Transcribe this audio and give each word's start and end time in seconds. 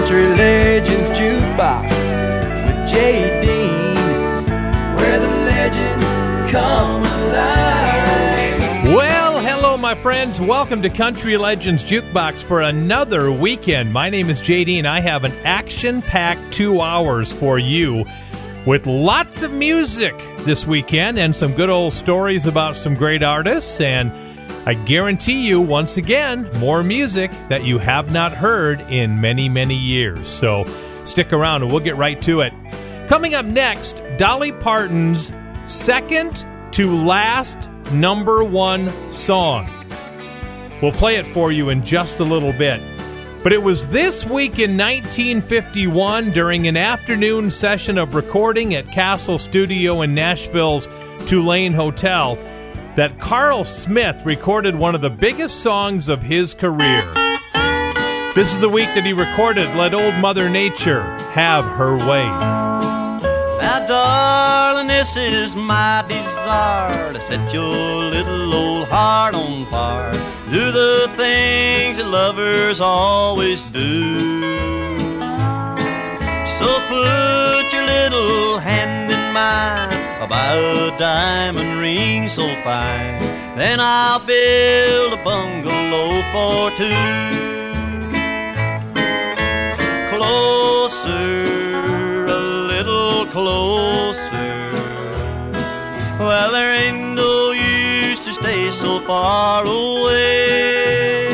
Country 0.00 0.28
Legends 0.28 1.10
Jukebox 1.10 1.90
with 1.90 2.88
Jay 2.88 3.38
Dean, 3.42 4.46
where 4.96 5.18
the 5.18 5.28
legends 5.28 6.50
come 6.50 7.02
alive. 7.02 8.94
Well, 8.94 9.40
hello, 9.40 9.76
my 9.76 9.94
friends. 9.94 10.40
Welcome 10.40 10.80
to 10.80 10.88
Country 10.88 11.36
Legends 11.36 11.84
Jukebox 11.84 12.42
for 12.42 12.62
another 12.62 13.30
weekend. 13.30 13.92
My 13.92 14.08
name 14.08 14.30
is 14.30 14.40
JD, 14.40 14.78
and 14.78 14.86
I 14.86 15.00
have 15.00 15.24
an 15.24 15.32
action 15.44 16.00
packed 16.00 16.50
two 16.50 16.80
hours 16.80 17.30
for 17.30 17.58
you 17.58 18.06
with 18.66 18.86
lots 18.86 19.42
of 19.42 19.52
music 19.52 20.14
this 20.38 20.66
weekend 20.66 21.18
and 21.18 21.36
some 21.36 21.52
good 21.52 21.68
old 21.68 21.92
stories 21.92 22.46
about 22.46 22.74
some 22.74 22.94
great 22.94 23.22
artists. 23.22 23.82
And 23.82 24.10
I 24.66 24.74
guarantee 24.74 25.48
you, 25.48 25.60
once 25.60 25.96
again, 25.96 26.50
more 26.58 26.82
music 26.82 27.30
that 27.48 27.64
you 27.64 27.78
have 27.78 28.12
not 28.12 28.32
heard 28.32 28.80
in 28.82 29.20
many, 29.20 29.48
many 29.48 29.74
years. 29.74 30.28
So 30.28 30.66
stick 31.04 31.32
around 31.32 31.62
and 31.62 31.70
we'll 31.70 31.80
get 31.80 31.96
right 31.96 32.20
to 32.22 32.40
it. 32.40 32.52
Coming 33.08 33.34
up 33.34 33.46
next, 33.46 34.02
Dolly 34.18 34.52
Parton's 34.52 35.32
second 35.64 36.44
to 36.72 36.94
last 36.94 37.70
number 37.92 38.44
one 38.44 38.92
song. 39.10 39.68
We'll 40.82 40.92
play 40.92 41.16
it 41.16 41.26
for 41.28 41.50
you 41.50 41.70
in 41.70 41.84
just 41.84 42.20
a 42.20 42.24
little 42.24 42.52
bit. 42.52 42.80
But 43.42 43.54
it 43.54 43.62
was 43.62 43.86
this 43.86 44.26
week 44.26 44.58
in 44.58 44.76
1951 44.76 46.32
during 46.32 46.68
an 46.68 46.76
afternoon 46.76 47.48
session 47.50 47.96
of 47.96 48.14
recording 48.14 48.74
at 48.74 48.92
Castle 48.92 49.38
Studio 49.38 50.02
in 50.02 50.14
Nashville's 50.14 50.88
Tulane 51.26 51.72
Hotel 51.72 52.38
that 52.96 53.18
Carl 53.18 53.64
Smith 53.64 54.22
recorded 54.24 54.74
one 54.74 54.94
of 54.94 55.00
the 55.00 55.10
biggest 55.10 55.60
songs 55.60 56.08
of 56.08 56.22
his 56.22 56.54
career. 56.54 57.04
This 58.34 58.52
is 58.52 58.60
the 58.60 58.68
week 58.68 58.88
that 58.94 59.04
he 59.04 59.12
recorded 59.12 59.74
Let 59.76 59.92
Old 59.94 60.14
Mother 60.14 60.48
Nature 60.48 61.02
Have 61.32 61.64
Her 61.64 61.96
Way. 61.96 62.26
Now, 63.60 63.86
darling, 63.86 64.86
this 64.86 65.16
is 65.16 65.54
my 65.54 66.04
desire 66.08 67.12
to 67.12 67.20
set 67.20 67.52
your 67.52 68.10
little 68.10 68.54
old 68.54 68.88
heart 68.88 69.34
on 69.34 69.64
fire. 69.66 70.12
Do 70.50 70.72
the 70.72 71.10
things 71.16 71.98
that 71.98 72.06
lovers 72.06 72.80
always 72.80 73.62
do. 73.64 74.18
So 76.58 76.80
put 76.88 77.72
your 77.72 77.84
little 77.84 78.58
hand 78.58 79.10
in 79.12 79.32
mine, 79.32 80.09
Buy 80.28 80.52
a 80.54 80.96
diamond 80.98 81.80
ring 81.80 82.28
so 82.28 82.46
fine. 82.62 83.18
Then 83.56 83.80
I'll 83.80 84.20
build 84.20 85.14
a 85.14 85.24
bungalow 85.24 86.22
for 86.30 86.70
two. 86.76 87.40
Closer, 90.14 91.06
a 92.26 92.38
little 92.38 93.26
closer. 93.26 94.30
Well, 96.18 96.52
there 96.52 96.74
ain't 96.82 97.14
no 97.14 97.52
use 97.52 98.20
to 98.20 98.32
stay 98.32 98.70
so 98.70 99.00
far 99.00 99.64
away. 99.64 101.30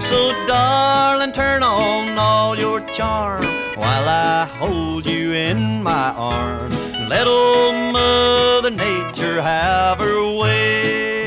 So, 0.00 0.32
darling, 0.46 1.32
turn 1.32 1.62
on 1.62 2.18
all 2.18 2.58
your 2.58 2.80
charm 2.88 3.46
while 3.76 4.08
I 4.08 4.44
hold 4.44 5.06
you 5.06 5.32
in 5.32 5.82
my 5.82 6.10
arms. 6.10 6.67
Let 7.08 7.26
old 7.26 7.74
Mother 7.90 8.70
Nature 8.70 9.40
have 9.40 9.98
her 9.98 10.36
way. 10.36 11.24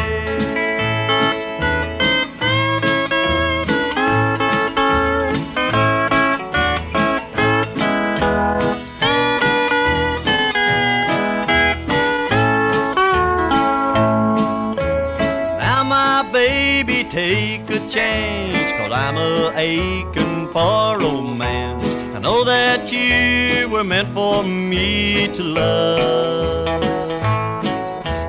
Now, 15.57 15.83
my 15.83 16.29
baby, 16.31 17.03
take 17.09 17.67
a 17.71 17.79
chance, 17.89 18.71
cause 18.73 18.91
I'm 18.91 19.17
a 19.17 19.51
aching 19.55 20.47
for 20.53 20.99
romance. 20.99 21.95
I 22.15 22.19
know 22.19 22.43
that 22.43 22.91
you 22.91 23.40
were 23.81 23.87
meant 23.87 24.09
for 24.09 24.43
me 24.43 25.27
to 25.33 25.41
love. 25.41 26.83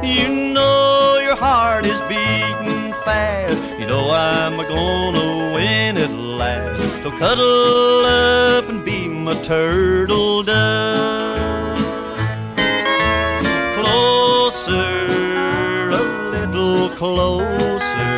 You 0.02 0.28
know 0.54 1.18
your 1.22 1.36
heart 1.36 1.84
is 1.84 2.00
beating 2.02 2.92
fast. 3.04 3.78
You 3.78 3.86
know 3.86 4.10
I'm 4.10 4.56
gonna 4.56 5.52
win 5.54 5.98
at 5.98 6.10
last. 6.10 7.02
So 7.02 7.10
cuddle 7.18 8.06
up 8.06 8.66
and 8.70 8.82
be 8.82 9.08
my 9.08 9.34
turtle 9.42 10.42
dove. 10.42 11.76
Closer, 13.76 14.80
a 15.90 16.04
little 16.34 16.88
closer. 16.96 18.14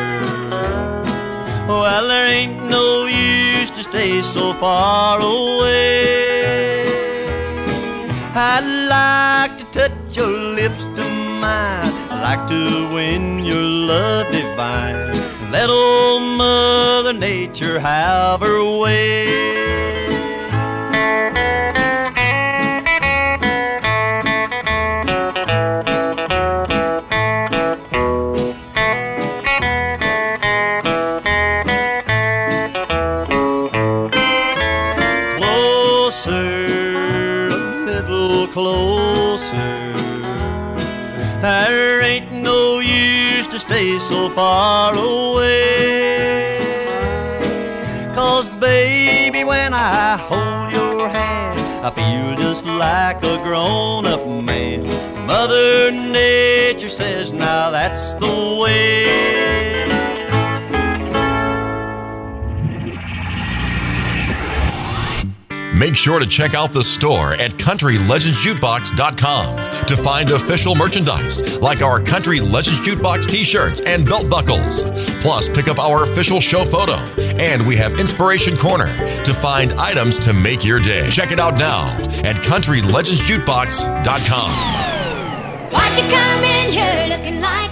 Well, 1.67 2.07
there 2.07 2.29
ain't 2.31 2.63
no 2.69 3.07
use 3.07 3.71
to 3.71 3.83
stay 3.83 4.21
so 4.21 4.53
far 4.53 5.19
away. 5.19 6.24
I'd 8.37 8.67
like 8.89 9.57
to 9.59 9.65
touch 9.71 10.17
your 10.17 10.27
lips 10.27 10.83
to 10.83 11.03
mine. 11.39 11.93
I'd 12.11 12.21
like 12.21 12.49
to 12.49 12.93
win 12.93 13.45
your 13.45 13.63
love 13.63 14.29
divine. 14.29 15.13
Let 15.51 15.69
old 15.69 16.37
Mother 16.37 17.13
Nature 17.13 17.79
have 17.79 18.41
her 18.41 18.79
way. 18.79 20.04
Far 44.35 44.93
away. 44.93 46.57
Cause, 48.13 48.49
baby, 48.49 49.45
when 49.45 49.73
I 49.73 50.17
hold 50.17 50.73
your 50.73 51.07
hand, 51.07 51.57
I 51.85 51.89
feel 51.89 52.35
just 52.35 52.65
like 52.65 53.23
a 53.23 53.37
grown 53.43 54.05
up 54.05 54.27
man. 54.27 54.83
Mother 55.25 55.89
Nature 55.91 56.89
says, 56.89 57.31
now 57.31 57.71
that's 57.71 58.13
the 58.15 58.59
way. 58.61 59.94
Make 65.75 65.95
sure 65.97 66.19
to 66.19 66.25
check 66.25 66.53
out 66.53 66.71
the 66.71 66.83
store 66.83 67.33
at 67.33 67.51
CountryLegendsJukebox.com 67.51 69.87
to 69.87 69.97
find 69.97 70.29
official 70.29 70.73
merchandise 70.73 71.59
like 71.59 71.81
our 71.81 72.01
Country 72.01 72.39
Legends 72.39 72.79
Jukebox 72.79 73.27
t 73.27 73.43
shirts 73.43 73.81
and 73.81 74.05
belt 74.05 74.29
buckles. 74.29 74.83
Plus, 75.19 75.49
pick 75.49 75.67
up 75.67 75.77
our 75.77 76.03
official 76.03 76.39
show 76.39 76.63
photo. 76.63 76.93
And 77.37 77.67
we 77.67 77.75
have 77.75 77.99
Inspiration 77.99 78.55
Corner 78.55 78.87
to 79.25 79.33
find 79.33 79.73
items 79.73 80.17
to 80.19 80.31
make 80.31 80.63
your 80.63 80.79
day. 80.79 81.09
Check 81.09 81.33
it 81.33 81.39
out 81.39 81.57
now 81.57 81.85
at 82.23 82.37
CountryLegendsJukebox.com. 82.37 84.51
Why'd 85.73 85.97
you 85.97 86.03
come 86.09 86.43
in 86.45 86.71
here 86.71 87.07
looking 87.09 87.41
like 87.41 87.64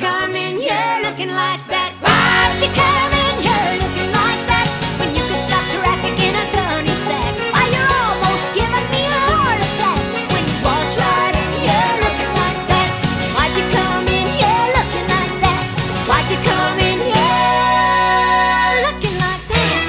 come 0.00 0.34
in 0.34 0.56
here 0.56 0.98
looking 1.04 1.28
like 1.28 1.60
that? 1.68 1.92
Why'd 2.00 2.56
you 2.64 2.72
come 2.72 3.12
in 3.12 3.36
here 3.44 3.72
looking 3.84 4.10
like 4.16 4.40
that 4.48 4.66
when 4.96 5.12
you 5.12 5.20
could 5.28 5.42
stop 5.44 5.60
traffic 5.76 6.16
in 6.16 6.32
a 6.32 6.46
gunny 6.56 6.96
sack? 7.04 7.36
Why 7.52 7.68
you're 7.68 7.92
almost 8.08 8.48
giving 8.56 8.86
me 8.96 9.04
a 9.04 9.20
heart 9.28 9.60
attack 9.60 10.00
when 10.32 10.40
you 10.48 10.56
right 10.64 11.36
in 11.36 11.52
here 11.60 11.92
looking 12.00 12.32
like 12.32 12.60
that? 12.72 12.88
Why'd 13.36 13.52
you 13.60 13.66
come 13.76 14.08
in 14.08 14.26
here 14.40 14.64
looking 14.72 15.04
like 15.04 15.36
that? 15.44 15.62
Why'd 16.08 16.28
you 16.32 16.40
come 16.48 16.78
in 16.80 16.98
here 17.12 18.72
looking 18.88 19.16
like 19.20 19.44
that? 19.52 19.84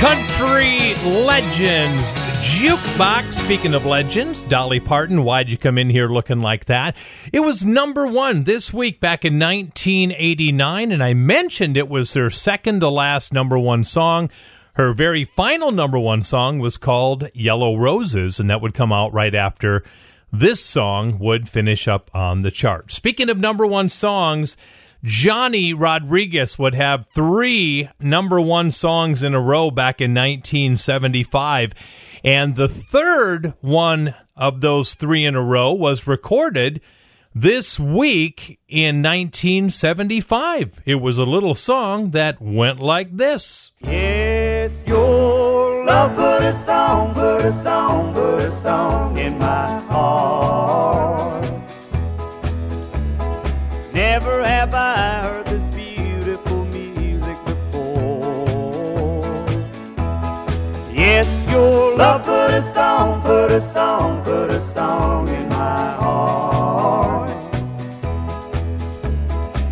Country 0.00 0.96
Legends 1.04 2.16
Jukebox. 2.44 3.32
Speaking 3.32 3.72
of 3.72 3.86
legends, 3.86 4.44
Dolly 4.44 4.78
Parton, 4.78 5.24
why'd 5.24 5.48
you 5.48 5.56
come 5.56 5.78
in 5.78 5.88
here 5.88 6.08
looking 6.08 6.42
like 6.42 6.66
that? 6.66 6.94
It 7.32 7.40
was 7.40 7.64
number 7.64 8.06
one 8.06 8.44
this 8.44 8.70
week 8.70 9.00
back 9.00 9.24
in 9.24 9.38
1989, 9.38 10.92
and 10.92 11.02
I 11.02 11.14
mentioned 11.14 11.78
it 11.78 11.88
was 11.88 12.12
her 12.12 12.28
second 12.28 12.80
to 12.80 12.90
last 12.90 13.32
number 13.32 13.58
one 13.58 13.82
song. 13.82 14.28
Her 14.74 14.92
very 14.92 15.24
final 15.24 15.72
number 15.72 15.98
one 15.98 16.20
song 16.20 16.58
was 16.58 16.76
called 16.76 17.30
Yellow 17.32 17.76
Roses, 17.76 18.38
and 18.38 18.50
that 18.50 18.60
would 18.60 18.74
come 18.74 18.92
out 18.92 19.14
right 19.14 19.34
after 19.34 19.82
this 20.30 20.62
song 20.62 21.18
would 21.18 21.48
finish 21.48 21.88
up 21.88 22.10
on 22.14 22.42
the 22.42 22.50
chart. 22.50 22.92
Speaking 22.92 23.30
of 23.30 23.38
number 23.38 23.66
one 23.66 23.88
songs, 23.88 24.58
Johnny 25.02 25.74
Rodriguez 25.74 26.58
would 26.58 26.74
have 26.74 27.06
three 27.14 27.88
number 28.00 28.40
one 28.40 28.70
songs 28.70 29.22
in 29.22 29.34
a 29.34 29.40
row 29.40 29.70
back 29.70 30.00
in 30.00 30.12
1975. 30.12 31.72
And 32.24 32.56
the 32.56 32.68
third 32.68 33.52
one 33.60 34.14
of 34.34 34.62
those 34.62 34.94
three 34.94 35.26
in 35.26 35.34
a 35.34 35.42
row 35.42 35.72
was 35.74 36.06
recorded 36.06 36.80
this 37.34 37.78
week 37.78 38.58
in 38.66 39.02
1975. 39.02 40.80
It 40.86 41.02
was 41.02 41.18
a 41.18 41.26
little 41.26 41.54
song 41.54 42.12
that 42.12 42.40
went 42.40 42.80
like 42.80 43.14
this. 43.14 43.72
Yes, 43.82 44.72
your 44.86 45.84
love 45.84 46.16
put 46.16 46.42
a 46.42 46.64
song, 46.64 47.12
put 47.12 47.44
a 47.44 47.52
song, 47.62 48.14
put 48.14 48.40
a 48.40 48.60
song 48.62 49.18
in 49.18 49.38
my 49.38 49.80
heart. 49.80 51.44
Never 53.92 54.42
have 54.42 54.74
I 54.74 55.13
a 62.54 62.62
song, 62.72 63.20
put 63.22 63.50
a 63.50 63.60
song, 63.72 64.22
put 64.22 64.48
a 64.48 64.60
song 64.72 65.28
in 65.28 65.48
my 65.48 65.90
heart. 66.02 67.28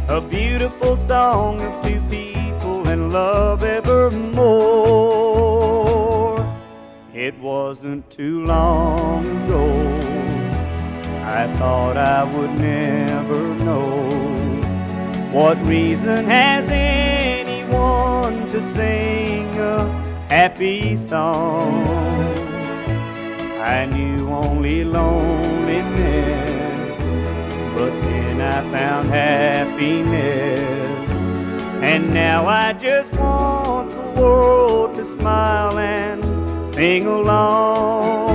A 0.08 0.20
beautiful 0.20 0.96
song 1.06 1.62
of 1.62 1.84
two 1.84 2.00
people 2.10 2.88
in 2.88 3.10
love 3.10 3.62
evermore. 3.62 4.02
It 7.14 7.38
wasn't 7.38 8.10
too 8.10 8.44
long 8.46 9.24
ago. 9.26 9.64
I 11.24 11.46
thought 11.58 11.96
I 11.96 12.24
would 12.24 12.50
never 12.58 13.54
know. 13.64 14.10
What 15.30 15.56
reason 15.58 16.24
has 16.24 16.68
anyone 16.68 18.48
to 18.48 18.60
sing 18.74 19.56
a 19.56 19.86
happy 20.28 20.96
song? 21.06 22.51
I 23.62 23.86
knew 23.86 24.28
only 24.28 24.82
loneliness, 24.82 25.86
but 27.72 27.90
then 28.02 28.40
I 28.40 28.60
found 28.72 29.08
happiness. 29.08 31.08
And 31.80 32.12
now 32.12 32.48
I 32.48 32.72
just 32.72 33.12
want 33.12 33.90
the 33.90 34.20
world 34.20 34.96
to 34.96 35.04
smile 35.16 35.78
and 35.78 36.24
sing 36.74 37.06
along. 37.06 38.32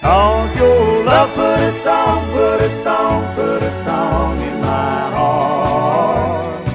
Cause 0.00 0.56
your 0.56 1.04
love 1.04 1.32
put 1.36 1.60
a 1.60 1.72
song, 1.84 2.28
put 2.32 2.60
a 2.60 2.82
song, 2.82 3.36
put 3.36 3.62
a 3.62 3.84
song 3.84 4.40
in 4.40 4.60
my 4.60 5.10
heart. 5.14 6.66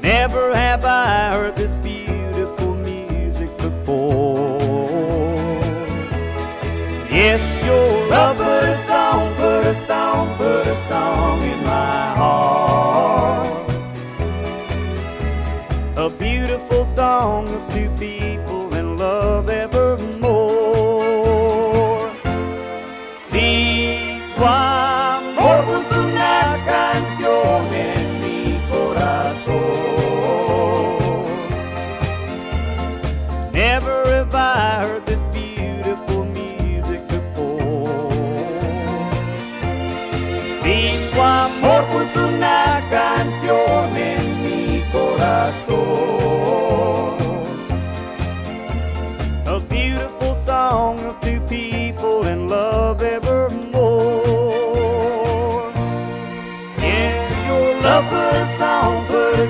Never 0.00 0.54
have 0.54 0.84
I 0.84 1.32
heard 1.32 1.56
this 1.56 1.73
music 3.86 4.33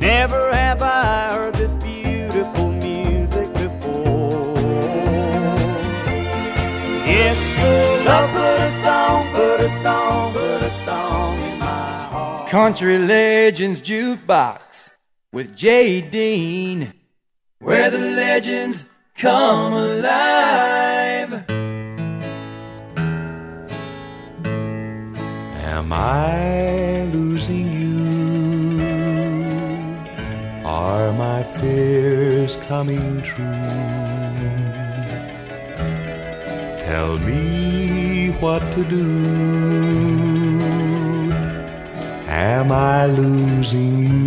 Never 0.00 0.52
have 0.52 0.82
I 0.82 1.30
heard 1.32 1.54
this 1.54 1.72
beautiful 1.82 2.70
music 2.72 3.52
before. 3.54 4.56
Yes, 7.06 7.36
put 7.60 8.58
a 8.60 8.70
song, 8.84 9.26
put 9.32 9.60
a 9.60 9.82
song, 9.82 10.32
put 10.32 10.62
a 10.62 10.84
song 10.84 11.38
in 11.38 11.58
my 11.58 11.66
heart. 11.66 12.48
Country 12.48 12.98
Legends 12.98 13.80
Jukebox 13.80 14.92
with 15.32 15.56
Jay 15.56 16.00
Dean, 16.00 16.92
where 17.60 17.90
the 17.90 17.98
legends 17.98 18.86
come 19.16 19.72
alive. 19.72 21.13
Am 25.84 25.92
I 25.92 27.02
losing 27.12 27.68
you? 27.70 28.80
Are 30.64 31.12
my 31.12 31.42
fears 31.42 32.56
coming 32.56 33.20
true? 33.20 33.44
Tell 36.88 37.18
me 37.18 38.30
what 38.40 38.62
to 38.72 38.84
do. 38.84 39.04
Am 42.28 42.72
I 42.72 43.04
losing 43.04 43.98
you? 44.06 44.24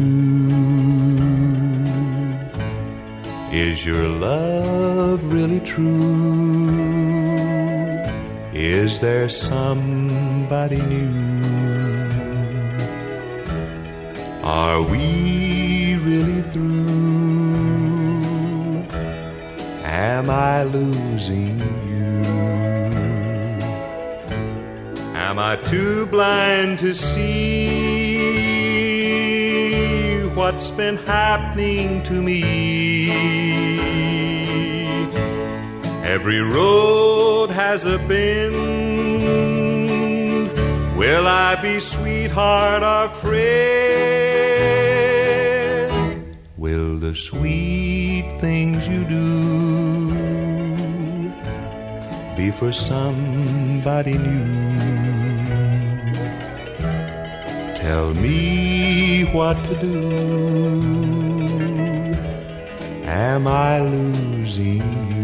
Is 3.52 3.84
your 3.84 4.08
love 4.08 5.34
really 5.34 5.62
true? 5.62 6.70
Is 8.54 9.00
there 9.00 9.28
somebody 9.28 10.84
new? 10.84 11.37
Are 14.50 14.82
we 14.82 15.96
really 15.96 16.42
through? 16.54 16.77
Am 19.84 20.30
I 20.30 20.63
losing 20.63 21.60
you? 21.89 22.24
Am 25.16 25.38
I 25.38 25.58
too 25.58 26.06
blind 26.06 26.80
to 26.80 26.94
see 26.94 27.27
what's 30.34 30.72
been 30.72 30.96
happening 30.96 32.01
to 32.04 32.22
me? 32.22 33.12
Every 36.06 36.39
road 36.39 37.51
has 37.51 37.84
a 37.84 37.98
bend. 37.98 38.56
Will 40.98 41.27
I 41.27 41.56
be 41.62 41.82
sweetheart 41.82 42.82
or 42.82 43.10
friend? 43.10 44.37
Will 46.67 46.97
the 46.97 47.15
sweet 47.15 48.27
things 48.41 48.89
you 48.89 49.05
do 49.05 49.24
be 52.36 52.51
for 52.51 52.74
somebody 52.74 54.17
new? 54.17 54.75
Tell 57.74 58.13
me 58.15 59.24
what 59.31 59.55
to 59.63 59.75
do. 59.79 60.12
Am 63.05 63.47
I 63.47 63.79
losing 63.79 64.83
you? 65.12 65.16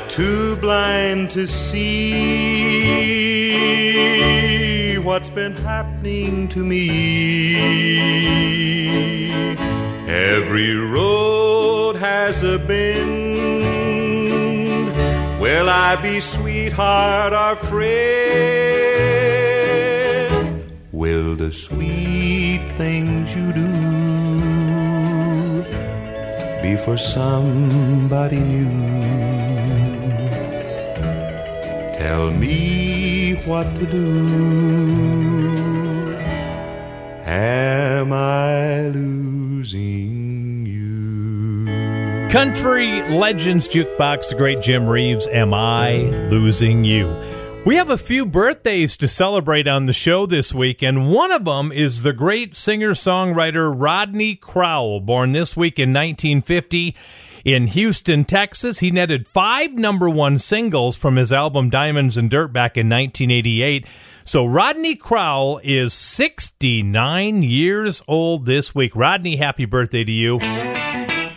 Too 0.00 0.56
blind 0.56 1.30
to 1.30 1.46
see 1.46 1.88
what's 4.98 5.30
been 5.30 5.56
happening 5.56 6.48
to 6.48 6.64
me? 6.64 7.56
Every 10.06 10.74
road 10.74 11.96
has 11.96 12.42
a 12.42 12.58
bend. 12.58 13.18
Will 15.40 15.68
I 15.68 15.96
be 15.96 16.20
sweetheart 16.20 17.32
or 17.32 17.56
friend? 17.56 17.88
Will 20.92 21.34
the 21.34 21.52
sweet 21.52 22.68
things 22.76 23.34
you 23.34 23.52
do 23.52 23.68
be 26.62 26.76
for 26.84 26.98
somebody 26.98 28.40
new? 28.40 29.37
Tell 32.28 32.36
me 32.36 33.36
what 33.46 33.74
to 33.76 33.86
do. 33.86 34.28
Am 37.24 38.12
I 38.12 38.88
losing 38.88 40.66
you? 40.66 42.28
Country 42.28 43.00
Legends 43.08 43.66
Jukebox, 43.66 44.28
the 44.28 44.34
great 44.34 44.60
Jim 44.60 44.86
Reeves. 44.86 45.26
Am 45.28 45.54
I 45.54 46.00
losing 46.28 46.84
you? 46.84 47.06
We 47.66 47.74
have 47.74 47.90
a 47.90 47.98
few 47.98 48.24
birthdays 48.24 48.96
to 48.96 49.08
celebrate 49.08 49.68
on 49.68 49.84
the 49.84 49.92
show 49.92 50.24
this 50.24 50.54
week, 50.54 50.82
and 50.82 51.10
one 51.10 51.30
of 51.30 51.44
them 51.44 51.70
is 51.70 52.02
the 52.02 52.14
great 52.14 52.56
singer 52.56 52.92
songwriter 52.92 53.72
Rodney 53.76 54.36
Crowell, 54.36 55.00
born 55.00 55.32
this 55.32 55.54
week 55.54 55.78
in 55.78 55.90
1950 55.90 56.96
in 57.44 57.66
Houston, 57.66 58.24
Texas. 58.24 58.78
He 58.78 58.90
netted 58.90 59.28
five 59.28 59.74
number 59.74 60.08
one 60.08 60.38
singles 60.38 60.96
from 60.96 61.16
his 61.16 61.30
album 61.30 61.68
Diamonds 61.68 62.16
and 62.16 62.30
Dirt 62.30 62.54
back 62.54 62.78
in 62.78 62.88
1988. 62.88 63.86
So 64.24 64.46
Rodney 64.46 64.94
Crowell 64.94 65.60
is 65.62 65.92
69 65.92 67.42
years 67.42 68.02
old 68.08 68.46
this 68.46 68.74
week. 68.74 68.96
Rodney, 68.96 69.36
happy 69.36 69.66
birthday 69.66 70.04
to 70.04 70.12
you. 70.12 70.38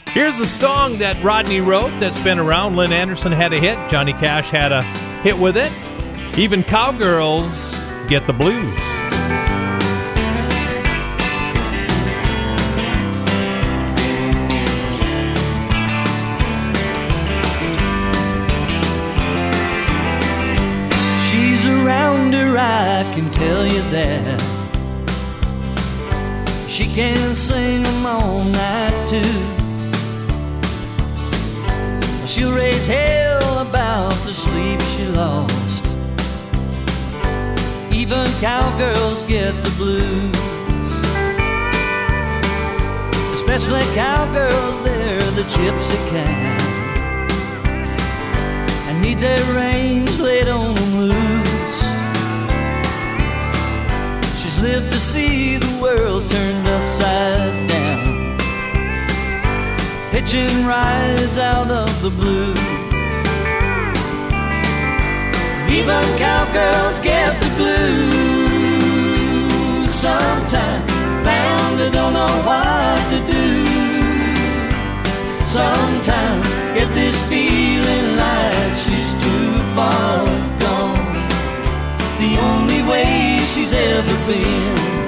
Here's 0.07 0.39
a 0.39 0.47
song 0.47 0.97
that 0.99 1.21
Rodney 1.23 1.59
wrote 1.59 1.91
that's 1.99 2.21
been 2.23 2.39
around. 2.39 2.77
Lynn 2.77 2.93
Anderson 2.93 3.31
had 3.33 3.51
a 3.51 3.59
hit. 3.59 3.77
Johnny 3.89 4.13
Cash 4.13 4.49
had 4.49 4.71
a 4.71 4.83
hit 5.23 5.37
with 5.37 5.57
it. 5.57 5.71
Even 6.37 6.63
cowgirls 6.63 7.81
get 8.07 8.25
the 8.25 8.31
blues. 8.31 8.81
She's 21.29 21.67
around 21.67 22.33
her, 22.33 22.57
I 22.57 23.03
can 23.13 23.29
tell 23.33 23.67
you 23.67 23.81
that. 23.91 24.41
She 26.69 26.85
can 26.85 27.35
sing 27.35 27.81
them 27.83 28.05
all 28.05 28.45
night 28.45 29.09
too. 29.09 29.39
She'll 32.25 32.53
raise 32.53 32.87
hell 32.87 33.59
about 33.59 34.13
the 34.23 34.31
sleep 34.31 34.79
she 34.81 35.05
lost. 35.07 35.50
Even 38.11 38.27
cowgirls 38.41 39.23
get 39.23 39.53
the 39.63 39.69
blues. 39.77 40.35
Especially 43.33 43.83
cowgirls, 43.95 44.81
they're 44.81 45.31
the 45.31 45.43
gypsy 45.43 45.97
kind 46.09 46.61
and 48.89 49.01
need 49.01 49.19
their 49.19 49.41
reins 49.55 50.19
laid 50.19 50.49
on 50.49 50.75
them 50.75 50.93
loose. 51.07 51.81
She's 54.41 54.59
lived 54.59 54.91
to 54.91 54.99
see 54.99 55.55
the 55.55 55.81
world 55.81 56.29
turned 56.29 56.67
upside 56.67 57.69
down, 57.69 58.37
pitching 60.11 60.65
rides 60.65 61.37
out 61.37 61.71
of 61.71 62.01
the 62.01 62.09
blue. 62.09 62.80
Even 65.71 66.03
cowgirls 66.17 66.99
get 66.99 67.31
the 67.41 67.49
blues 67.55 68.91
sometimes, 69.93 70.91
bound 71.23 71.79
to 71.79 71.89
don't 71.89 72.13
know 72.13 72.35
what 72.43 72.99
to 73.13 73.19
do. 73.31 73.47
Sometimes 75.47 76.47
get 76.75 76.93
this 76.93 77.17
feeling 77.29 78.17
like 78.17 78.75
she's 78.83 79.13
too 79.23 79.51
far 79.75 80.25
gone. 80.59 81.29
The 82.19 82.37
only 82.49 82.81
way 82.91 83.39
she's 83.53 83.73
ever 83.73 84.17
been. 84.27 85.00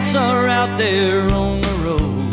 Nights 0.00 0.14
are 0.14 0.48
out 0.48 0.78
there 0.78 1.20
on 1.32 1.60
the 1.60 1.74
road. 1.84 2.32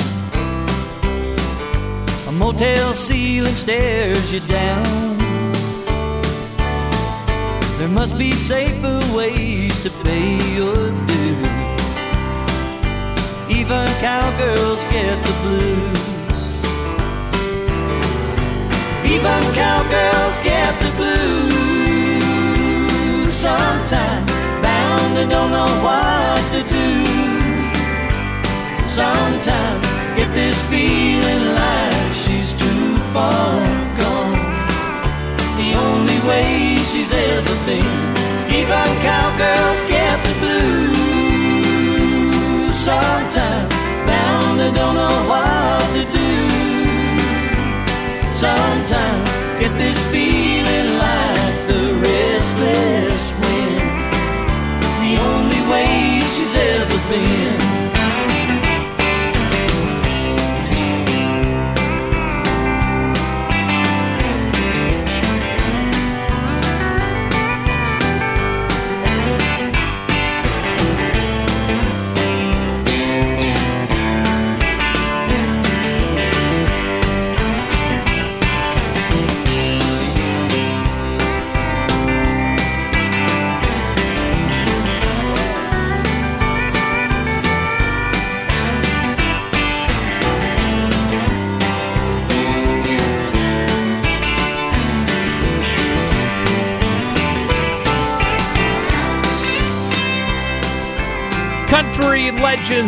A 2.28 2.32
motel 2.32 2.94
ceiling 2.94 3.56
stares 3.56 4.32
you 4.32 4.40
down. 4.42 5.18
There 7.78 7.90
must 7.90 8.18
be 8.18 8.32
safer 8.32 9.00
ways 9.16 9.84
to 9.84 9.90
pay 10.04 10.38
your 10.56 10.92
dues. 11.08 11.48
Even 13.50 13.88
cowgirls 14.00 14.82
get 14.96 15.18
the 15.28 15.34
blues. 15.44 16.00
Even 19.14 19.42
cowgirls 19.62 20.38
get 20.44 20.80
the 20.84 20.92
blues. 20.98 22.14
Sometimes 23.34 24.32
bound 24.62 25.18
and 25.18 25.30
don't 25.30 25.52
know 25.52 25.72
what 25.86 26.42
to 26.54 26.67
Sometimes, 28.98 29.86
get 30.18 30.30
this 30.34 30.58
feeling 30.72 31.44
like 31.54 32.12
she's 32.12 32.51
too 32.54 32.98
far 33.13 33.62
gone. 34.00 34.42
The 35.62 35.70
only 35.77 36.20
way 36.27 36.82
she's 36.89 37.13
ever 37.13 37.56
been. 37.68 37.98
Even 38.50 38.89
cowgirls 39.06 39.82
get 39.88 40.18
the 40.25 40.34
blues 40.42 40.98
Sometimes, 42.74 43.74
Bound, 44.10 44.60
they 44.62 44.72
don't 44.72 44.96
know 44.96 45.18
what 45.30 45.84
to 45.94 46.04
do. 46.18 46.34
Sometimes, 48.34 49.30
get 49.60 49.74
this 49.77 50.00
feeling 50.12 50.89
like 51.06 51.58
the 51.70 51.82
restless 52.01 53.25
wind. 53.42 53.77
The 55.06 55.13
only 55.30 55.62
way 55.72 55.92
she's 56.34 56.56
ever 56.56 57.00
been. 57.12 57.37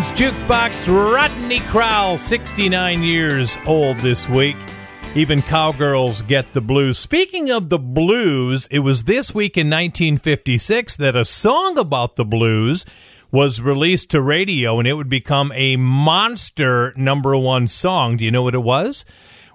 Jukebox 0.08 0.88
Rodney 0.88 1.60
Crowell, 1.60 2.18
69 2.18 3.03
years 3.03 3.58
old 3.68 3.98
this 3.98 4.29
week. 4.29 4.56
Even 5.13 5.41
cowgirls 5.41 6.22
get 6.22 6.53
the 6.53 6.62
blues. 6.62 6.98
Speaking 6.98 7.51
of 7.51 7.68
the 7.68 7.77
blues, 7.77 8.68
it 8.72 8.79
was 8.79 9.03
this 9.03 9.36
week 9.36 9.58
in 9.58 9.68
1956 9.68 10.96
that 10.98 11.18
a 11.18 11.25
song 11.25 11.77
about 11.77 12.15
the 12.15 12.24
blues 12.24 12.86
was 13.29 13.60
released 13.60 14.10
to 14.12 14.22
radio 14.22 14.79
and 14.79 14.88
it 14.88 14.94
would 14.94 15.10
become 15.10 15.51
a 15.53 15.75
monster 15.75 16.94
number 16.96 17.36
one 17.36 17.68
song. 17.68 18.15
Do 18.15 18.24
you 18.24 18.32
know 18.32 18.44
what 18.44 18.56
it 18.56 18.63
was? 18.63 19.03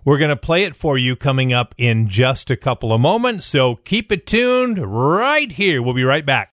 We're 0.04 0.18
going 0.18 0.28
to 0.28 0.36
play 0.36 0.64
it 0.64 0.76
for 0.76 0.98
you 0.98 1.16
coming 1.16 1.54
up 1.54 1.74
in 1.78 2.08
just 2.08 2.50
a 2.50 2.56
couple 2.56 2.92
of 2.92 3.00
moments. 3.00 3.46
So 3.46 3.76
keep 3.76 4.12
it 4.12 4.26
tuned 4.26 4.78
right 4.78 5.50
here. 5.50 5.80
We'll 5.80 5.94
be 5.94 6.04
right 6.04 6.26
back. 6.26 6.52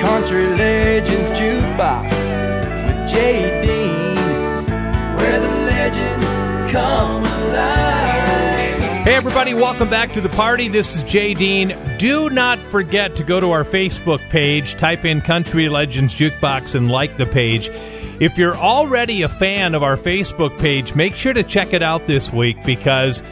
Country 0.00 0.46
Legends 0.46 1.30
Jukebox 1.30 2.19
Jay 3.10 3.60
Dean, 3.60 4.14
where 5.16 5.40
the 5.40 5.48
legends 5.66 6.70
come 6.70 7.24
alive. 7.24 9.04
Hey, 9.04 9.16
everybody, 9.16 9.52
welcome 9.52 9.90
back 9.90 10.12
to 10.12 10.20
the 10.20 10.28
party. 10.28 10.68
This 10.68 10.94
is 10.94 11.02
Jay 11.02 11.34
Dean. 11.34 11.76
Do 11.98 12.30
not 12.30 12.60
forget 12.70 13.16
to 13.16 13.24
go 13.24 13.40
to 13.40 13.50
our 13.50 13.64
Facebook 13.64 14.20
page, 14.30 14.76
type 14.76 15.04
in 15.04 15.22
Country 15.22 15.68
Legends 15.68 16.14
Jukebox, 16.14 16.76
and 16.76 16.88
like 16.88 17.16
the 17.16 17.26
page. 17.26 17.68
If 18.20 18.38
you're 18.38 18.56
already 18.56 19.22
a 19.22 19.28
fan 19.28 19.74
of 19.74 19.82
our 19.82 19.96
Facebook 19.96 20.56
page, 20.60 20.94
make 20.94 21.16
sure 21.16 21.32
to 21.32 21.42
check 21.42 21.72
it 21.72 21.82
out 21.82 22.06
this 22.06 22.32
week 22.32 22.62
because 22.64 23.24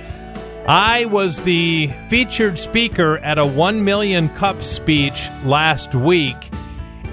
I 0.66 1.04
was 1.04 1.42
the 1.42 1.86
featured 2.08 2.58
speaker 2.58 3.18
at 3.18 3.38
a 3.38 3.46
1 3.46 3.84
million 3.84 4.28
cup 4.30 4.60
speech 4.64 5.30
last 5.44 5.94
week. 5.94 6.34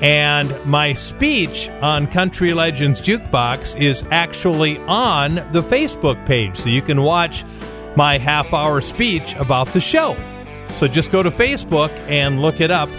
And 0.01 0.53
my 0.65 0.93
speech 0.93 1.69
on 1.81 2.07
Country 2.07 2.53
Legends 2.53 3.01
Jukebox 3.01 3.79
is 3.79 4.03
actually 4.11 4.77
on 4.79 5.35
the 5.35 5.61
Facebook 5.61 6.23
page. 6.25 6.57
So 6.57 6.69
you 6.69 6.81
can 6.81 7.01
watch 7.01 7.43
my 7.95 8.17
half 8.17 8.53
hour 8.53 8.81
speech 8.81 9.35
about 9.35 9.67
the 9.67 9.79
show. 9.79 10.17
So 10.75 10.87
just 10.87 11.11
go 11.11 11.23
to 11.23 11.29
Facebook 11.29 11.91
and 12.09 12.41
look 12.41 12.59
it 12.59 12.71
up. 12.71 12.89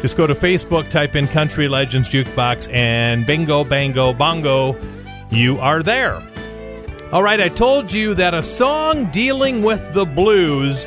Just 0.00 0.16
go 0.16 0.28
to 0.28 0.34
Facebook, 0.34 0.88
type 0.90 1.16
in 1.16 1.26
Country 1.26 1.66
Legends 1.66 2.08
Jukebox, 2.08 2.72
and 2.72 3.26
bingo, 3.26 3.64
bango, 3.64 4.12
bongo, 4.12 4.76
you 5.28 5.58
are 5.58 5.82
there. 5.82 6.22
All 7.10 7.22
right, 7.22 7.40
I 7.40 7.48
told 7.48 7.92
you 7.92 8.14
that 8.14 8.32
a 8.32 8.42
song 8.42 9.10
dealing 9.10 9.62
with 9.62 9.94
the 9.94 10.06
blues 10.06 10.86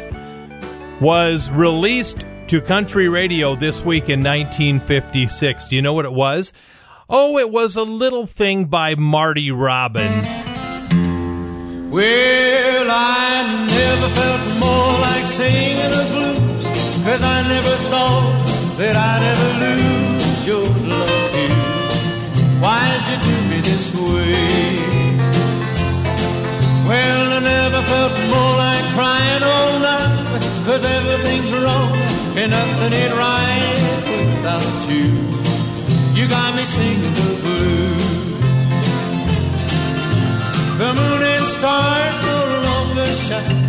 was 1.01 1.51
released 1.51 2.25
to 2.51 2.59
country 2.59 3.07
radio 3.07 3.55
this 3.55 3.79
week 3.79 4.09
in 4.09 4.19
1956. 4.19 5.69
Do 5.69 5.75
you 5.77 5.81
know 5.81 5.93
what 5.93 6.03
it 6.03 6.11
was? 6.11 6.51
Oh, 7.09 7.37
it 7.37 7.49
was 7.49 7.77
a 7.77 7.83
little 7.83 8.25
thing 8.25 8.65
by 8.65 8.95
Marty 8.95 9.51
Robbins. 9.51 10.27
Well, 11.89 12.87
I 12.91 13.65
never 13.71 14.09
felt 14.19 14.43
more 14.59 14.99
like 14.99 15.23
singing 15.23 15.79
the 15.95 16.03
blues, 16.11 16.67
cause 17.05 17.23
I 17.23 17.41
never 17.47 17.75
thought 17.87 18.35
that 18.79 18.97
I'd 18.99 19.23
ever 19.31 19.51
lose 19.63 20.45
your 20.45 20.67
love 20.91 21.31
here. 21.31 21.55
Why'd 22.59 23.01
you 23.07 23.17
do 23.31 23.35
me 23.47 23.61
this 23.63 23.95
way? 23.95 24.91
Well, 26.83 27.31
I 27.31 27.39
never 27.39 27.81
felt 27.87 28.11
more 28.27 28.55
like 28.59 28.83
crying 28.91 29.41
all 29.41 29.79
night, 29.79 30.20
cause 30.65 30.85
everything's 30.85 31.53
wrong 31.53 31.91
and 32.37 32.51
nothing 32.51 32.93
ain't 32.93 33.15
right 33.15 34.01
without 34.07 34.89
you. 34.89 35.07
You 36.13 36.27
got 36.27 36.55
me 36.55 36.65
singing 36.65 37.13
the 37.13 37.31
blues. 37.43 38.21
The 40.77 40.89
moon 40.99 41.21
and 41.33 41.45
stars 41.45 42.17
no 42.25 42.39
longer 42.69 43.05
shine. 43.05 43.61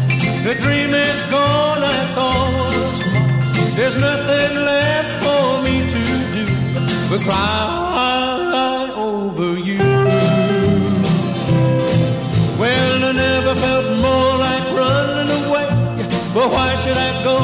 The 0.45 0.55
dream 0.65 0.93
is 0.93 1.23
gone, 1.31 1.83
I 1.83 2.01
thought. 2.17 2.97
There's 3.77 3.97
nothing 3.97 4.53
left 4.71 5.13
for 5.25 5.63
me 5.65 5.87
to 5.95 6.03
do 6.37 6.47
but 7.11 7.21
cry 7.21 8.91
over 8.97 9.59
you. 9.59 9.79
Well, 12.61 13.05
I 13.05 13.13
never 13.13 13.55
felt 13.55 14.02
But 16.35 16.51
why 16.51 16.75
should 16.77 16.97
I 16.97 17.23
go? 17.23 17.37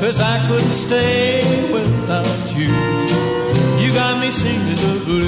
Cause 0.00 0.20
I 0.20 0.36
couldn't 0.48 0.74
stay 0.74 1.40
without 1.72 2.26
you. 2.54 2.68
You 3.82 3.94
got 3.94 4.20
me 4.20 4.30
singing 4.30 4.76
the 4.76 5.02
blues. 5.06 5.27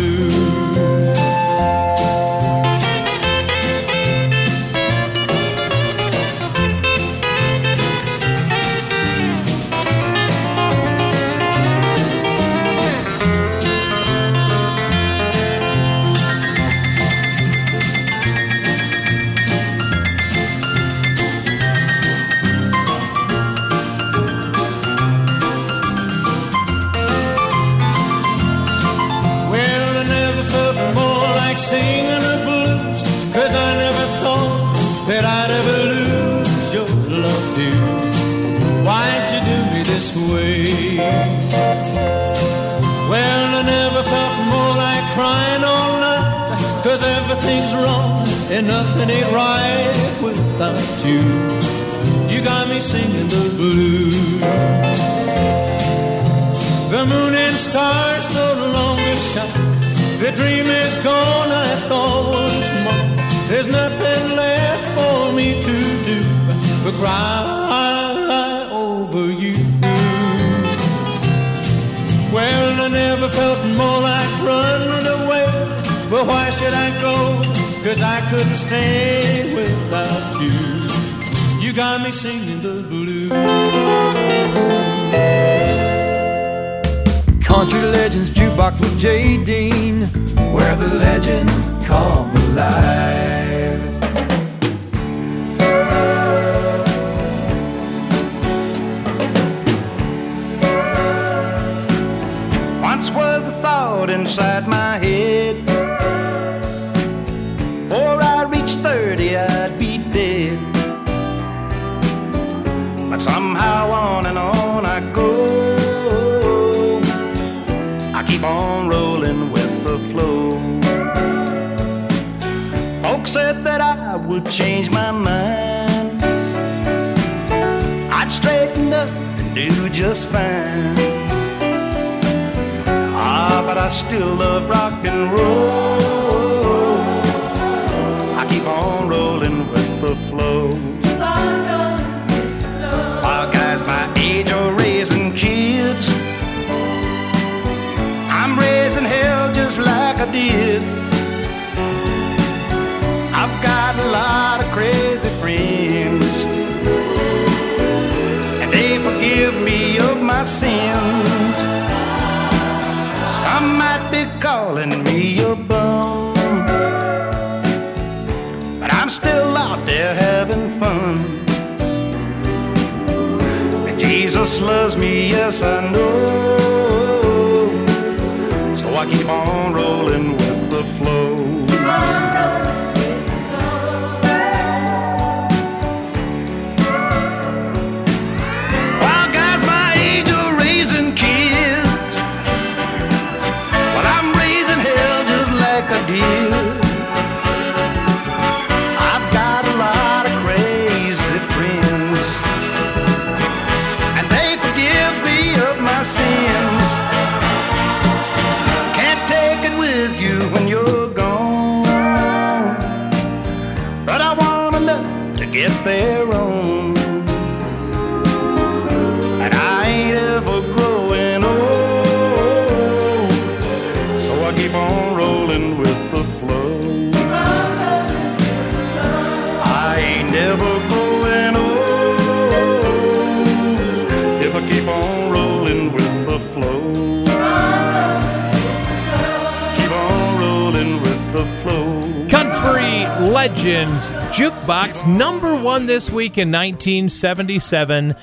Jukebox, 244.71 245.05
number 245.05 245.61
one 245.61 245.87
this 245.87 246.11
week 246.11 246.39
in 246.39 246.53
1977. 246.53 248.15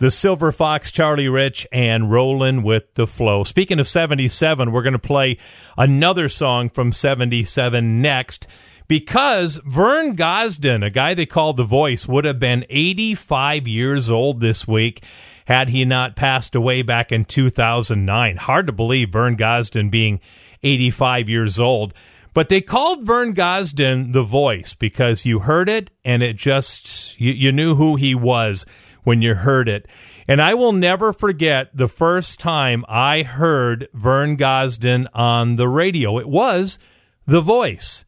The 0.00 0.10
Silver 0.10 0.50
Fox, 0.50 0.90
Charlie 0.90 1.28
Rich, 1.28 1.64
and 1.70 2.10
Rollin' 2.10 2.64
with 2.64 2.92
the 2.94 3.06
Flow. 3.06 3.44
Speaking 3.44 3.78
of 3.78 3.86
77, 3.86 4.72
we're 4.72 4.82
going 4.82 4.94
to 4.94 4.98
play 4.98 5.38
another 5.78 6.28
song 6.28 6.70
from 6.70 6.90
77 6.90 8.02
next 8.02 8.48
because 8.88 9.60
Vern 9.64 10.16
Gosdin, 10.16 10.84
a 10.84 10.90
guy 10.90 11.14
they 11.14 11.24
called 11.24 11.56
The 11.56 11.62
Voice, 11.62 12.08
would 12.08 12.24
have 12.24 12.40
been 12.40 12.66
85 12.68 13.68
years 13.68 14.10
old 14.10 14.40
this 14.40 14.66
week 14.66 15.04
had 15.44 15.68
he 15.68 15.84
not 15.84 16.16
passed 16.16 16.56
away 16.56 16.82
back 16.82 17.12
in 17.12 17.24
2009. 17.24 18.38
Hard 18.38 18.66
to 18.66 18.72
believe 18.72 19.10
Vern 19.10 19.36
Gosdin 19.36 19.88
being 19.88 20.18
85 20.64 21.28
years 21.28 21.60
old. 21.60 21.94
But 22.34 22.48
they 22.48 22.60
called 22.60 23.04
Vern 23.04 23.34
Gosdin 23.34 24.12
the 24.12 24.22
voice 24.22 24.74
because 24.74 25.26
you 25.26 25.40
heard 25.40 25.68
it 25.68 25.90
and 26.04 26.22
it 26.22 26.36
just, 26.36 27.20
you, 27.20 27.32
you 27.32 27.52
knew 27.52 27.74
who 27.74 27.96
he 27.96 28.14
was 28.14 28.64
when 29.04 29.20
you 29.20 29.34
heard 29.34 29.68
it. 29.68 29.86
And 30.26 30.40
I 30.40 30.54
will 30.54 30.72
never 30.72 31.12
forget 31.12 31.76
the 31.76 31.88
first 31.88 32.40
time 32.40 32.84
I 32.88 33.22
heard 33.22 33.88
Vern 33.92 34.36
Gosdin 34.36 35.08
on 35.12 35.56
the 35.56 35.68
radio. 35.68 36.18
It 36.18 36.28
was 36.28 36.78
The 37.26 37.40
Voice. 37.40 38.04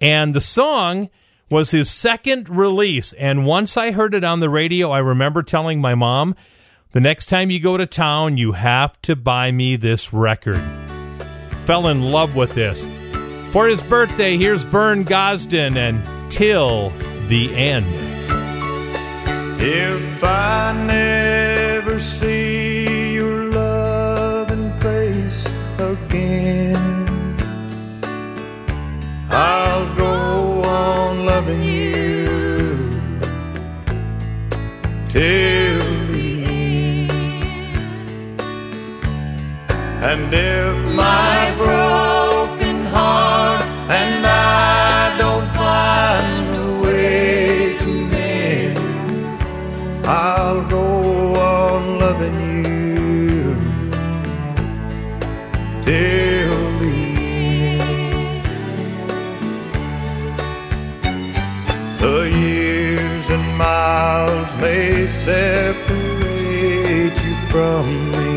And 0.00 0.34
the 0.34 0.40
song 0.40 1.08
was 1.48 1.70
his 1.70 1.90
second 1.90 2.48
release. 2.48 3.12
And 3.14 3.46
once 3.46 3.76
I 3.76 3.92
heard 3.92 4.14
it 4.14 4.24
on 4.24 4.40
the 4.40 4.50
radio, 4.50 4.90
I 4.90 4.98
remember 4.98 5.42
telling 5.42 5.80
my 5.80 5.94
mom, 5.94 6.34
the 6.90 7.00
next 7.00 7.26
time 7.26 7.50
you 7.50 7.60
go 7.60 7.78
to 7.78 7.86
town, 7.86 8.36
you 8.36 8.52
have 8.52 9.00
to 9.02 9.16
buy 9.16 9.50
me 9.50 9.76
this 9.76 10.12
record. 10.12 10.62
Fell 11.60 11.86
in 11.86 12.02
love 12.02 12.34
with 12.34 12.54
this. 12.54 12.86
For 13.52 13.68
his 13.68 13.82
birthday, 13.82 14.38
here's 14.38 14.64
Vern 14.64 15.04
Gosdin 15.04 15.76
and 15.76 16.02
Till 16.30 16.88
the 17.28 17.54
End. 17.54 17.84
If 19.60 20.24
I 20.24 20.72
never 20.86 22.00
see 22.00 23.12
your 23.12 23.50
loving 23.50 24.72
face 24.80 25.46
again, 25.78 27.36
I'll 29.28 29.94
go 29.96 30.62
on 30.62 31.26
loving 31.26 31.62
you 31.62 32.78
till 35.04 36.06
the 36.10 36.44
end. 36.46 37.10
And 40.02 40.32
if 40.32 40.96
my 40.96 41.54
broken 41.58 41.81
from 67.52 67.86
me. 68.12 68.32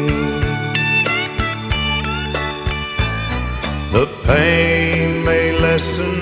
The 3.96 4.08
pain 4.28 5.24
may 5.24 5.48
lessen 5.58 6.16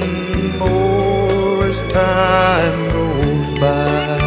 more 0.60 1.66
as 1.72 1.80
time 1.92 2.80
goes 2.98 3.50
by. 3.60 4.20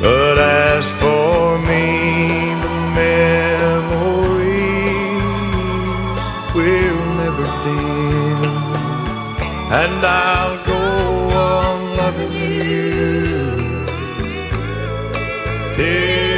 But 0.00 0.36
as 0.38 0.86
for 1.02 1.58
me, 1.70 1.86
the 2.64 2.74
memories 3.02 3.82
will 6.56 7.02
never 7.22 7.46
dim. 7.64 8.52
And 9.82 10.00
I'll 10.06 10.58
go 10.72 10.82
on 11.50 11.78
loving 11.96 12.32
you 12.32 13.61
till 15.76 16.31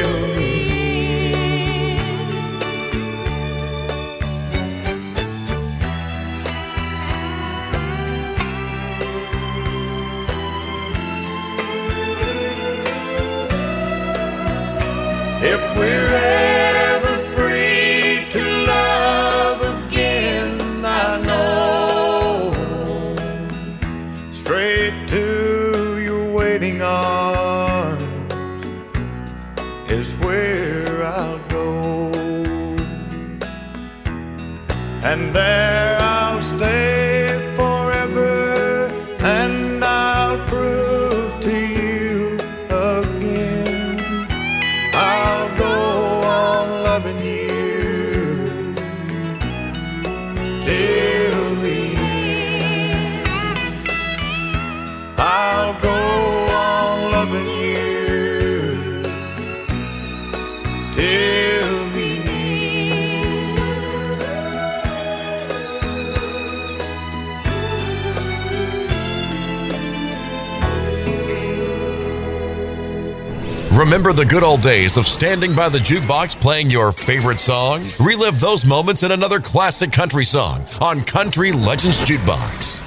Remember 73.95 74.13
the 74.13 74.27
good 74.29 74.43
old 74.43 74.61
days 74.61 74.97
of 74.97 75.07
standing 75.07 75.55
by 75.55 75.69
the 75.69 75.79
jukebox 75.79 76.41
playing 76.41 76.69
your 76.69 76.91
favorite 76.91 77.39
songs? 77.39 78.01
Relive 78.01 78.41
those 78.41 78.67
moments 78.67 79.05
in 79.05 79.13
another 79.13 79.39
classic 79.39 79.93
country 79.93 80.25
song 80.25 80.67
on 80.81 81.01
Country 81.03 81.53
Legends 81.53 81.97
Jukebox. 82.01 82.83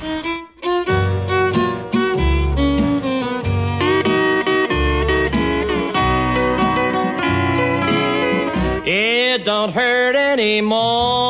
It 8.86 9.46
don't 9.46 9.72
hurt 9.72 10.18
anymore. 10.18 11.27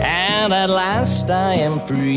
and 0.02 0.52
at 0.52 0.70
last 0.70 1.30
I 1.30 1.54
am 1.54 1.80
free. 1.80 2.09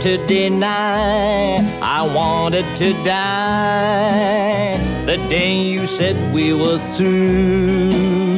To 0.00 0.16
deny 0.26 1.58
I 1.82 2.02
wanted 2.02 2.66
to 2.76 2.92
die 3.04 4.76
the 5.06 5.16
day 5.28 5.60
you 5.62 5.86
said 5.86 6.32
we 6.32 6.52
were 6.54 6.78
through. 6.94 8.28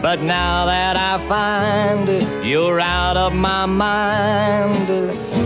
But 0.00 0.22
now 0.22 0.64
that 0.66 0.96
I 0.96 1.18
find 1.26 2.08
you're 2.46 2.80
out 2.80 3.16
of 3.16 3.34
my 3.34 3.66
mind, 3.66 4.88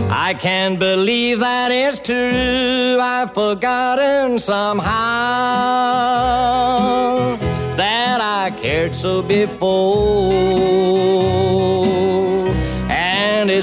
I 0.09 0.35
can't 0.35 0.79
believe 0.79 1.39
that 1.39 1.71
it's 1.71 1.99
true. 1.99 2.97
I've 3.01 3.33
forgotten 3.33 4.37
somehow 4.37 4.91
that 7.75 8.21
I 8.21 8.51
cared 8.51 8.95
so 8.95 9.23
before, 9.23 9.63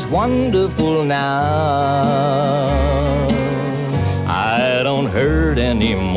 it's 0.02 0.08
wonderful 0.08 1.04
now. 1.04 1.28
I 4.26 4.80
don't 4.82 5.08
hurt 5.08 5.58
anymore. 5.58 6.09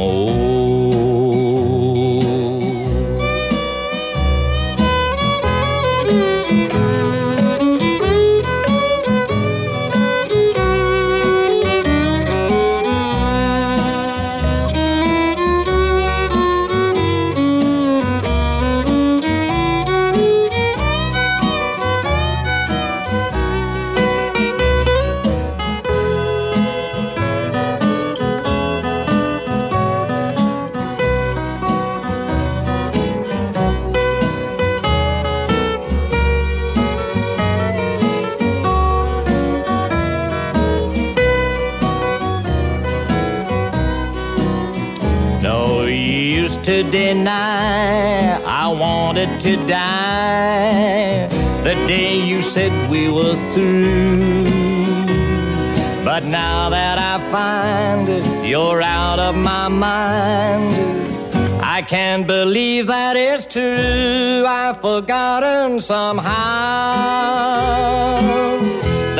To 46.73 46.81
deny 46.89 48.41
I 48.63 48.67
wanted 48.67 49.39
to 49.41 49.57
die 49.67 51.27
the 51.67 51.75
day 51.85 52.19
you 52.19 52.41
said 52.41 52.71
we 52.89 53.09
were 53.09 53.35
through. 53.53 54.45
But 56.03 56.23
now 56.23 56.69
that 56.69 56.97
I 56.97 57.15
find 57.35 58.07
you're 58.43 58.81
out 58.81 59.19
of 59.19 59.35
my 59.35 59.67
mind, 59.67 60.73
I 61.61 61.83
can't 61.83 62.25
believe 62.25 62.87
that 62.87 63.15
it's 63.17 63.45
true. 63.45 64.43
I've 64.47 64.81
forgotten 64.81 65.79
somehow 65.79 66.31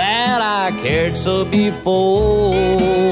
that 0.02 0.40
I 0.42 0.72
cared 0.82 1.16
so 1.16 1.46
before 1.46 3.04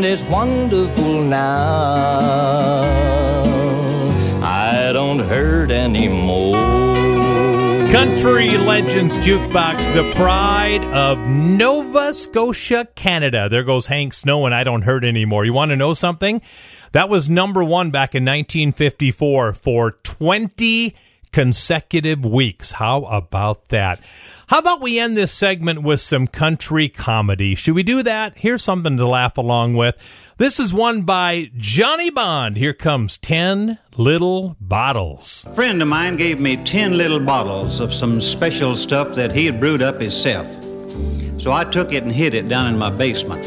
and 0.00 0.06
it's 0.06 0.24
wonderful 0.24 1.22
now. 1.22 2.80
I 4.42 4.92
don't 4.94 5.18
hurt 5.18 5.70
anymore. 5.70 6.54
Country 7.92 8.56
Legends 8.56 9.18
Jukebox, 9.18 9.92
the 9.92 10.10
pride 10.14 10.84
of 10.84 11.18
Nova 11.28 12.14
Scotia, 12.14 12.88
Canada. 12.94 13.50
There 13.50 13.62
goes 13.62 13.88
Hank 13.88 14.14
Snow, 14.14 14.46
and 14.46 14.54
I 14.54 14.64
don't 14.64 14.82
hurt 14.82 15.04
anymore. 15.04 15.44
You 15.44 15.52
want 15.52 15.70
to 15.70 15.76
know 15.76 15.92
something? 15.92 16.40
That 16.92 17.10
was 17.10 17.28
number 17.28 17.62
one 17.62 17.90
back 17.90 18.14
in 18.14 18.24
1954 18.24 19.52
for 19.52 19.90
20 19.90 20.96
consecutive 21.30 22.24
weeks. 22.24 22.70
How 22.72 23.02
about 23.02 23.68
that? 23.68 24.00
How 24.50 24.58
about 24.58 24.80
we 24.80 24.98
end 24.98 25.16
this 25.16 25.30
segment 25.30 25.84
with 25.84 26.00
some 26.00 26.26
country 26.26 26.88
comedy? 26.88 27.54
Should 27.54 27.76
we 27.76 27.84
do 27.84 28.02
that? 28.02 28.32
Here's 28.34 28.64
something 28.64 28.96
to 28.96 29.06
laugh 29.06 29.38
along 29.38 29.74
with. 29.74 29.96
This 30.38 30.58
is 30.58 30.74
one 30.74 31.02
by 31.02 31.52
Johnny 31.56 32.10
Bond. 32.10 32.56
Here 32.56 32.74
comes 32.74 33.16
10 33.18 33.78
Little 33.96 34.56
Bottles. 34.60 35.44
A 35.46 35.54
friend 35.54 35.80
of 35.80 35.86
mine 35.86 36.16
gave 36.16 36.40
me 36.40 36.56
10 36.56 36.98
little 36.98 37.20
bottles 37.20 37.78
of 37.78 37.94
some 37.94 38.20
special 38.20 38.74
stuff 38.74 39.14
that 39.14 39.30
he 39.30 39.46
had 39.46 39.60
brewed 39.60 39.82
up 39.82 40.00
himself. 40.00 40.48
So 41.40 41.52
I 41.52 41.62
took 41.62 41.92
it 41.92 42.02
and 42.02 42.10
hid 42.10 42.34
it 42.34 42.48
down 42.48 42.66
in 42.66 42.76
my 42.76 42.90
basement. 42.90 43.44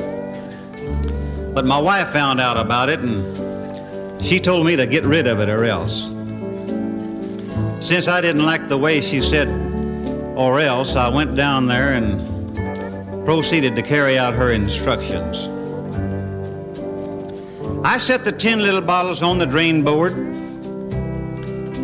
But 1.53 1.65
my 1.65 1.79
wife 1.79 2.13
found 2.13 2.39
out 2.39 2.55
about 2.55 2.87
it 2.87 3.01
and 3.01 4.23
she 4.23 4.39
told 4.39 4.65
me 4.65 4.77
to 4.77 4.87
get 4.87 5.03
rid 5.03 5.27
of 5.27 5.41
it 5.41 5.49
or 5.49 5.65
else. 5.65 6.03
Since 7.85 8.07
I 8.07 8.21
didn't 8.21 8.45
like 8.45 8.69
the 8.69 8.77
way 8.77 9.01
she 9.01 9.19
said 9.19 9.49
or 10.35 10.59
else, 10.59 10.95
I 10.95 11.09
went 11.09 11.35
down 11.35 11.67
there 11.67 11.93
and 11.93 13.25
proceeded 13.25 13.75
to 13.75 13.81
carry 13.81 14.17
out 14.17 14.33
her 14.33 14.51
instructions. 14.51 15.49
I 17.85 17.97
set 17.97 18.23
the 18.23 18.31
10 18.31 18.59
little 18.59 18.81
bottles 18.81 19.21
on 19.21 19.37
the 19.37 19.45
drain 19.45 19.83
board, 19.83 20.13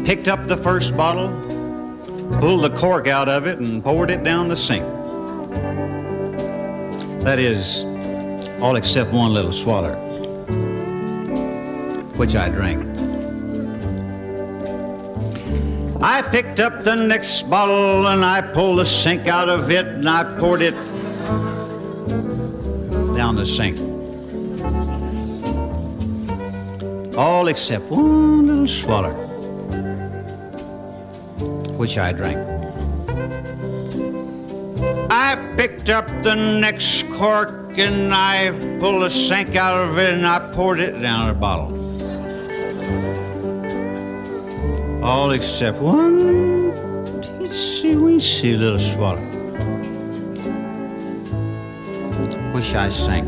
picked 0.05 0.27
up 0.27 0.47
the 0.47 0.57
first 0.57 0.97
bottle, 0.97 1.29
pulled 2.39 2.63
the 2.63 2.75
cork 2.75 3.07
out 3.07 3.29
of 3.29 3.45
it, 3.45 3.59
and 3.59 3.83
poured 3.83 4.09
it 4.09 4.23
down 4.23 4.47
the 4.47 4.55
sink. 4.55 4.85
That 7.23 7.37
is, 7.37 7.83
all 8.61 8.77
except 8.77 9.11
one 9.11 9.33
little 9.33 9.53
swaller, 9.53 9.95
which 12.15 12.35
I 12.35 12.49
drank. 12.49 12.88
I 16.01 16.21
picked 16.21 16.61
up 16.61 16.83
the 16.83 16.95
next 16.95 17.49
bottle 17.49 18.07
and 18.07 18.23
I 18.23 18.39
pulled 18.39 18.79
the 18.79 18.85
sink 18.85 19.27
out 19.27 19.49
of 19.49 19.69
it 19.69 19.85
and 19.85 20.09
I 20.09 20.23
poured 20.39 20.61
it 20.61 20.73
down 23.17 23.35
the 23.35 23.45
sink. 23.45 23.77
All 27.17 27.49
except 27.49 27.83
one 27.91 28.47
little 28.47 28.67
swaller, 28.67 29.11
which 31.75 31.97
I 31.97 32.13
drank. 32.13 32.37
I 35.11 35.35
picked 35.57 35.89
up 35.89 36.07
the 36.23 36.35
next 36.35 37.09
cork 37.11 37.77
and 37.77 38.13
I 38.13 38.51
pulled 38.79 39.01
the 39.01 39.09
sink 39.09 39.57
out 39.57 39.89
of 39.89 39.97
it 39.97 40.13
and 40.13 40.25
I 40.25 40.39
poured 40.53 40.79
it 40.79 41.01
down 41.01 41.27
the 41.27 41.33
bottle. 41.33 41.78
All 45.01 45.31
except 45.31 45.79
one 45.79 46.71
teensy 47.21 47.95
weensy 47.95 48.57
little 48.57 48.79
swallow. 48.79 49.39
which 52.53 52.75
I 52.75 52.89
sank. 52.89 53.25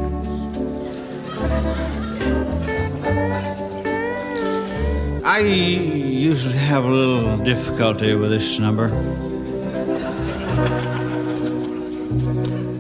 I 5.23 5.39
usually 5.39 6.53
have 6.53 6.83
a 6.83 6.87
little 6.89 7.37
difficulty 7.37 8.13
with 8.15 8.31
this 8.31 8.59
number. 8.59 8.89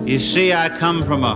You 0.05 0.19
see, 0.19 0.51
I 0.51 0.67
come 0.67 1.05
from 1.05 1.23
a 1.23 1.35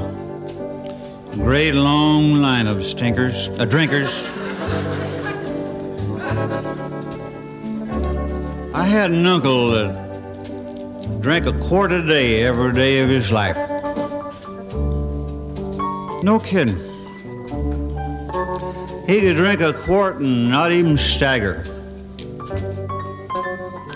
great 1.36 1.76
long 1.76 2.42
line 2.42 2.68
of 2.68 2.84
stinkers, 2.84 3.48
uh, 3.58 3.64
drinkers. 3.64 4.12
I 8.76 8.84
had 8.84 9.12
an 9.12 9.26
uncle 9.26 9.72
that 9.72 11.22
drank 11.22 11.46
a 11.46 11.54
quart 11.54 11.94
a 11.94 12.06
day 12.06 12.44
every 12.44 12.74
day 12.74 13.00
of 13.00 13.08
his 13.08 13.32
life. 13.32 13.56
No 16.22 16.42
kidding. 16.44 16.76
He 19.08 19.22
could 19.22 19.38
drink 19.38 19.62
a 19.62 19.72
quart 19.72 20.18
and 20.18 20.50
not 20.50 20.74
even 20.74 20.98
stagger. 20.98 21.64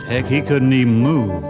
Heck, 0.08 0.26
he 0.28 0.40
couldn't 0.40 0.72
even 0.72 0.96
move. 1.02 1.44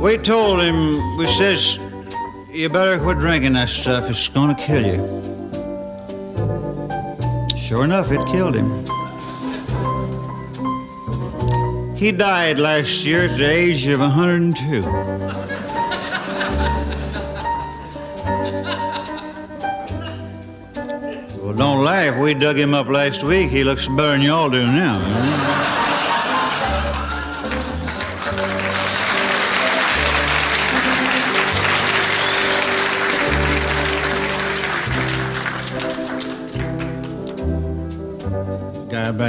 We 0.00 0.18
told 0.18 0.60
him, 0.60 1.16
we 1.18 1.28
says, 1.28 1.78
you 2.50 2.68
better 2.68 2.98
quit 2.98 3.20
drinking 3.20 3.52
that 3.52 3.68
stuff. 3.68 4.10
It's 4.10 4.26
gonna 4.26 4.56
kill 4.56 4.84
you. 4.84 5.33
Sure 7.74 7.82
enough, 7.82 8.12
it 8.12 8.24
killed 8.28 8.54
him. 8.54 8.86
He 11.96 12.12
died 12.12 12.60
last 12.60 13.04
year 13.04 13.24
at 13.24 13.36
the 13.36 13.50
age 13.50 13.88
of 13.88 13.98
102. 13.98 14.82
Well, 21.42 21.54
don't 21.54 21.82
laugh. 21.82 22.16
We 22.16 22.34
dug 22.34 22.56
him 22.56 22.74
up 22.74 22.86
last 22.86 23.24
week. 23.24 23.50
He 23.50 23.64
looks 23.64 23.88
better 23.88 24.12
than 24.12 24.22
y'all 24.22 24.50
do 24.50 24.64
now. 24.64 25.83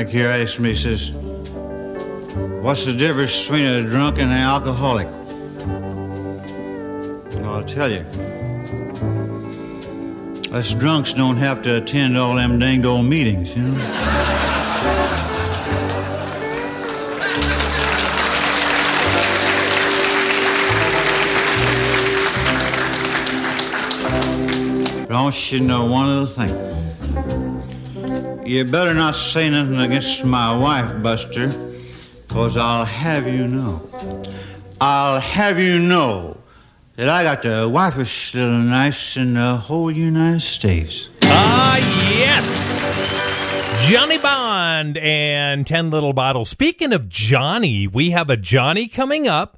Back 0.04 0.10
here 0.10 0.28
asked 0.28 0.60
me, 0.60 0.76
says, 0.76 1.12
What's 2.62 2.84
the 2.84 2.92
difference 2.92 3.40
between 3.44 3.64
a 3.64 3.82
drunk 3.82 4.18
and 4.18 4.30
an 4.30 4.38
alcoholic? 4.38 5.08
I'll 7.46 7.64
tell 7.64 7.90
you. 7.90 8.04
Us 10.52 10.74
drunks 10.74 11.14
don't 11.14 11.38
have 11.38 11.62
to 11.62 11.78
attend 11.78 12.18
all 12.18 12.36
them 12.36 12.60
danged 12.60 12.86
old 12.86 13.06
meetings, 13.06 13.56
you 13.56 13.64
know? 13.64 13.78
Don't 25.08 25.52
you 25.54 25.62
know 25.62 25.86
one 25.86 26.10
other 26.10 26.28
thing? 26.28 27.45
You 28.46 28.64
better 28.64 28.94
not 28.94 29.16
say 29.16 29.50
nothing 29.50 29.80
against 29.80 30.24
my 30.24 30.56
wife, 30.56 31.02
Buster, 31.02 31.48
because 32.28 32.56
I'll 32.56 32.86
have 32.86 33.28
you 33.28 33.48
know. 33.48 33.82
I'll 34.80 35.20
have 35.20 35.58
you 35.58 35.80
know 35.80 36.38
that 36.96 37.10
I 37.10 37.24
got 37.24 37.42
the 37.42 37.68
wifest 37.68 38.36
little 38.36 38.52
nice 38.52 39.18
in 39.18 39.34
the 39.34 39.58
whole 39.58 39.90
United 39.90 40.42
States. 40.42 41.10
Ah, 41.24 41.78
yes. 42.16 43.90
Johnny 43.90 44.20
Bond 44.20 44.98
and 45.00 45.66
10 45.66 45.90
Little 45.90 46.14
Bottles. 46.14 46.48
Speaking 46.48 46.94
of 46.94 47.10
Johnny, 47.10 47.88
we 47.88 48.12
have 48.12 48.30
a 48.30 48.38
Johnny 48.38 48.88
coming 48.88 49.28
up. 49.28 49.58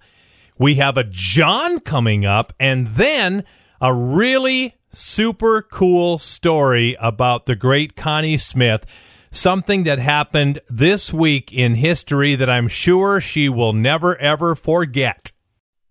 We 0.57 0.75
have 0.75 0.95
a 0.97 1.03
John 1.03 1.81
coming 1.81 2.25
up. 2.25 2.53
And 2.57 2.87
then 2.87 3.43
a 3.81 3.93
really 3.93 4.76
super 4.97 5.61
cool 5.61 6.17
story 6.17 6.97
about 6.99 7.45
the 7.45 7.55
great 7.55 7.95
Connie 7.95 8.37
Smith. 8.37 8.83
Something 9.31 9.83
that 9.83 9.99
happened 9.99 10.59
this 10.69 11.13
week 11.13 11.53
in 11.53 11.75
history 11.75 12.33
that 12.35 12.49
I'm 12.49 12.67
sure 12.67 13.21
she 13.21 13.47
will 13.47 13.73
never 13.73 14.17
ever 14.17 14.55
forget. 14.55 15.31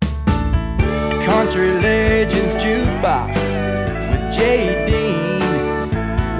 Country 0.01 1.71
Legends 1.71 2.55
Jukebox 2.55 3.35
with 4.11 4.35
Jay 4.35 4.85
Dean, 4.85 5.39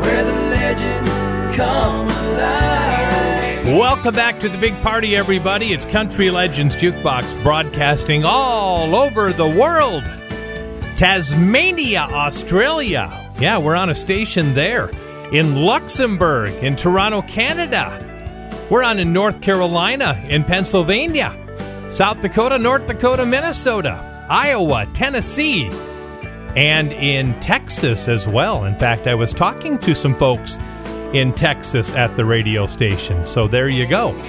where 0.01 0.23
the 0.25 0.33
legends 0.49 1.55
come 1.55 2.07
alive. 2.09 3.77
Welcome 3.77 4.15
back 4.15 4.39
to 4.41 4.49
the 4.49 4.57
big 4.57 4.73
party, 4.81 5.15
everybody. 5.15 5.71
It's 5.71 5.85
Country 5.85 6.29
Legends 6.29 6.75
Jukebox 6.75 7.41
broadcasting 7.43 8.23
all 8.25 8.95
over 8.95 9.31
the 9.31 9.47
world. 9.47 10.03
Tasmania, 10.97 12.07
Australia. 12.09 13.31
Yeah, 13.39 13.59
we're 13.59 13.75
on 13.75 13.91
a 13.91 13.95
station 13.95 14.55
there. 14.55 14.89
In 15.31 15.55
Luxembourg, 15.55 16.51
in 16.63 16.75
Toronto, 16.75 17.21
Canada. 17.21 18.03
We're 18.71 18.81
on 18.81 18.97
in 18.97 19.13
North 19.13 19.39
Carolina, 19.39 20.19
in 20.27 20.43
Pennsylvania, 20.43 21.35
South 21.91 22.21
Dakota, 22.21 22.57
North 22.57 22.87
Dakota, 22.87 23.27
Minnesota, 23.27 24.25
Iowa, 24.27 24.87
Tennessee, 24.93 25.67
and 26.55 26.91
in 26.91 27.39
Texas 27.41 28.07
as 28.07 28.27
well. 28.27 28.65
In 28.65 28.75
fact, 28.79 29.05
I 29.05 29.13
was 29.13 29.33
talking 29.33 29.77
to 29.77 29.93
some 29.93 30.15
folks 30.15 30.57
in 31.13 31.31
Texas 31.33 31.93
at 31.93 32.15
the 32.17 32.25
radio 32.25 32.65
station. 32.65 33.23
So 33.27 33.47
there 33.47 33.69
you 33.69 33.85
go. 33.85 34.19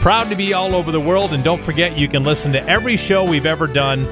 Proud 0.00 0.28
to 0.28 0.36
be 0.36 0.52
all 0.52 0.74
over 0.74 0.92
the 0.92 1.00
world. 1.00 1.32
And 1.32 1.42
don't 1.42 1.64
forget, 1.64 1.96
you 1.96 2.08
can 2.08 2.24
listen 2.24 2.52
to 2.52 2.68
every 2.68 2.98
show 2.98 3.24
we've 3.24 3.46
ever 3.46 3.66
done 3.66 4.04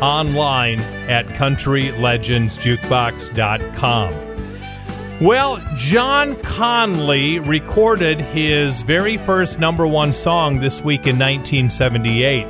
online 0.00 0.78
at 1.08 1.26
countrylegendsjukebox.com. 1.26 4.26
Well, 5.18 5.56
John 5.76 6.34
Conlee 6.36 7.38
recorded 7.38 8.20
his 8.20 8.82
very 8.82 9.16
first 9.16 9.58
number 9.58 9.86
one 9.86 10.12
song 10.12 10.60
this 10.60 10.82
week 10.82 11.06
in 11.06 11.18
1978. 11.18 12.44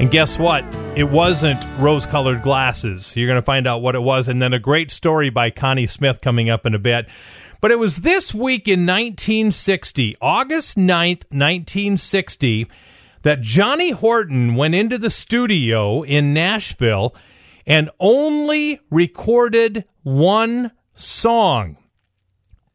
And 0.00 0.10
guess 0.10 0.38
what? 0.38 0.64
It 0.96 1.10
wasn't 1.10 1.62
rose 1.78 2.06
colored 2.06 2.40
glasses. 2.40 3.14
You're 3.14 3.26
going 3.26 3.40
to 3.40 3.44
find 3.44 3.66
out 3.66 3.82
what 3.82 3.94
it 3.94 4.02
was. 4.02 4.28
And 4.28 4.40
then 4.40 4.54
a 4.54 4.58
great 4.58 4.90
story 4.90 5.28
by 5.28 5.50
Connie 5.50 5.86
Smith 5.86 6.22
coming 6.22 6.48
up 6.48 6.64
in 6.64 6.74
a 6.74 6.78
bit. 6.78 7.08
But 7.60 7.70
it 7.70 7.78
was 7.78 7.98
this 7.98 8.32
week 8.32 8.68
in 8.68 8.86
1960, 8.86 10.16
August 10.20 10.78
9th, 10.78 11.24
1960, 11.30 12.68
that 13.26 13.40
Johnny 13.40 13.90
Horton 13.90 14.54
went 14.54 14.76
into 14.76 14.96
the 14.98 15.10
studio 15.10 16.02
in 16.02 16.32
Nashville 16.32 17.12
and 17.66 17.90
only 17.98 18.78
recorded 18.88 19.84
one 20.04 20.70
song. 20.94 21.76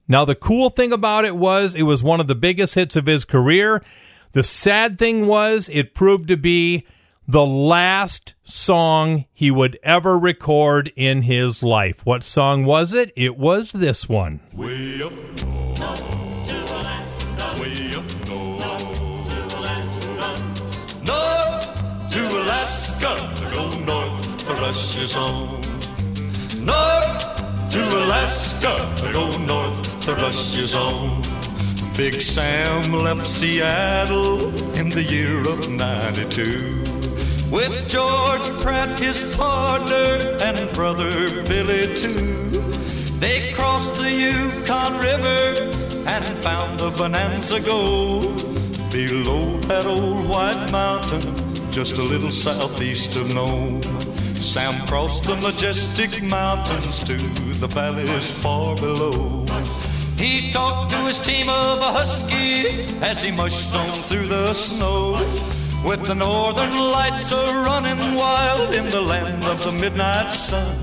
Now, 0.10 0.26
the 0.26 0.36
cool 0.36 0.70
thing 0.70 0.92
about 0.92 1.24
it 1.24 1.38
was 1.38 1.74
it 1.74 1.84
was 1.84 2.04
one 2.04 2.20
of 2.20 2.28
the 2.28 2.36
biggest 2.36 2.76
hits 2.76 2.98
of 2.98 3.06
his 3.06 3.24
career. 3.24 3.82
The 4.34 4.44
sad 4.44 5.00
thing 5.00 5.26
was 5.26 5.70
it 5.72 5.94
proved 5.94 6.28
to 6.28 6.36
be 6.36 6.86
the 7.26 7.46
last 7.46 8.36
song 8.44 9.24
he 9.32 9.52
would 9.52 9.80
ever 9.84 10.20
record 10.20 10.92
in 10.98 11.22
his 11.22 11.64
life. 11.64 12.06
What 12.06 12.26
song 12.26 12.66
was 12.66 12.94
it? 12.94 13.14
It 13.16 13.38
was 13.38 13.72
this 13.72 14.10
one. 14.10 14.42
Way 14.54 15.02
up 15.02 16.21
Alaska. 23.02 23.52
Go 23.54 23.80
north 23.80 24.42
for 24.44 24.54
Russia's 24.54 25.14
home. 25.14 25.62
North 26.64 27.72
to 27.72 27.80
Alaska. 27.80 29.12
Go 29.12 29.38
north 29.40 30.06
to 30.06 30.16
Russia's 30.16 30.74
home. 30.74 31.22
Big 31.98 32.22
Sam 32.22 32.94
left 32.94 33.28
Seattle 33.28 34.54
in 34.76 34.90
the 34.90 35.04
year 35.04 35.42
of 35.50 35.70
92 35.70 36.84
with 37.52 37.90
George 37.90 38.50
Pratt, 38.62 39.00
his 39.00 39.36
partner, 39.36 40.38
and 40.42 40.74
brother 40.74 41.12
Billy 41.48 41.94
too. 41.96 42.50
They 43.20 43.52
crossed 43.54 43.96
the 43.96 44.12
Yukon 44.12 45.00
River 45.00 45.72
and 46.08 46.26
found 46.44 46.80
the 46.80 46.92
Bonanza 46.92 47.62
Gold 47.62 48.42
below 48.92 49.58
that 49.68 49.86
old 49.86 50.28
white 50.30 50.72
mountain, 50.72 51.51
just 51.72 51.98
a 51.98 52.04
little 52.04 52.32
southeast 52.32 53.16
of 53.16 53.34
Nome. 53.34 53.82
Sam 54.42 54.74
crossed 54.88 55.24
the 55.24 55.38
majestic 55.38 56.22
mountains 56.22 57.00
to 57.04 57.16
the 57.62 57.68
valleys 57.68 58.30
far 58.30 58.76
below. 58.76 59.46
He 60.18 60.52
talked 60.52 60.92
to 60.92 60.98
his 60.98 61.18
team 61.18 61.48
of 61.48 61.80
huskies 61.80 62.94
as 63.02 63.24
he 63.24 63.32
mushed 63.32 63.74
on 63.74 63.90
through 64.04 64.28
the 64.28 64.54
snow. 64.54 65.14
With 65.86 66.06
the 66.06 66.16
northern 66.16 66.76
lights 66.78 67.32
a 67.32 67.46
running 67.64 68.16
wild 68.16 68.76
in 68.76 68.90
the 68.90 69.02
land 69.02 69.46
of 69.46 69.64
the 69.64 69.72
midnight 69.72 70.30
sun. 70.30 70.78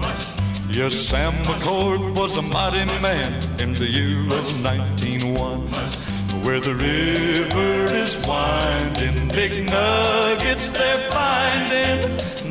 Yes, 0.71 0.95
Sam 0.95 1.33
McCord 1.45 2.17
was 2.17 2.39
a 2.39 2.43
mighty 2.43 2.87
man 3.03 3.61
in 3.61 3.75
the 3.75 3.87
year 3.87 4.21
of 4.39 4.65
1901. 4.65 6.18
Where 6.45 6.61
the 6.61 6.75
river 6.75 7.95
is 7.95 8.17
winding. 8.27 9.29
Big 9.29 9.65
nuggets 9.67 10.71
they're 10.71 11.11
finding. 11.11 12.01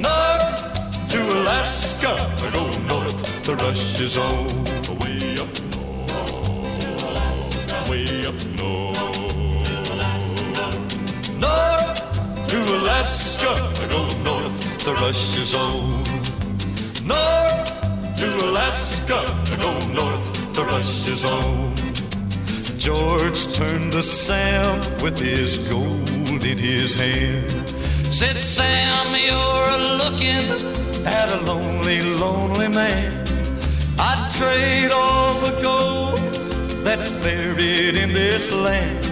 North 0.02 1.10
to 1.12 1.20
Alaska, 1.40 2.14
I 2.46 2.50
go 2.54 2.66
north. 2.88 3.44
The 3.46 3.56
rush 3.56 4.00
is 4.00 4.18
on. 4.18 4.48
Way 5.00 5.40
up 5.40 5.50
north, 5.76 7.90
way 7.90 8.26
up 8.26 8.36
north. 8.58 8.98
North 11.38 12.00
to 12.50 12.58
Alaska, 12.80 13.52
I 13.84 13.88
go 13.90 14.02
north. 14.24 14.58
The 14.86 14.94
rush 14.94 15.38
is 15.38 15.54
on. 15.56 16.04
North 17.06 17.72
to 18.20 18.28
Alaska, 18.50 19.20
I 19.52 19.56
go 19.56 19.72
north. 19.94 20.26
The 20.54 20.64
rush 20.66 21.08
is 21.08 21.24
on. 21.26 21.87
George 22.78 23.56
turned 23.56 23.92
to 23.94 24.04
Sam 24.04 24.80
with 25.02 25.20
his 25.20 25.68
gold 25.68 26.46
in 26.46 26.58
his 26.58 26.94
hand. 26.94 27.52
Said, 28.14 28.38
Sam, 28.38 29.08
you're 29.28 29.98
looking 29.98 31.06
at 31.06 31.30
a 31.34 31.42
lonely, 31.42 32.02
lonely 32.02 32.68
man. 32.68 33.28
I'd 33.98 34.30
trade 34.32 34.92
all 34.92 35.34
the 35.42 35.60
gold 35.62 36.20
that's 36.86 37.12
buried 37.24 37.96
in 37.96 38.14
this 38.14 38.52
land 38.52 39.06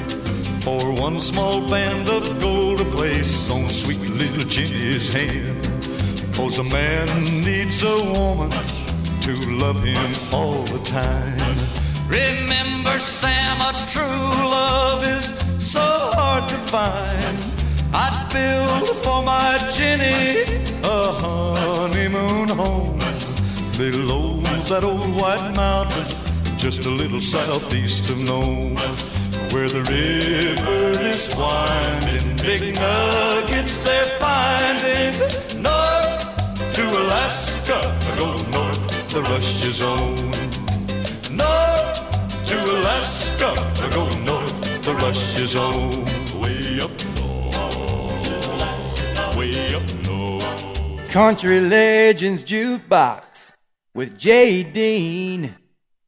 for 0.64 0.94
one 0.94 1.20
small 1.20 1.68
band 1.68 2.08
of 2.08 2.40
gold 2.40 2.80
to 2.80 2.86
place 2.86 3.50
on 3.50 3.70
sweet 3.70 4.10
little 4.12 4.48
Jenny's 4.48 5.10
hand. 5.12 6.36
Cause 6.36 6.60
a 6.60 6.64
man 6.66 7.08
needs 7.44 7.84
a 7.84 7.98
woman 8.14 8.52
to 9.22 9.34
love 9.50 9.84
him 9.84 10.34
all 10.34 10.64
the 10.64 10.80
time. 10.86 11.85
Remember, 12.08 13.00
Sam, 13.00 13.58
a 13.62 13.74
true 13.92 14.04
love 14.04 15.04
is 15.06 15.34
so 15.60 15.80
hard 15.80 16.48
to 16.50 16.56
find. 16.70 17.38
I'd 17.94 18.30
build 18.32 18.90
for 19.04 19.24
my 19.24 19.58
Jenny 19.76 20.44
a 20.84 21.12
honeymoon 21.12 22.50
home 22.50 23.00
below 23.78 24.42
that 24.70 24.84
old 24.84 25.16
white 25.16 25.54
mountain, 25.56 26.06
just 26.58 26.86
a 26.86 26.90
little 26.90 27.22
southeast 27.22 28.10
of 28.10 28.20
Nome, 28.24 28.76
where 29.52 29.70
the 29.70 29.82
river 29.82 31.02
is 31.04 31.36
winding. 31.38 32.38
Big 32.38 32.76
nuggets 32.76 33.80
they're 33.80 34.20
finding. 34.20 35.14
North 35.62 36.76
to 36.76 36.84
Alaska, 37.02 37.80
go 38.18 38.38
north, 38.52 39.10
the 39.10 39.22
rush 39.24 39.66
is 39.66 39.82
on. 39.82 40.45
North 41.36 42.48
to 42.48 42.56
Alaska, 42.80 43.52
I 43.84 43.90
go 43.94 44.08
north, 44.24 44.84
the 44.84 44.94
rush 44.96 45.38
is 45.38 45.56
on. 45.56 46.06
Way 46.40 46.80
up 46.80 46.92
north, 47.16 48.58
way 49.36 49.76
up 49.76 49.84
north. 50.06 51.10
Country 51.10 51.60
Legends 51.60 52.44
Jukebox 52.44 53.56
with 53.94 54.18
Jay 54.18 54.64
Dean, 54.64 55.56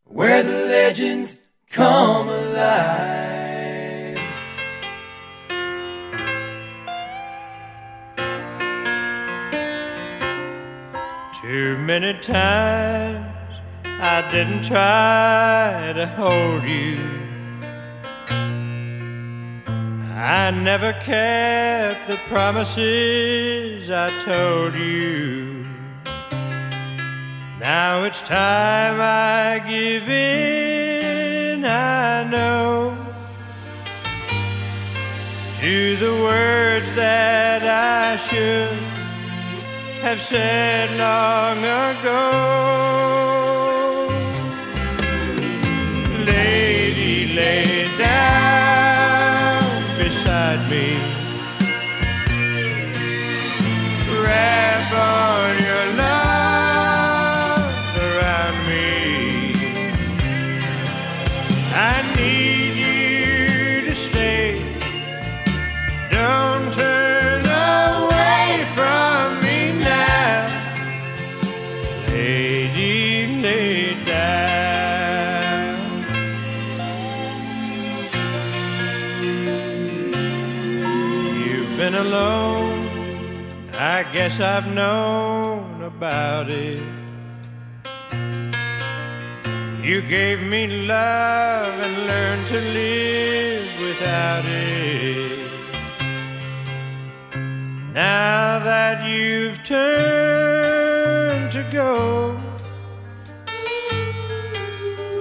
where 0.05 0.43
the 0.43 0.65
legends 0.67 1.37
come 1.69 2.29
alive. 2.29 2.97
Too 11.41 11.77
many 11.77 12.13
times 12.19 13.36
I 13.99 14.21
didn't 14.31 14.63
try 14.63 15.91
to 15.95 16.05
hold 16.05 16.63
you. 16.63 16.99
I 20.13 20.51
never 20.51 20.93
kept 20.93 22.07
the 22.07 22.17
promises 22.27 23.89
I 23.89 24.09
told 24.21 24.75
you. 24.75 25.65
Now 27.59 28.03
it's 28.03 28.21
time 28.21 28.99
I 29.01 29.59
give 29.67 30.07
in, 30.07 31.65
I 31.65 32.23
know, 32.23 32.95
to 35.55 35.95
the 35.95 36.13
words 36.21 36.93
that 36.93 37.63
I 37.63 38.15
should 38.17 38.77
have 40.03 40.21
said 40.21 40.91
long 40.99 41.57
ago. 41.59 43.26
Lady, 46.27 47.33
lay 47.33 47.85
down 47.97 49.63
beside 49.97 50.69
me. 50.69 50.99
Wrap 54.21 54.66
guess 84.27 84.41
I've 84.41 84.67
known 84.73 85.83
about 85.83 86.49
it. 86.49 86.81
You 89.81 90.01
gave 90.01 90.41
me 90.41 90.67
love 90.85 91.73
and 91.85 91.95
learned 92.07 92.47
to 92.47 92.59
live 92.59 93.69
without 93.79 94.43
it. 94.45 95.39
Now 97.93 98.59
that 98.69 99.07
you've 99.07 99.63
turned 99.63 101.49
to 101.53 101.63
go, 101.71 102.37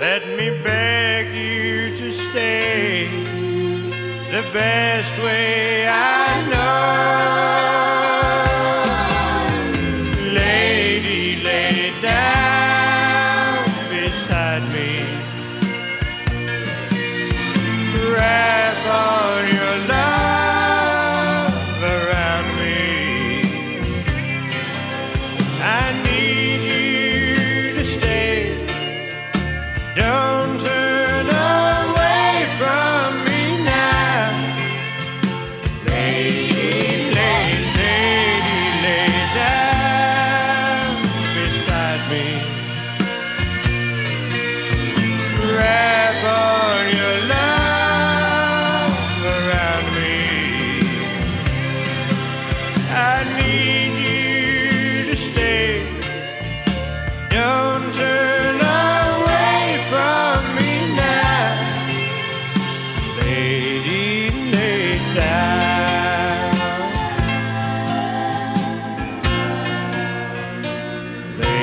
let 0.01 0.27
me 0.37 0.51
beg 0.65 1.33
you 1.33 1.95
to 1.97 2.13
stay 2.13 3.07
the 4.33 4.43
best 4.53 5.17
way 5.19 5.87
I 5.87 6.49
know. 6.51 7.76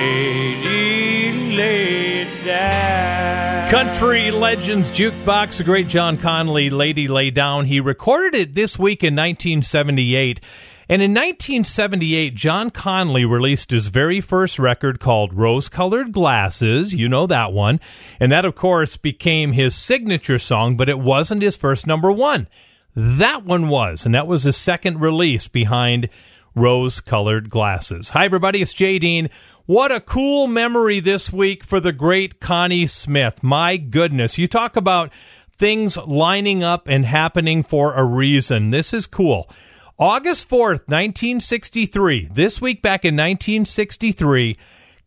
Lady, 0.04 1.56
lay 1.56 2.44
down. 2.44 3.70
Country 3.70 4.32
Legends 4.32 4.92
Jukebox, 4.92 5.58
the 5.58 5.64
great 5.64 5.88
John 5.88 6.18
Conlee, 6.18 6.70
Lady 6.70 7.08
Lay 7.08 7.32
Down. 7.32 7.66
He 7.66 7.80
recorded 7.80 8.36
it 8.36 8.54
this 8.54 8.78
week 8.78 9.02
in 9.02 9.16
1978. 9.16 10.42
And 10.90 11.02
in 11.02 11.12
1978, 11.12 12.36
John 12.36 12.70
Conlee 12.70 13.24
released 13.26 13.72
his 13.72 13.88
very 13.88 14.20
first 14.20 14.60
record 14.60 15.00
called 15.00 15.34
Rose 15.34 15.70
Colored 15.70 16.12
Glasses. 16.12 16.94
You 16.94 17.08
know 17.08 17.26
that 17.28 17.54
one. 17.54 17.80
And 18.20 18.30
that, 18.30 18.44
of 18.44 18.56
course, 18.56 18.98
became 18.98 19.54
his 19.54 19.74
signature 19.74 20.38
song, 20.38 20.76
but 20.76 20.90
it 20.90 21.00
wasn't 21.00 21.42
his 21.42 21.56
first 21.56 21.88
number 21.88 22.12
one. 22.12 22.48
That 22.94 23.46
one 23.46 23.70
was, 23.70 24.06
and 24.06 24.14
that 24.14 24.28
was 24.28 24.44
his 24.44 24.58
second 24.58 25.00
release 25.00 25.48
behind 25.48 26.10
Rose 26.56 27.02
Colored 27.02 27.50
Glasses. 27.50 28.10
Hi, 28.12 28.26
everybody. 28.26 28.62
It's 28.62 28.74
Jay 28.74 29.00
Dean. 29.00 29.30
What 29.66 29.92
a 29.92 30.00
cool 30.00 30.46
memory 30.46 31.00
this 31.00 31.34
week 31.34 31.64
for 31.64 31.80
the 31.80 31.92
great 31.92 32.40
Connie 32.40 32.86
Smith. 32.86 33.42
My 33.42 33.78
goodness. 33.78 34.38
You 34.38 34.48
talk 34.48 34.76
about 34.76 35.12
things 35.56 35.98
lining 35.98 36.64
up 36.64 36.88
and 36.88 37.06
happening 37.06 37.64
for 37.64 37.94
a 37.94 38.04
reason. 38.04 38.70
This 38.70 38.94
is 38.94 39.08
cool. 39.08 39.50
August 39.98 40.48
4th, 40.50 40.88
1963, 40.88 42.30
this 42.32 42.62
week 42.62 42.82
back 42.82 43.04
in 43.06 43.16
1963, 43.16 44.56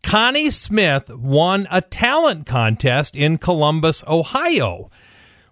Connie 0.03 0.49
Smith 0.49 1.09
won 1.15 1.67
a 1.69 1.81
talent 1.81 2.45
contest 2.45 3.15
in 3.15 3.37
Columbus, 3.37 4.03
Ohio. 4.07 4.89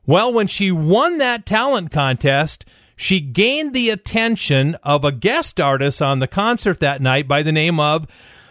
Well, 0.05 0.31
when 0.33 0.47
she 0.47 0.71
won 0.71 1.17
that 1.19 1.45
talent 1.45 1.91
contest, 1.91 2.65
she 2.95 3.19
gained 3.19 3.73
the 3.73 3.89
attention 3.89 4.75
of 4.83 5.03
a 5.03 5.11
guest 5.11 5.59
artist 5.59 6.01
on 6.01 6.19
the 6.19 6.27
concert 6.27 6.79
that 6.79 7.01
night 7.01 7.27
by 7.27 7.43
the 7.43 7.51
name 7.51 7.79
of 7.79 8.07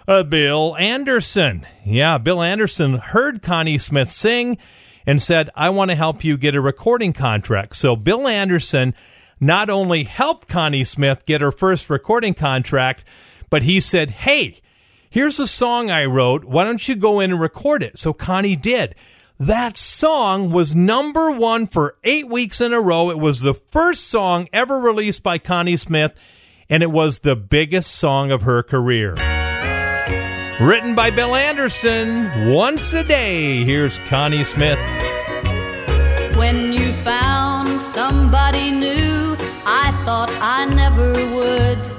uh, 0.06 0.22
Bill 0.22 0.76
Anderson. 0.76 1.66
Yeah, 1.84 2.18
Bill 2.18 2.42
Anderson 2.42 2.98
heard 2.98 3.42
Connie 3.42 3.78
Smith 3.78 4.10
sing 4.10 4.58
and 5.06 5.20
said, 5.20 5.50
I 5.54 5.70
want 5.70 5.90
to 5.90 5.94
help 5.94 6.24
you 6.24 6.36
get 6.36 6.54
a 6.54 6.60
recording 6.60 7.12
contract. 7.12 7.76
So 7.76 7.96
Bill 7.96 8.28
Anderson 8.28 8.94
not 9.40 9.70
only 9.70 10.04
helped 10.04 10.48
Connie 10.48 10.84
Smith 10.84 11.26
get 11.26 11.40
her 11.40 11.52
first 11.52 11.90
recording 11.90 12.34
contract, 12.34 13.04
but 13.50 13.62
he 13.62 13.80
said, 13.80 14.10
Hey, 14.10 14.60
here's 15.10 15.40
a 15.40 15.46
song 15.46 15.90
I 15.90 16.04
wrote. 16.04 16.44
Why 16.44 16.64
don't 16.64 16.86
you 16.86 16.96
go 16.96 17.20
in 17.20 17.32
and 17.32 17.40
record 17.40 17.82
it? 17.82 17.98
So 17.98 18.12
Connie 18.12 18.56
did. 18.56 18.94
That 19.38 19.76
song 19.76 20.52
was 20.52 20.76
number 20.76 21.28
one 21.32 21.66
for 21.66 21.96
eight 22.04 22.28
weeks 22.28 22.60
in 22.60 22.72
a 22.72 22.80
row. 22.80 23.10
It 23.10 23.18
was 23.18 23.40
the 23.40 23.52
first 23.52 24.06
song 24.06 24.48
ever 24.52 24.78
released 24.78 25.24
by 25.24 25.38
Connie 25.38 25.76
Smith, 25.76 26.12
and 26.68 26.84
it 26.84 26.92
was 26.92 27.18
the 27.18 27.34
biggest 27.34 27.90
song 27.90 28.30
of 28.30 28.42
her 28.42 28.62
career. 28.62 29.14
Written 30.60 30.94
by 30.94 31.10
Bill 31.10 31.34
Anderson, 31.34 32.52
once 32.54 32.92
a 32.92 33.02
day. 33.02 33.64
Here's 33.64 33.98
Connie 34.00 34.44
Smith. 34.44 34.78
When 36.36 36.72
you 36.72 36.92
found 37.02 37.82
somebody 37.82 38.70
new, 38.70 39.36
I 39.66 39.90
thought 40.04 40.30
I 40.40 40.66
never 40.66 41.12
would 41.34 41.93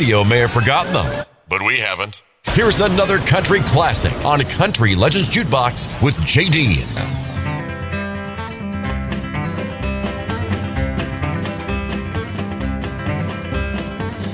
Radio 0.00 0.24
may 0.24 0.38
have 0.38 0.50
forgotten 0.50 0.94
them, 0.94 1.26
but 1.46 1.60
we 1.60 1.76
haven't. 1.76 2.22
Here's 2.44 2.80
another 2.80 3.18
country 3.18 3.60
classic 3.60 4.14
on 4.24 4.40
Country 4.40 4.94
Legends 4.94 5.28
Jukebox 5.28 6.02
with 6.02 6.16
JD. 6.20 6.78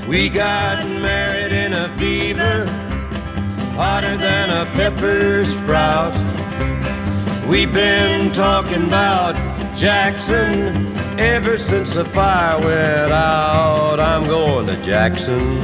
We 0.07 0.29
got 0.29 0.87
married 0.87 1.51
in 1.51 1.73
a 1.73 1.89
fever, 1.97 2.65
hotter 3.75 4.15
than 4.15 4.49
a 4.49 4.65
pepper 4.71 5.43
sprout. 5.43 6.13
We've 7.45 7.73
been 7.73 8.31
talking 8.31 8.85
about 8.85 9.35
Jackson 9.75 10.96
ever 11.19 11.57
since 11.57 11.93
the 11.93 12.05
fire 12.05 12.59
went 12.59 13.11
out. 13.11 13.99
I'm 13.99 14.25
going 14.25 14.67
to 14.67 14.75
Jackson. 14.81 15.59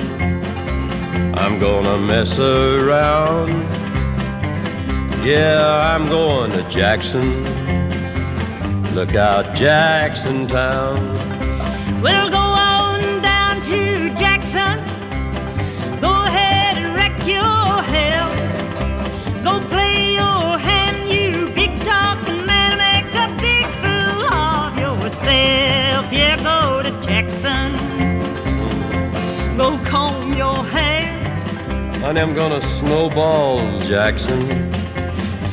I'm 1.36 1.60
gonna 1.60 2.00
mess 2.00 2.38
around. 2.40 3.50
Yeah, 5.26 5.94
I'm 5.94 6.06
going 6.08 6.52
to 6.52 6.64
Jackson. 6.70 7.44
Look 8.94 9.16
out, 9.16 9.56
Jackson 9.56 10.48
Town. 10.48 11.00
We'll 12.02 12.30
go 12.30 12.43
Honey, 32.04 32.20
I'm 32.20 32.34
gonna 32.34 32.60
snowball 32.60 33.80
Jackson. 33.80 34.42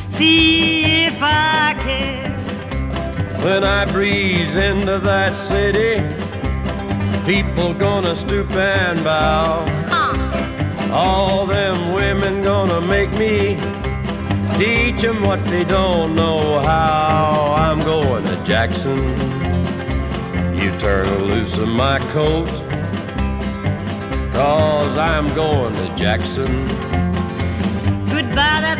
See 0.09 1.05
if 1.05 1.17
I 1.21 1.73
care. 1.79 2.29
When 3.41 3.63
I 3.63 3.85
breeze 3.85 4.57
into 4.57 4.99
that 4.99 5.37
city, 5.37 6.03
people 7.25 7.73
gonna 7.73 8.17
stoop 8.17 8.51
and 8.51 9.01
bow. 9.01 9.63
Uh. 9.89 10.91
All 10.91 11.45
them 11.45 11.93
women 11.93 12.43
gonna 12.43 12.85
make 12.85 13.11
me 13.11 13.55
teach 14.55 15.05
'em 15.05 15.23
what 15.23 15.39
they 15.45 15.63
don't 15.63 16.15
know 16.15 16.59
how. 16.63 17.55
I'm 17.57 17.79
going 17.79 18.25
to 18.25 18.35
Jackson. 18.43 18.97
You 20.53 20.65
you 20.65 20.71
turn 20.79 21.07
loose 21.29 21.55
of 21.57 21.69
my 21.69 21.99
coat? 22.11 22.60
Cause 24.41 24.97
I'm 24.97 25.27
going 25.35 25.71
to 25.75 25.95
Jackson. 25.95 26.65
Goodbye, 28.09 28.70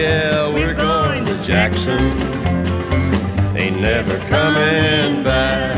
Yeah, 0.00 0.48
we're 0.54 0.72
going 0.72 1.26
to 1.26 1.42
Jackson. 1.42 2.00
Ain't 3.54 3.78
never 3.82 4.18
coming 4.30 5.22
back. 5.22 5.76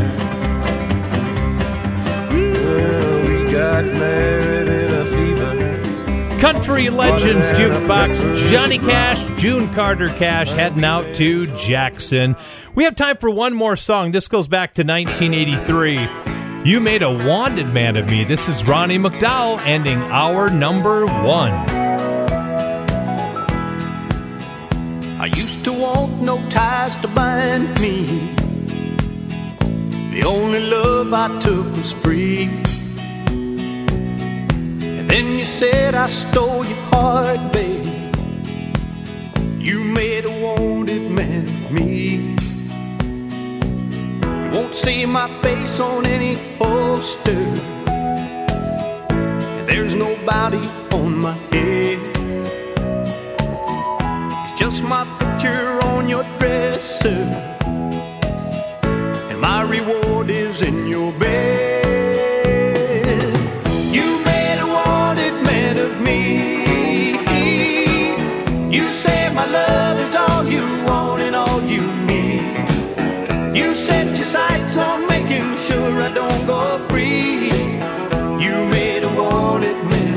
Well, 2.30 3.28
we 3.28 3.50
got 3.50 3.84
married 3.84 4.68
in 4.68 4.94
a 4.94 5.04
fever. 5.06 6.38
Country 6.40 6.88
Legends 6.88 7.50
Jukebox, 7.50 8.48
Johnny 8.48 8.78
Cash, 8.78 9.24
June 9.40 9.74
Carter 9.74 10.10
Cash 10.10 10.52
heading 10.52 10.84
out 10.84 11.16
to 11.16 11.46
Jackson. 11.56 12.36
We 12.76 12.84
have 12.84 12.94
time 12.94 13.16
for 13.16 13.28
one 13.28 13.54
more 13.54 13.74
song. 13.74 14.12
This 14.12 14.28
goes 14.28 14.46
back 14.46 14.74
to 14.74 14.84
1983. 14.84 16.62
You 16.64 16.80
made 16.80 17.02
a 17.02 17.10
wanted 17.10 17.74
man 17.74 17.96
of 17.96 18.06
me. 18.06 18.22
This 18.22 18.48
is 18.48 18.64
Ronnie 18.64 18.98
McDowell 18.98 19.60
ending 19.66 19.98
our 19.98 20.48
number 20.48 21.06
one. 21.06 21.81
Used 25.36 25.64
to 25.64 25.72
want 25.72 26.20
no 26.22 26.36
ties 26.48 26.96
to 26.98 27.08
bind 27.08 27.80
me. 27.80 28.04
The 30.12 30.24
only 30.26 30.60
love 30.60 31.12
I 31.14 31.28
took 31.40 31.66
was 31.76 31.92
free. 31.92 32.50
And 34.98 35.10
then 35.10 35.38
you 35.38 35.44
said 35.44 35.94
I 35.94 36.06
stole 36.06 36.64
your 36.64 36.82
heart, 36.92 37.52
baby. 37.52 37.90
You 39.58 39.82
made 39.82 40.24
a 40.26 40.30
wanted 40.44 41.10
man 41.10 41.44
of 41.44 41.72
me. 41.72 42.36
You 44.44 44.50
won't 44.52 44.74
see 44.74 45.06
my 45.06 45.28
face 45.40 45.80
on 45.80 46.06
any 46.06 46.36
poster. 46.58 47.46
And 49.56 49.68
there's 49.68 49.94
nobody 49.94 50.68
on 50.92 51.18
my 51.18 51.32
head. 51.50 52.11
It's 54.74 54.80
my 54.80 55.04
picture 55.18 55.82
on 55.92 56.08
your 56.08 56.24
dresser. 56.38 57.28
And 59.30 59.38
my 59.38 59.60
reward 59.60 60.30
is 60.30 60.62
in 60.62 60.86
your 60.86 61.12
bed. 61.12 61.84
You 63.92 64.24
made 64.24 64.58
a 64.60 64.66
wanted 64.66 65.34
man 65.44 65.76
of 65.76 66.00
me. 66.00 67.18
You 68.74 68.94
say 68.94 69.30
my 69.34 69.44
love 69.44 69.98
is 70.00 70.14
all 70.14 70.42
you 70.48 70.64
want 70.86 71.20
and 71.20 71.36
all 71.36 71.60
you 71.60 71.82
need. 72.06 72.64
You 73.54 73.74
set 73.74 74.16
your 74.16 74.24
sights 74.24 74.78
on 74.78 75.06
making 75.06 75.54
sure 75.66 76.00
I 76.00 76.10
don't 76.14 76.46
go 76.46 76.78
free. 76.88 77.52
You 78.42 78.64
made 78.78 79.04
a 79.04 79.10
wanted 79.20 79.76
man 79.90 80.11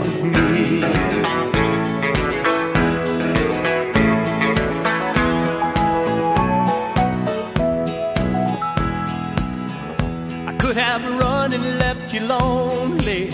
you 12.16 12.22
lonely 12.22 13.28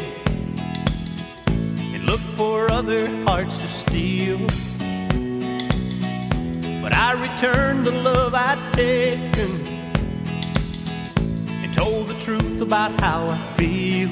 and 1.94 2.04
look 2.04 2.20
for 2.36 2.72
other 2.72 3.08
hearts 3.26 3.56
to 3.58 3.68
steal. 3.68 4.40
But 6.82 6.92
I 6.92 7.14
returned 7.14 7.86
the 7.86 7.92
love 7.92 8.34
I'd 8.34 8.58
taken 8.74 9.52
and 11.62 11.72
told 11.76 12.08
the 12.08 12.20
truth 12.26 12.60
about 12.60 13.00
how 13.00 13.28
I 13.28 13.38
feel. 13.54 14.10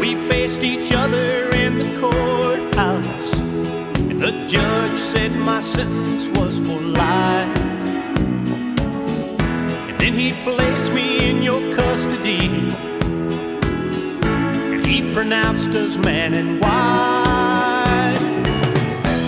We 0.00 0.14
faced 0.30 0.62
each 0.62 0.90
other 0.90 1.50
in 1.50 1.78
the 1.78 2.00
courthouse, 2.00 3.32
and 4.10 4.22
the 4.22 4.32
judge 4.48 4.98
said 4.98 5.32
my 5.32 5.60
sentence 5.60 6.28
was 6.38 6.56
for 6.60 6.80
life. 6.80 7.58
And 9.88 10.00
then 10.00 10.14
he 10.14 10.32
placed 10.44 10.90
me 10.94 11.28
in 11.28 11.42
your 11.42 11.76
custody, 12.28 12.74
and 14.72 14.86
he 14.86 15.12
pronounced 15.12 15.70
us 15.70 15.96
man 15.98 16.34
and 16.34 16.60
wife. 16.60 18.20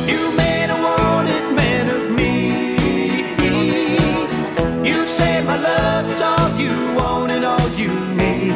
You 0.08 0.36
made 0.36 0.70
a 0.70 0.82
wanted 0.82 1.54
man 1.54 1.88
of 1.90 2.10
me. 2.10 2.76
You 4.88 5.06
say 5.06 5.42
my 5.44 5.56
love 5.60 6.10
is 6.10 6.20
all 6.20 6.50
you 6.58 6.94
want 6.94 7.32
and 7.32 7.44
all 7.44 7.68
you 7.70 7.92
need. 8.14 8.54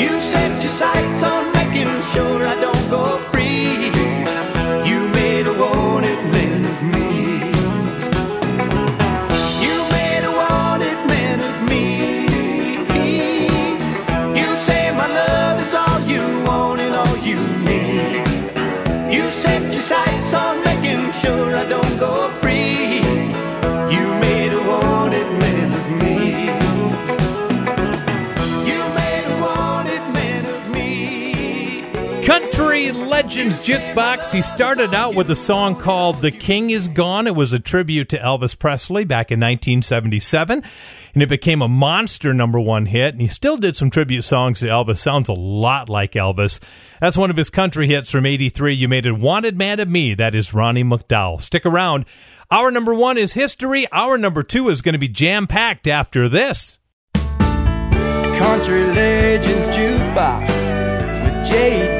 You 0.00 0.20
set 0.20 0.62
your 0.62 0.72
sights 0.72 1.22
on 1.22 1.52
making 1.52 1.90
sure 2.12 2.44
I 2.44 2.54
don't 2.60 2.90
go 2.90 3.18
Legends 33.14 33.64
Jukebox. 33.64 34.32
He 34.32 34.42
started 34.42 34.92
out 34.92 35.14
with 35.14 35.30
a 35.30 35.36
song 35.36 35.76
called 35.76 36.20
The 36.20 36.32
King 36.32 36.70
Is 36.70 36.88
Gone. 36.88 37.28
It 37.28 37.36
was 37.36 37.52
a 37.52 37.60
tribute 37.60 38.08
to 38.08 38.18
Elvis 38.18 38.58
Presley 38.58 39.04
back 39.04 39.30
in 39.30 39.38
1977, 39.38 40.64
and 41.14 41.22
it 41.22 41.28
became 41.28 41.62
a 41.62 41.68
monster 41.68 42.34
number 42.34 42.58
one 42.58 42.86
hit. 42.86 43.14
And 43.14 43.20
he 43.20 43.28
still 43.28 43.56
did 43.56 43.76
some 43.76 43.88
tribute 43.88 44.22
songs 44.22 44.58
to 44.58 44.66
Elvis. 44.66 44.98
Sounds 44.98 45.28
a 45.28 45.32
lot 45.32 45.88
like 45.88 46.14
Elvis. 46.14 46.58
That's 47.00 47.16
one 47.16 47.30
of 47.30 47.36
his 47.36 47.50
country 47.50 47.86
hits 47.86 48.10
from 48.10 48.26
83. 48.26 48.74
You 48.74 48.88
made 48.88 49.06
a 49.06 49.14
wanted 49.14 49.56
man 49.56 49.78
of 49.78 49.88
me. 49.88 50.14
That 50.14 50.34
is 50.34 50.52
Ronnie 50.52 50.82
McDowell. 50.82 51.40
Stick 51.40 51.64
around. 51.64 52.06
Our 52.50 52.72
number 52.72 52.94
one 52.94 53.16
is 53.16 53.34
history. 53.34 53.86
Our 53.92 54.18
number 54.18 54.42
two 54.42 54.68
is 54.70 54.82
going 54.82 54.94
to 54.94 54.98
be 54.98 55.06
jam 55.06 55.46
packed 55.46 55.86
after 55.86 56.28
this. 56.28 56.78
Country 57.14 58.86
Legends 58.86 59.68
Jukebox 59.68 60.48
with 61.22 61.46
Jay 61.46 61.93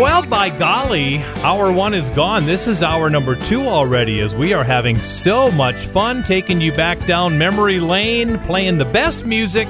Well, 0.00 0.22
by 0.26 0.50
golly, 0.50 1.18
hour 1.42 1.72
one 1.72 1.94
is 1.94 2.10
gone. 2.10 2.46
This 2.46 2.66
is 2.68 2.82
hour 2.82 3.10
number 3.10 3.34
two 3.34 3.62
already, 3.62 4.20
as 4.20 4.34
we 4.34 4.52
are 4.52 4.64
having 4.64 4.98
so 4.98 5.50
much 5.50 5.86
fun 5.86 6.22
taking 6.22 6.60
you 6.60 6.72
back 6.72 7.04
down 7.06 7.38
memory 7.38 7.80
lane, 7.80 8.38
playing 8.40 8.78
the 8.78 8.84
best 8.84 9.26
music 9.26 9.66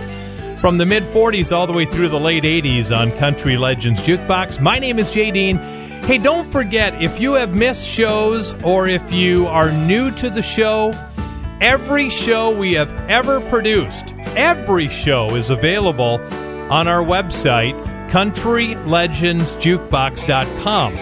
from 0.61 0.79
the 0.79 0.87
mid 0.87 1.03
40s 1.05 1.57
all 1.57 1.67
the 1.67 1.73
way 1.73 1.85
through 1.85 2.09
the 2.09 2.21
late 2.21 2.45
80s 2.45 2.97
on 2.97 3.13
Country 3.19 3.57
Legends 3.57 4.01
Jukebox. 4.03 4.61
My 4.61 4.79
name 4.79 4.99
is 4.99 5.11
Jay 5.11 5.31
Dean. 5.31 5.57
Hey, 5.57 6.19
don't 6.19 6.51
forget 6.51 7.01
if 7.01 7.21
you 7.21 7.35
have 7.35 7.55
missed 7.55 7.87
shows 7.87 8.55
or 8.63 8.89
if 8.89 9.13
you 9.13 9.47
are 9.47 9.73
new 9.73 10.11
to 10.13 10.29
the 10.29 10.43
show, 10.43 10.93
every 11.61 12.11
show 12.11 12.51
we 12.51 12.73
have 12.75 12.93
ever 13.09 13.41
produced 13.43 14.15
every 14.37 14.89
show 14.89 15.35
is 15.35 15.51
available 15.51 16.21
on 16.71 16.87
our 16.87 17.03
website, 17.03 17.75
countrylegendsjukebox.com. 18.11 20.97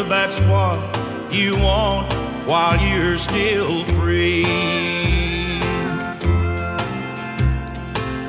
that's 0.09 0.39
what 0.41 0.79
you 1.31 1.55
want 1.57 2.11
while 2.47 2.81
you're 2.81 3.19
still 3.19 3.83
free. 3.99 4.43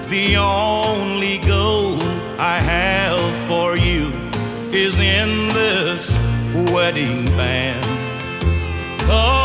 The 0.08 0.36
only 0.36 1.38
goal 1.38 1.94
I 2.38 2.60
have 2.60 3.48
for 3.48 3.78
you 3.78 4.12
is 4.76 5.00
in 5.00 5.48
this 5.48 6.10
wedding 6.70 7.24
band. 7.36 7.82
Cause 9.00 9.39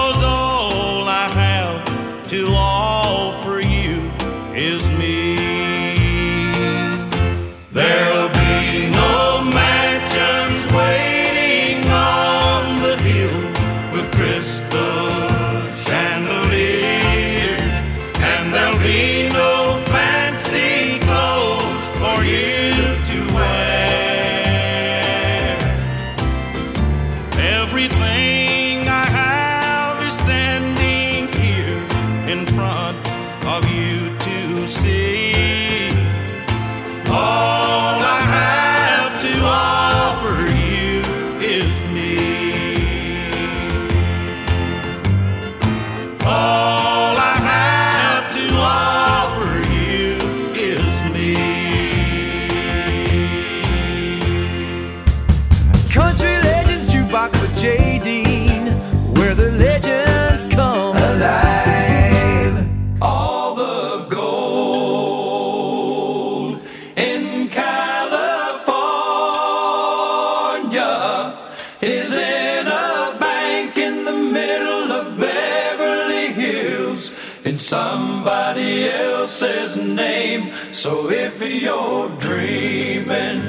you're 81.66 82.10
dreaming 82.20 83.42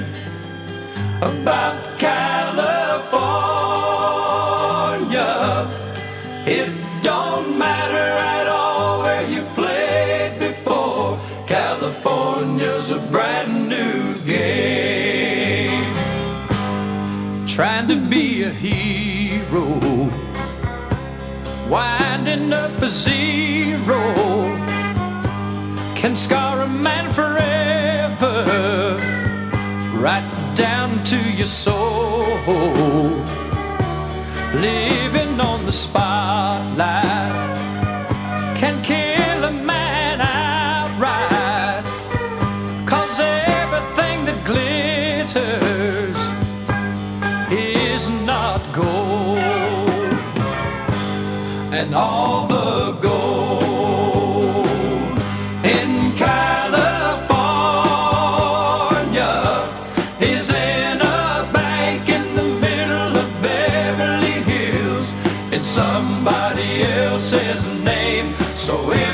about 1.20 1.76
California, 1.98 2.88
it 6.46 6.70
don't 7.02 7.58
matter 7.58 8.08
at 8.36 8.46
all 8.46 9.00
where 9.00 9.28
you 9.30 9.42
played 9.54 10.38
before. 10.38 11.18
California's 11.46 12.90
a 12.90 12.98
brand 13.12 13.68
new 13.68 14.18
game. 14.24 15.84
Trying 17.46 17.86
to 17.88 17.96
be 17.96 18.44
a 18.44 18.50
hero, 18.50 20.10
winding 21.68 22.50
up 22.50 22.80
a 22.80 22.88
zero, 22.88 24.14
can 25.94 26.16
scar 26.16 26.62
a 26.62 26.66
man 26.66 27.12
forever, 27.12 27.35
right 30.06 30.54
down 30.54 31.02
to 31.02 31.18
your 31.32 31.52
soul. 31.64 32.22
Living 34.54 35.40
on 35.40 35.66
the 35.66 35.72
spotlight 35.72 37.15
So 68.66 69.05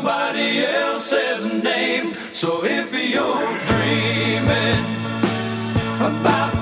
somebody 0.00 0.64
else's 0.64 1.62
name. 1.62 2.14
So 2.32 2.64
if 2.64 2.90
you're 2.94 3.58
dreaming 3.66 4.84
about 6.00 6.59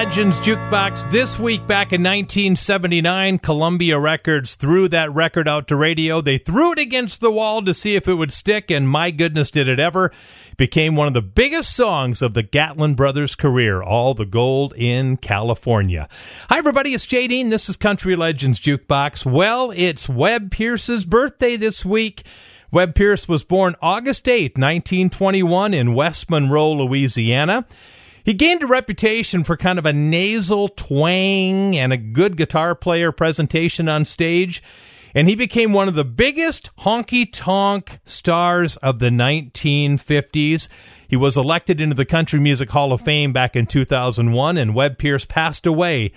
Legends 0.00 0.40
Jukebox 0.40 1.10
this 1.10 1.38
week 1.38 1.60
back 1.66 1.92
in 1.92 2.02
1979. 2.02 3.38
Columbia 3.38 3.98
Records 3.98 4.54
threw 4.54 4.88
that 4.88 5.12
record 5.12 5.46
out 5.46 5.68
to 5.68 5.76
radio. 5.76 6.22
They 6.22 6.38
threw 6.38 6.72
it 6.72 6.78
against 6.78 7.20
the 7.20 7.30
wall 7.30 7.60
to 7.60 7.74
see 7.74 7.96
if 7.96 8.08
it 8.08 8.14
would 8.14 8.32
stick, 8.32 8.70
and 8.70 8.88
my 8.88 9.10
goodness, 9.10 9.50
did 9.50 9.68
it 9.68 9.78
ever. 9.78 10.10
Became 10.56 10.96
one 10.96 11.06
of 11.06 11.12
the 11.12 11.20
biggest 11.20 11.76
songs 11.76 12.22
of 12.22 12.32
the 12.32 12.42
Gatlin 12.42 12.94
brothers' 12.94 13.34
career, 13.34 13.82
All 13.82 14.14
the 14.14 14.24
Gold 14.24 14.72
in 14.74 15.18
California. 15.18 16.08
Hi, 16.48 16.56
everybody, 16.56 16.94
it's 16.94 17.06
JD, 17.06 17.50
this 17.50 17.68
is 17.68 17.76
Country 17.76 18.16
Legends 18.16 18.58
Jukebox. 18.58 19.30
Well, 19.30 19.70
it's 19.76 20.08
Webb 20.08 20.50
Pierce's 20.50 21.04
birthday 21.04 21.58
this 21.58 21.84
week. 21.84 22.22
Webb 22.72 22.94
Pierce 22.94 23.28
was 23.28 23.44
born 23.44 23.76
August 23.82 24.26
8, 24.26 24.56
1921, 24.56 25.74
in 25.74 25.92
West 25.92 26.30
Monroe, 26.30 26.72
Louisiana. 26.72 27.66
He 28.24 28.34
gained 28.34 28.62
a 28.62 28.66
reputation 28.66 29.44
for 29.44 29.56
kind 29.56 29.78
of 29.78 29.86
a 29.86 29.92
nasal 29.92 30.68
twang 30.68 31.76
and 31.76 31.92
a 31.92 31.96
good 31.96 32.36
guitar 32.36 32.74
player 32.74 33.12
presentation 33.12 33.88
on 33.88 34.04
stage, 34.04 34.62
and 35.14 35.28
he 35.28 35.34
became 35.34 35.72
one 35.72 35.88
of 35.88 35.94
the 35.94 36.04
biggest 36.04 36.70
honky 36.80 37.28
tonk 37.32 37.98
stars 38.04 38.76
of 38.76 38.98
the 38.98 39.10
1950s. 39.10 40.68
He 41.08 41.16
was 41.16 41.36
elected 41.36 41.80
into 41.80 41.96
the 41.96 42.04
Country 42.04 42.38
Music 42.38 42.70
Hall 42.70 42.92
of 42.92 43.00
Fame 43.00 43.32
back 43.32 43.56
in 43.56 43.66
2001, 43.66 44.56
and 44.56 44.74
Webb 44.74 44.98
Pierce 44.98 45.24
passed 45.24 45.66
away 45.66 46.12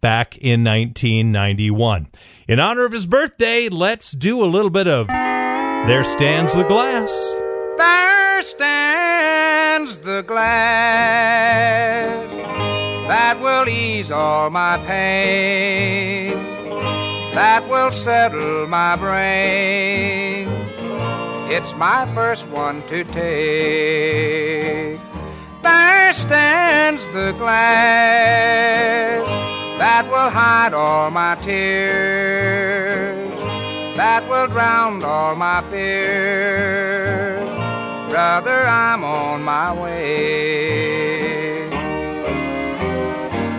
back 0.00 0.38
in 0.38 0.64
1991. 0.64 2.08
In 2.46 2.60
honor 2.60 2.84
of 2.84 2.92
his 2.92 3.06
birthday, 3.06 3.68
let's 3.68 4.12
do 4.12 4.42
a 4.42 4.46
little 4.46 4.70
bit 4.70 4.88
of 4.88 5.08
There 5.08 6.04
Stands 6.04 6.54
the 6.54 6.64
Glass. 6.64 7.42
There 7.76 8.42
stands 8.42 9.47
the 9.86 10.24
glass 10.26 10.46
that 13.06 13.40
will 13.40 13.68
ease 13.68 14.10
all 14.10 14.50
my 14.50 14.76
pain, 14.86 16.30
that 17.32 17.64
will 17.68 17.92
settle 17.92 18.66
my 18.66 18.96
brain. 18.96 20.48
It's 21.50 21.76
my 21.76 22.06
first 22.12 22.48
one 22.48 22.82
to 22.88 23.04
take. 23.04 24.98
There 25.62 26.12
stands 26.12 27.06
the 27.08 27.32
glass 27.38 29.24
that 29.78 30.04
will 30.10 30.30
hide 30.30 30.74
all 30.74 31.12
my 31.12 31.36
tears, 31.36 33.30
that 33.96 34.28
will 34.28 34.48
drown 34.48 35.04
all 35.04 35.36
my 35.36 35.62
fears. 35.70 37.67
Brother, 38.08 38.64
I'm 38.66 39.04
on 39.04 39.42
my 39.42 39.72
way. 39.72 41.68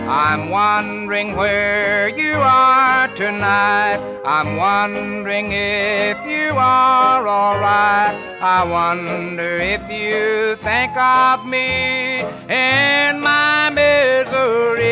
I'm 0.08 0.50
wondering 0.50 1.36
where 1.36 2.08
you 2.08 2.34
are 2.34 3.06
tonight. 3.14 3.98
I'm 4.24 4.56
wondering 4.56 5.52
if 5.52 6.18
you 6.26 6.52
are 6.56 7.26
alright. 7.28 8.14
I 8.42 8.64
wonder 8.64 9.58
if 9.60 9.82
you 9.90 10.56
think 10.56 10.96
of 10.96 11.46
me 11.46 12.20
in 12.48 13.20
my 13.20 13.70
misery. 13.70 14.88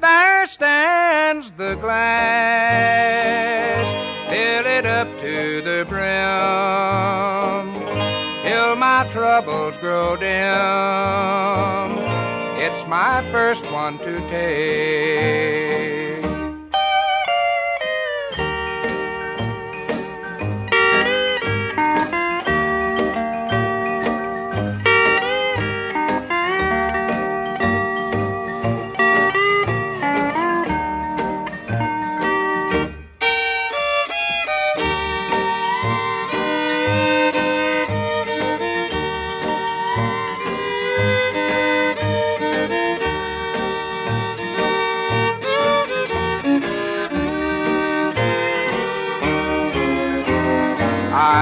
There 0.00 0.46
stands 0.46 1.52
the 1.52 1.74
glass, 1.76 2.00
fill 4.62 4.70
it 4.70 4.86
up 4.86 5.08
to 5.18 5.60
the 5.62 5.84
brim, 5.88 6.02
till 8.44 8.76
my 8.76 9.04
troubles 9.10 9.76
grow 9.78 10.16
dim. 10.16 10.28
It's 12.64 12.86
my 12.86 13.22
first 13.32 13.66
one 13.72 13.98
to 13.98 14.20
take. 14.28 16.01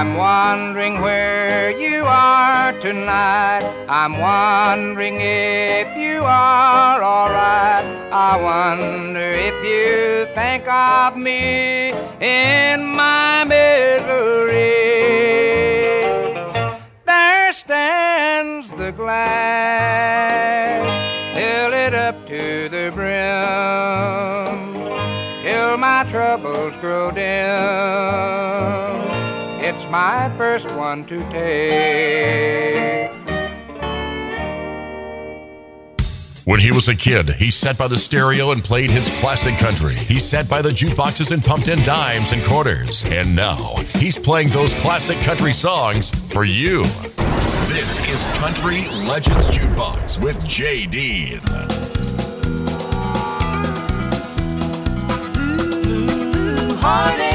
I'm 0.01 0.17
wondering 0.17 0.99
where 0.99 1.69
you 1.69 2.05
are 2.05 2.73
tonight. 2.79 3.61
I'm 3.87 4.17
wondering 4.17 5.17
if 5.19 5.95
you 5.95 6.23
are 6.23 7.03
alright. 7.03 7.85
I 8.11 8.41
wonder 8.41 9.19
if 9.19 9.53
you 9.63 10.25
think 10.33 10.67
of 10.67 11.15
me 11.15 11.91
in 12.19 12.95
my 12.95 13.43
misery. 13.47 14.71
There 17.05 17.53
stands 17.53 18.71
the 18.71 18.91
glass, 18.93 20.81
fill 21.37 21.73
it 21.73 21.93
up 21.93 22.25
to 22.25 22.69
the 22.69 22.89
brim, 22.91 23.13
till 25.43 25.77
my 25.77 26.03
troubles 26.09 26.75
grow 26.77 27.11
dim. 27.11 29.10
It's 29.91 29.97
my 29.97 30.33
first 30.37 30.71
one 30.77 31.03
to 31.07 31.19
take. 31.31 33.11
When 36.45 36.61
he 36.61 36.71
was 36.71 36.87
a 36.87 36.95
kid, 36.95 37.31
he 37.31 37.51
sat 37.51 37.77
by 37.77 37.89
the 37.89 37.99
stereo 37.99 38.51
and 38.51 38.63
played 38.63 38.89
his 38.89 39.09
classic 39.19 39.57
country. 39.57 39.95
He 39.95 40.17
sat 40.17 40.47
by 40.47 40.61
the 40.61 40.69
jukeboxes 40.69 41.33
and 41.33 41.43
pumped 41.43 41.67
in 41.67 41.83
dimes 41.83 42.31
and 42.31 42.41
quarters. 42.41 43.03
And 43.03 43.35
now 43.35 43.75
he's 43.95 44.17
playing 44.17 44.47
those 44.51 44.73
classic 44.75 45.19
country 45.19 45.51
songs 45.51 46.11
for 46.31 46.45
you. 46.45 46.83
This 47.67 47.99
is 48.07 48.25
Country 48.37 48.87
Legends 49.05 49.49
Jukebox 49.49 50.21
with 50.21 50.41
Jay 50.45 50.85
Dean. 50.85 51.41
Heartache, 56.79 57.30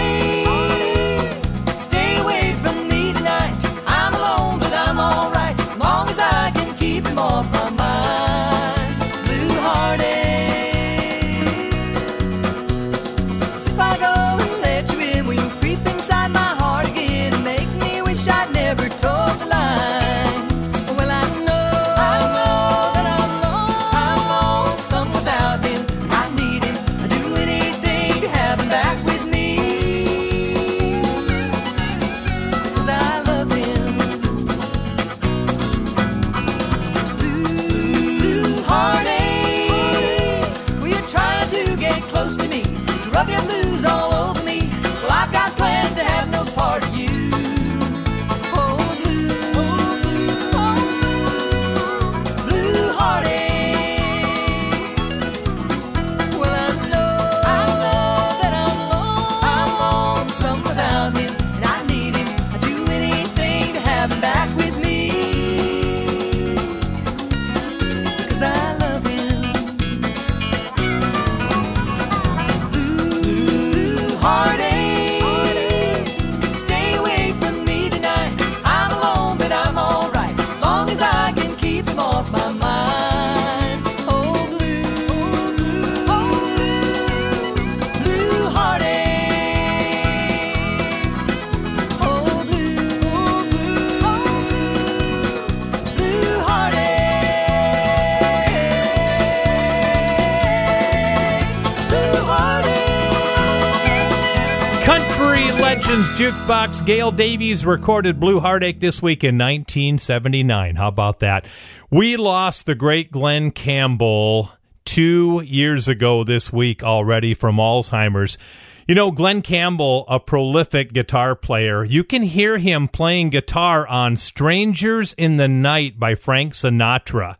Gail 106.86 107.10
Davies 107.10 107.66
recorded 107.66 108.20
Blue 108.20 108.38
Heartache 108.38 108.78
this 108.78 109.02
week 109.02 109.24
in 109.24 109.36
1979. 109.36 110.76
How 110.76 110.86
about 110.86 111.18
that? 111.18 111.44
We 111.90 112.16
lost 112.16 112.64
the 112.64 112.76
great 112.76 113.10
Glen 113.10 113.50
Campbell 113.50 114.52
two 114.84 115.42
years 115.44 115.88
ago 115.88 116.22
this 116.22 116.52
week 116.52 116.84
already 116.84 117.34
from 117.34 117.56
Alzheimer's. 117.56 118.38
You 118.86 118.94
know, 118.94 119.10
Glen 119.10 119.42
Campbell, 119.42 120.04
a 120.06 120.20
prolific 120.20 120.92
guitar 120.92 121.34
player, 121.34 121.82
you 121.82 122.04
can 122.04 122.22
hear 122.22 122.58
him 122.58 122.86
playing 122.86 123.30
guitar 123.30 123.84
on 123.88 124.16
Strangers 124.16 125.12
in 125.14 125.38
the 125.38 125.48
Night 125.48 125.98
by 125.98 126.14
Frank 126.14 126.52
Sinatra. 126.52 127.34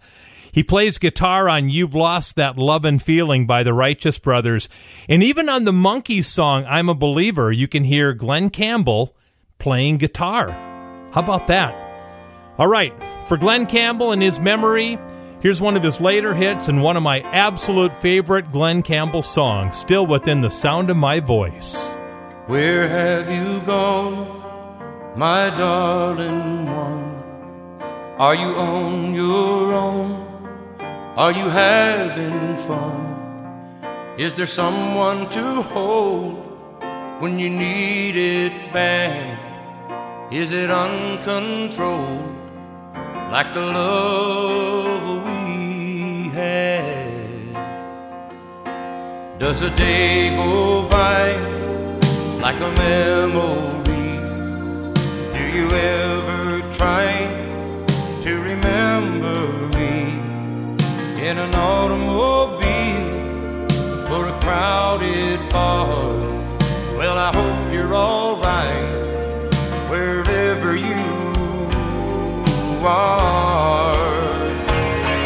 He 0.51 0.65
plays 0.65 0.99
guitar 0.99 1.49
on 1.49 1.69
You've 1.69 1.95
Lost 1.95 2.35
That 2.35 2.57
Love 2.57 2.85
and 2.85 3.01
Feeling 3.01 3.47
by 3.47 3.63
the 3.63 3.75
Righteous 3.75 4.19
Brothers. 4.19 4.69
And 5.09 5.23
even 5.23 5.49
on 5.49 5.67
the 5.67 5.73
Monkees 5.73 6.25
song, 6.25 6.65
I'm 6.69 6.89
a 6.89 6.95
Believer, 6.97 7.53
you 7.53 7.69
can 7.69 7.85
hear 7.85 8.13
Glen 8.13 8.51
Campbell 8.51 9.16
playing 9.59 9.99
guitar. 9.99 10.51
How 11.13 11.21
about 11.21 11.47
that? 11.49 11.75
All 12.59 12.67
right, 12.69 12.93
for 13.29 13.37
Glen 13.37 13.67
Campbell 13.67 14.13
and 14.13 14.23
his 14.23 14.41
memory, 14.41 14.99
here's 15.41 15.61
one 15.61 15.77
of 15.77 15.83
his 15.83 16.01
later 16.01 16.35
hits 16.35 16.69
and 16.69 16.83
one 16.83 16.97
of 16.97 17.03
my 17.03 17.21
absolute 17.21 17.93
favorite 18.01 18.51
Glen 18.53 18.83
Campbell 18.83 19.23
songs, 19.23 19.77
still 19.77 20.07
within 20.07 20.41
the 20.41 20.51
sound 20.51 20.91
of 20.91 20.97
my 20.97 21.21
voice. 21.21 21.93
Where 22.47 22.89
have 22.89 23.31
you 23.31 23.61
gone, 23.67 25.13
my 25.17 25.51
darling 25.51 26.67
one? 26.67 27.05
Are 28.19 28.35
you 28.35 28.57
on 28.57 29.13
your 29.13 29.75
own? 29.75 30.27
Are 31.17 31.33
you 31.33 31.49
having 31.49 32.57
fun? 32.59 34.15
Is 34.19 34.33
there 34.33 34.47
someone 34.47 35.29
to 35.31 35.63
hold 35.63 36.37
when 37.21 37.39
you 37.39 37.51
need 37.51 38.17
it 38.17 38.73
bad? 38.73 39.46
Is 40.33 40.51
it 40.51 40.71
uncontrolled 40.71 42.35
like 43.31 43.55
the 43.55 43.61
love 43.61 45.25
we 45.25 46.29
had? 46.31 47.55
Does 49.39 49.63
a 49.63 49.71
day 49.77 50.35
go 50.35 50.83
by 50.89 51.37
like 52.41 52.57
a 52.57 52.73
memory? 52.73 54.19
Do 55.33 55.45
you 55.57 55.71
ever 55.71 56.61
try 56.75 57.29
to 58.25 58.41
remember 58.41 59.47
me 59.79 60.19
in 61.25 61.39
an 61.39 61.55
automobile 61.55 63.07
or 64.13 64.27
a 64.27 64.41
crowded 64.41 65.39
bar? 65.51 66.13
Well, 66.99 67.17
I 67.17 67.33
hope 67.33 67.73
you're 67.73 67.95
alright 67.95 68.46
are. 72.87 73.97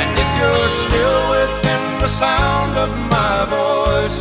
And 0.01 0.19
if 0.19 0.31
you're 0.39 0.69
still 0.85 1.23
within 1.31 2.01
the 2.01 2.09
sound 2.09 2.77
of 2.77 2.91
my 3.17 3.47
voice 3.59 4.19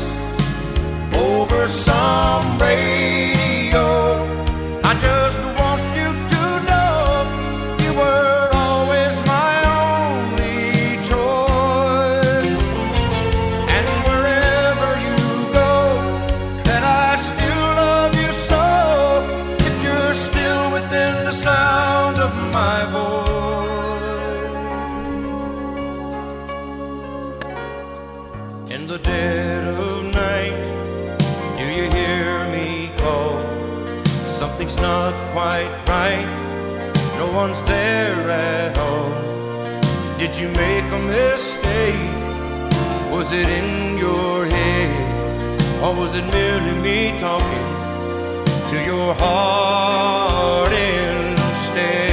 over 1.14 1.68
some 1.68 2.60
radio, 2.60 3.39
Did 40.32 40.42
you 40.42 40.50
make 40.50 40.84
a 40.92 41.00
mistake? 41.00 42.14
Was 43.12 43.32
it 43.32 43.50
in 43.50 43.98
your 43.98 44.46
head? 44.46 45.60
Or 45.82 45.96
was 45.96 46.14
it 46.14 46.24
merely 46.26 46.72
me 46.80 47.18
talking 47.18 47.70
to 48.70 48.86
your 48.86 49.16
heart 49.16 50.72
instead? 50.72 52.09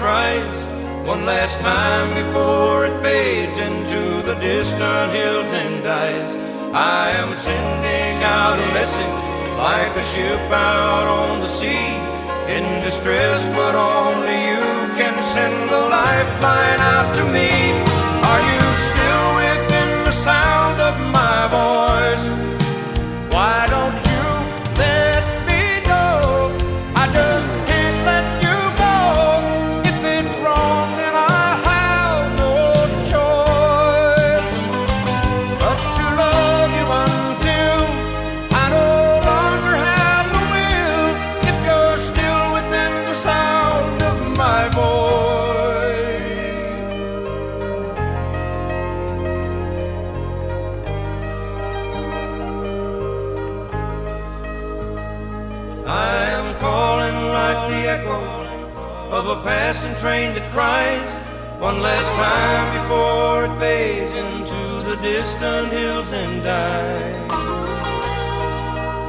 One 0.00 1.24
last 1.26 1.60
time 1.60 2.08
before 2.14 2.84
it 2.86 3.02
fades 3.02 3.58
into 3.58 4.22
the 4.22 4.34
distant 4.34 5.12
hills 5.12 5.52
and 5.52 5.82
dies. 5.82 6.36
I 6.72 7.10
am 7.10 7.34
sending 7.34 8.22
out 8.22 8.58
a 8.58 8.66
message 8.72 9.20
like 9.58 9.96
a 9.96 10.04
ship 10.04 10.40
out 10.52 11.06
on 11.08 11.40
the 11.40 11.48
sea 11.48 11.96
in 12.46 12.64
distress, 12.84 13.44
but 13.56 13.74
only 13.74 14.38
you 14.50 14.62
can 14.94 15.20
send 15.20 15.70
a 15.70 15.82
lifeline 15.88 16.80
out 16.94 17.12
to 17.16 17.24
me. 17.24 17.50
Are 18.30 18.42
you 18.50 18.62
still 18.86 19.28
within 19.42 20.04
the 20.04 20.12
sound 20.12 20.80
of 20.80 20.94
my 21.18 21.38
voice? 21.58 22.24
Why 23.34 23.66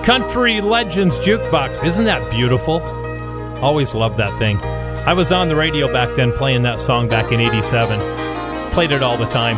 Country 0.10 0.60
Legends 0.60 1.20
Jukebox. 1.20 1.86
Isn't 1.86 2.05
that 2.05 2.32
beautiful? 2.32 2.82
Always 3.64 3.93
loved 3.93 4.18
that 4.18 4.39
thing. 4.39 4.57
I 4.57 5.14
was 5.14 5.32
on 5.32 5.49
the 5.49 5.55
radio 5.55 5.93
back 5.93 6.16
then 6.16 6.34
playing 6.34 6.64
that 6.64 6.82
song 6.82 7.07
back 7.07 7.32
in 7.32 7.39
87. 7.39 7.99
Played 8.72 8.89
it 8.89 9.03
all 9.03 9.18
the 9.18 9.30
time. 9.30 9.55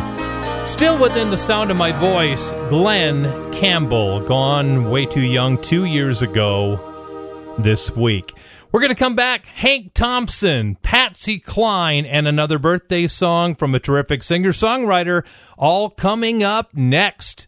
Still 0.66 1.00
within 1.00 1.30
the 1.30 1.38
sound 1.38 1.70
of 1.70 1.78
my 1.78 1.90
voice, 1.92 2.52
Glen 2.68 3.50
Campbell, 3.54 4.20
gone 4.26 4.90
way 4.90 5.06
too 5.06 5.22
young 5.22 5.56
two 5.56 5.86
years 5.86 6.20
ago 6.20 7.56
this 7.56 7.90
week. 7.90 8.34
We're 8.72 8.80
going 8.80 8.94
to 8.94 8.94
come 8.94 9.16
back. 9.16 9.46
Hank 9.46 9.94
Thompson, 9.94 10.74
Patsy 10.82 11.38
Cline, 11.38 12.04
and 12.04 12.28
another 12.28 12.58
birthday 12.58 13.06
song 13.06 13.54
from 13.54 13.74
a 13.74 13.80
terrific 13.80 14.22
singer 14.22 14.52
songwriter, 14.52 15.24
all 15.56 15.88
coming 15.88 16.42
up 16.42 16.74
next. 16.74 17.46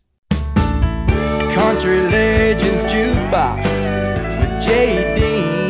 Country 1.54 2.00
Legends 2.00 2.82
Jukebox 2.82 3.62
with 4.40 4.60
Jay 4.60 5.14
Dean, 5.14 5.68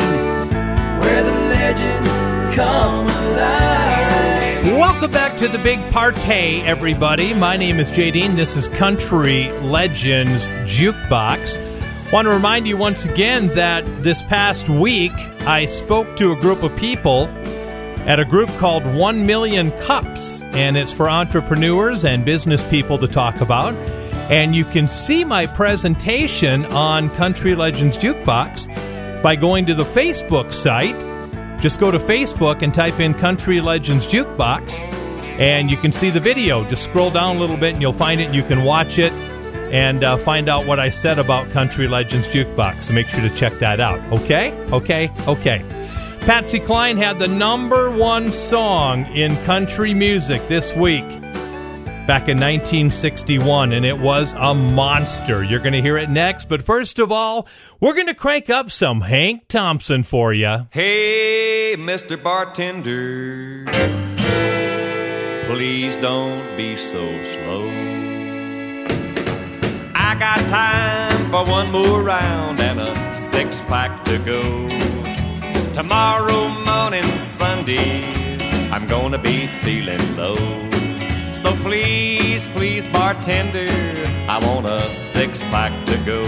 where 0.98 1.22
the 1.22 1.30
legends 1.50 2.56
come 2.56 3.06
alive. 3.06 4.78
Welcome 4.78 5.10
back 5.10 5.36
to 5.36 5.46
the 5.46 5.58
big 5.58 5.78
partay, 5.90 6.64
everybody. 6.64 7.34
My 7.34 7.58
name 7.58 7.80
is 7.80 7.90
Jay 7.90 8.10
Dean. 8.10 8.34
This 8.34 8.56
is 8.56 8.66
Country 8.68 9.52
Legends 9.60 10.48
Jukebox. 10.62 11.60
Want 12.10 12.24
to 12.24 12.30
remind 12.30 12.66
you 12.66 12.78
once 12.78 13.04
again 13.04 13.48
that 13.48 13.84
this 14.02 14.22
past 14.22 14.70
week 14.70 15.12
I 15.42 15.66
spoke 15.66 16.16
to 16.16 16.32
a 16.32 16.36
group 16.36 16.62
of 16.62 16.74
people 16.76 17.28
at 18.06 18.18
a 18.18 18.24
group 18.24 18.48
called 18.56 18.86
1 18.86 19.26
Million 19.26 19.70
Cups, 19.82 20.40
and 20.52 20.78
it's 20.78 20.94
for 20.94 21.10
entrepreneurs 21.10 22.06
and 22.06 22.24
business 22.24 22.64
people 22.70 22.96
to 22.96 23.06
talk 23.06 23.42
about. 23.42 23.74
And 24.30 24.56
you 24.56 24.64
can 24.64 24.88
see 24.88 25.24
my 25.24 25.46
presentation 25.46 26.64
on 26.66 27.10
Country 27.10 27.54
Legends 27.54 27.98
Jukebox 27.98 29.22
by 29.22 29.36
going 29.36 29.66
to 29.66 29.74
the 29.74 29.84
Facebook 29.84 30.52
site. 30.52 30.98
Just 31.60 31.78
go 31.78 31.90
to 31.90 31.98
Facebook 31.98 32.62
and 32.62 32.72
type 32.72 33.00
in 33.00 33.14
Country 33.14 33.60
Legends 33.60 34.06
Jukebox, 34.06 34.82
and 35.38 35.70
you 35.70 35.76
can 35.76 35.92
see 35.92 36.10
the 36.10 36.20
video. 36.20 36.64
Just 36.64 36.84
scroll 36.84 37.10
down 37.10 37.36
a 37.36 37.38
little 37.38 37.56
bit 37.56 37.74
and 37.74 37.82
you'll 37.82 37.92
find 37.92 38.20
it, 38.20 38.24
and 38.24 38.34
you 38.34 38.42
can 38.42 38.64
watch 38.64 38.98
it 38.98 39.12
and 39.72 40.04
uh, 40.04 40.16
find 40.16 40.48
out 40.48 40.66
what 40.66 40.78
I 40.78 40.90
said 40.90 41.18
about 41.18 41.50
Country 41.50 41.88
Legends 41.88 42.28
Jukebox. 42.28 42.84
So 42.84 42.92
make 42.94 43.08
sure 43.08 43.20
to 43.20 43.34
check 43.34 43.54
that 43.54 43.80
out. 43.80 44.00
Okay? 44.12 44.52
Okay? 44.72 45.10
Okay. 45.26 45.64
Patsy 46.20 46.60
Cline 46.60 46.96
had 46.96 47.18
the 47.18 47.28
number 47.28 47.90
one 47.90 48.32
song 48.32 49.04
in 49.06 49.36
country 49.44 49.92
music 49.92 50.46
this 50.48 50.74
week 50.74 51.04
back 52.06 52.28
in 52.28 52.36
1961, 52.36 53.72
and 53.72 53.84
it 53.86 53.98
was 53.98 54.34
a 54.38 54.54
monster. 54.54 55.42
You're 55.42 55.60
going 55.60 55.72
to 55.72 55.80
hear 55.80 55.96
it 55.96 56.10
next, 56.10 56.48
but 56.48 56.62
first 56.62 56.98
of 56.98 57.10
all, 57.10 57.46
we're 57.80 57.94
going 57.94 58.08
to 58.08 58.14
crank 58.14 58.50
up 58.50 58.70
some 58.70 59.00
Hank 59.00 59.48
Thompson 59.48 60.02
for 60.02 60.32
you. 60.32 60.68
Hey, 60.70 61.76
Mr. 61.78 62.22
Bartender, 62.22 63.64
please 65.46 65.96
don't 65.96 66.56
be 66.56 66.76
so 66.76 67.00
slow. 67.22 67.68
I 69.94 70.14
got 70.18 70.38
time 70.48 71.30
for 71.30 71.50
one 71.50 71.70
more 71.72 72.02
round 72.02 72.60
and 72.60 72.80
a 72.80 73.14
six 73.14 73.60
pack 73.62 74.04
to 74.04 74.18
go. 74.18 74.68
Tomorrow 75.72 76.48
morning, 76.64 77.16
Sunday, 77.16 78.70
I'm 78.70 78.86
gonna 78.86 79.18
be 79.18 79.46
feeling 79.46 80.16
low. 80.16 80.73
So 81.44 81.54
please, 81.56 82.46
please, 82.46 82.86
bartender, 82.86 83.68
I 84.26 84.38
want 84.46 84.66
a 84.66 84.90
six 84.90 85.42
pack 85.52 85.84
to 85.84 85.98
go. 85.98 86.22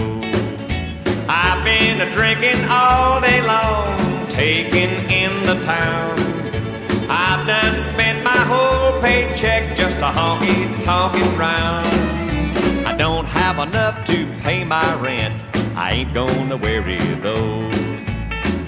I've 1.27 1.63
been 1.65 2.01
a 2.01 2.11
drinking 2.11 2.63
all 2.69 3.19
day 3.19 3.41
long, 3.41 4.27
taking 4.27 4.91
in 5.09 5.41
the 5.41 5.59
town. 5.65 6.19
I've 7.09 7.47
done 7.47 7.79
spent 7.79 8.23
my 8.23 8.43
whole 8.51 9.01
paycheck 9.01 9.75
just 9.75 9.97
a 9.97 10.11
honky 10.17 10.83
tonkin' 10.83 11.35
round. 11.35 11.87
I 12.85 12.95
don't 12.95 13.25
have 13.25 13.57
enough 13.57 14.05
to 14.05 14.27
pay 14.43 14.63
my 14.63 14.87
rent. 15.01 15.43
I 15.75 15.93
ain't 15.93 16.13
gonna 16.13 16.57
worry 16.57 16.99
though. 17.25 17.67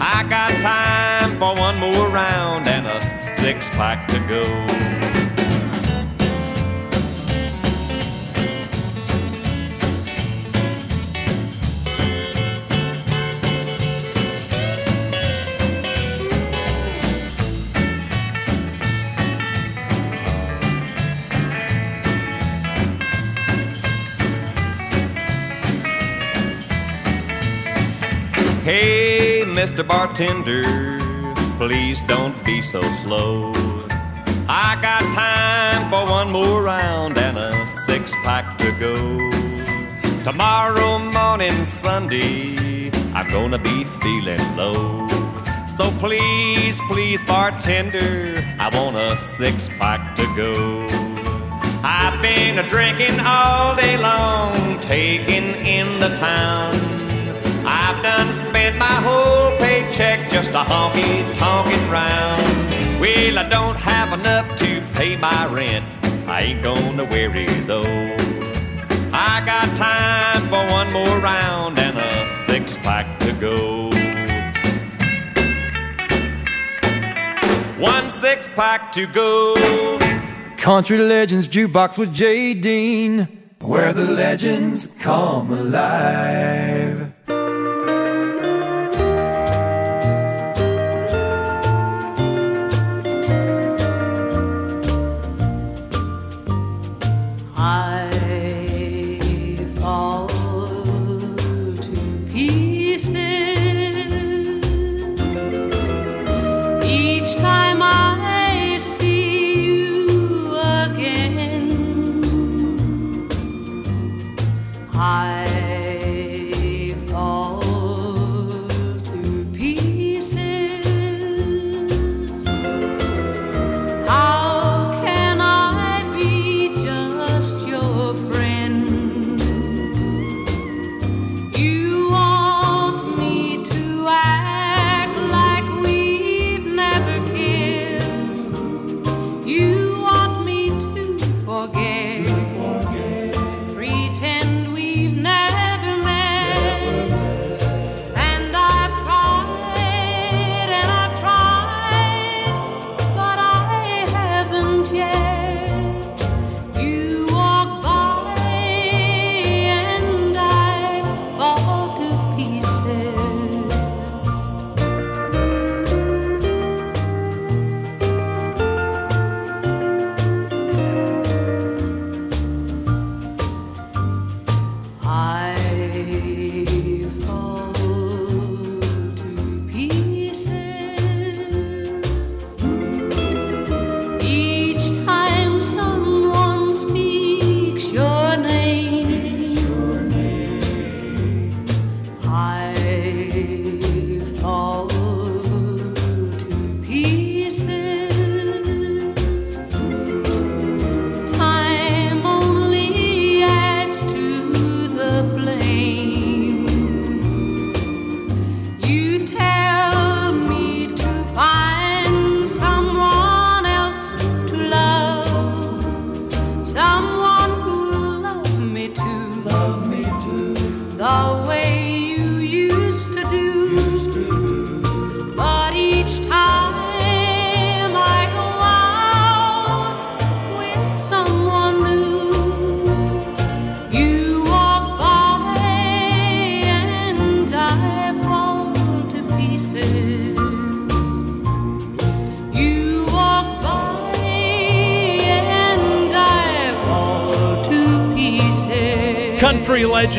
I 0.01 0.25
got 0.27 0.49
time 0.63 1.29
for 1.37 1.55
one 1.55 1.77
more 1.77 2.09
round 2.09 2.67
and 2.67 2.87
a 2.87 3.21
six 3.21 3.69
pack 3.69 4.07
to 4.07 4.19
go. 4.27 4.88
Mr. 29.59 29.85
Bartender, 29.85 30.63
please 31.57 32.01
don't 32.03 32.33
be 32.45 32.61
so 32.61 32.79
slow. 32.93 33.51
I 34.47 34.79
got 34.81 35.01
time 35.13 35.89
for 35.89 36.09
one 36.09 36.31
more 36.31 36.63
round 36.63 37.17
and 37.17 37.37
a 37.37 37.67
six 37.67 38.13
pack 38.23 38.57
to 38.59 38.71
go. 38.79 38.95
Tomorrow 40.23 40.99
morning, 40.99 41.65
Sunday, 41.65 42.89
I'm 43.13 43.29
gonna 43.29 43.57
be 43.59 43.83
feeling 44.01 44.39
low. 44.55 45.05
So 45.67 45.91
please, 45.99 46.79
please, 46.87 47.21
bartender, 47.25 48.41
I 48.59 48.69
want 48.73 48.95
a 48.95 49.17
six 49.17 49.67
pack 49.77 50.15
to 50.15 50.23
go. 50.37 50.87
I've 51.83 52.21
been 52.21 52.59
a 52.59 52.63
drinking 52.63 53.19
all 53.19 53.75
day 53.75 53.97
long, 53.97 54.79
taking 54.79 55.53
in 55.65 55.99
the 55.99 56.15
town. 56.15 56.88
I've 58.09 58.25
done 58.25 58.33
spent 58.33 58.75
my 58.77 58.97
whole 59.07 59.55
paycheck 59.57 60.31
just 60.31 60.49
a 60.51 60.63
honky 60.63 61.31
tonkin' 61.35 61.91
round. 61.91 62.99
Well, 62.99 63.37
I 63.37 63.47
don't 63.47 63.75
have 63.75 64.19
enough 64.19 64.57
to 64.57 64.81
pay 64.95 65.15
my 65.15 65.45
rent. 65.45 65.85
I 66.27 66.41
ain't 66.41 66.63
gonna 66.63 67.05
worry 67.05 67.45
though. 67.67 68.15
I 69.13 69.43
got 69.45 69.67
time 69.77 70.41
for 70.49 70.65
one 70.71 70.91
more 70.91 71.19
round 71.19 71.77
and 71.77 71.97
a 71.99 72.27
six 72.47 72.75
pack 72.77 73.19
to 73.19 73.31
go. 73.33 73.89
One 77.79 78.09
six 78.09 78.47
pack 78.55 78.91
to 78.93 79.05
go. 79.05 79.99
Country 80.57 80.97
Legends 80.97 81.47
Jukebox 81.47 81.99
with 81.99 82.11
Jay 82.13 82.55
Dean, 82.55 83.27
where 83.61 83.93
the 83.93 84.05
legends 84.05 84.87
come 84.99 85.51
alive. 85.53 87.13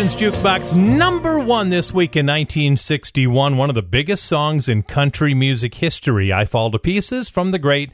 Legends 0.00 0.16
Jukebox 0.16 0.74
number 0.74 1.38
one 1.38 1.68
this 1.68 1.92
week 1.92 2.16
in 2.16 2.24
1961. 2.24 3.58
One 3.58 3.68
of 3.68 3.74
the 3.74 3.82
biggest 3.82 4.24
songs 4.24 4.66
in 4.66 4.82
country 4.82 5.34
music 5.34 5.74
history. 5.74 6.32
I 6.32 6.46
Fall 6.46 6.70
to 6.70 6.78
Pieces 6.78 7.28
from 7.28 7.50
the 7.50 7.58
great 7.58 7.90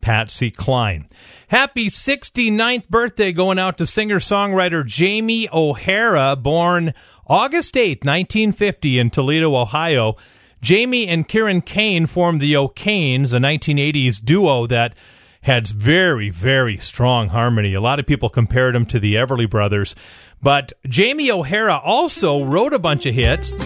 Patsy 0.00 0.50
Cline. 0.50 1.06
Happy 1.48 1.90
69th 1.90 2.88
birthday 2.88 3.30
going 3.32 3.58
out 3.58 3.76
to 3.76 3.86
singer 3.86 4.20
songwriter 4.20 4.86
Jamie 4.86 5.50
O'Hara, 5.52 6.34
born 6.34 6.94
August 7.26 7.74
8th, 7.74 8.06
1950, 8.06 8.98
in 8.98 9.10
Toledo, 9.10 9.54
Ohio. 9.54 10.16
Jamie 10.62 11.08
and 11.08 11.28
Kieran 11.28 11.60
Kane 11.60 12.06
formed 12.06 12.40
the 12.40 12.56
O'Kanes, 12.56 13.34
a 13.34 13.38
1980s 13.38 14.24
duo 14.24 14.66
that 14.66 14.94
had 15.42 15.68
very, 15.68 16.30
very 16.30 16.76
strong 16.76 17.28
harmony. 17.28 17.72
A 17.74 17.80
lot 17.80 17.98
of 17.98 18.06
people 18.06 18.28
compared 18.28 18.74
them 18.74 18.84
to 18.86 19.00
the 19.00 19.14
Everly 19.14 19.48
Brothers. 19.48 19.94
But 20.42 20.72
Jamie 20.88 21.30
O'Hara 21.30 21.76
also 21.76 22.44
wrote 22.44 22.72
a 22.72 22.78
bunch 22.78 23.06
of 23.06 23.14
hits. 23.14 23.56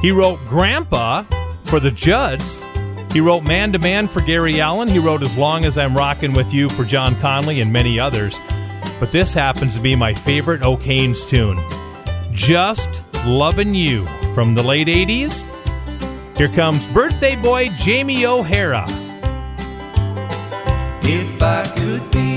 He 0.00 0.10
wrote 0.10 0.38
Grandpa 0.48 1.24
for 1.64 1.78
the 1.78 1.90
Judds. 1.90 2.64
He 3.12 3.20
wrote 3.20 3.44
Man 3.44 3.72
to 3.72 3.78
Man 3.78 4.08
for 4.08 4.22
Gary 4.22 4.60
Allan. 4.60 4.88
He 4.88 4.98
wrote 4.98 5.22
As 5.22 5.36
Long 5.36 5.66
as 5.66 5.76
I'm 5.76 5.94
Rockin' 5.94 6.32
With 6.32 6.52
You 6.52 6.70
for 6.70 6.84
John 6.84 7.14
Conlee 7.16 7.60
and 7.60 7.72
many 7.72 8.00
others. 8.00 8.40
But 8.98 9.12
this 9.12 9.34
happens 9.34 9.74
to 9.74 9.80
be 9.80 9.94
my 9.94 10.14
favorite 10.14 10.62
O'Kane's 10.62 11.26
tune 11.26 11.60
Just 12.30 13.04
Lovin' 13.26 13.74
You 13.74 14.06
from 14.34 14.54
the 14.54 14.62
late 14.62 14.88
80s. 14.88 15.48
Here 16.38 16.48
comes 16.48 16.86
birthday 16.88 17.36
boy 17.36 17.68
Jamie 17.76 18.24
O'Hara. 18.24 18.86
If 21.04 21.42
I 21.42 21.62
could 21.76 22.10
be 22.10 22.31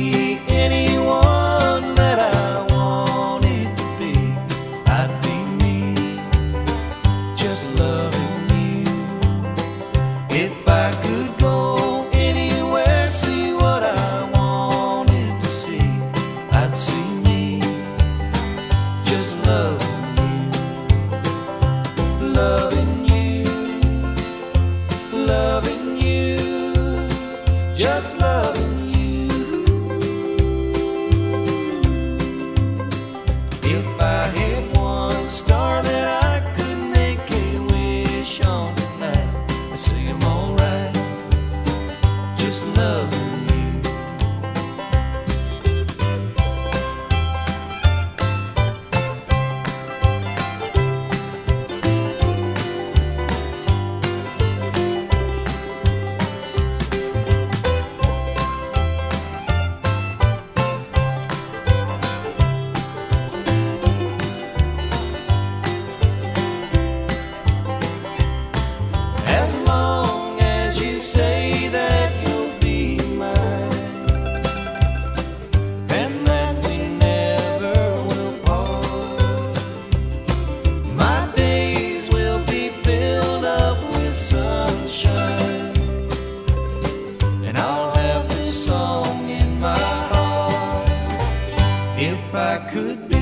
I 92.35 92.57
could 92.69 93.07
be 93.07 93.14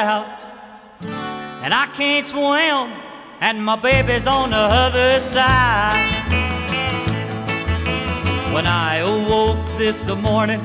out, 0.00 0.26
and 1.62 1.74
I 1.74 1.86
can't 1.94 2.26
swim, 2.26 2.88
and 3.40 3.62
my 3.62 3.76
baby's 3.76 4.26
on 4.26 4.50
the 4.50 4.56
other 4.56 5.20
side. 5.20 6.08
When 8.54 8.66
I 8.66 8.96
awoke 8.96 9.62
this 9.76 10.06
morning, 10.06 10.62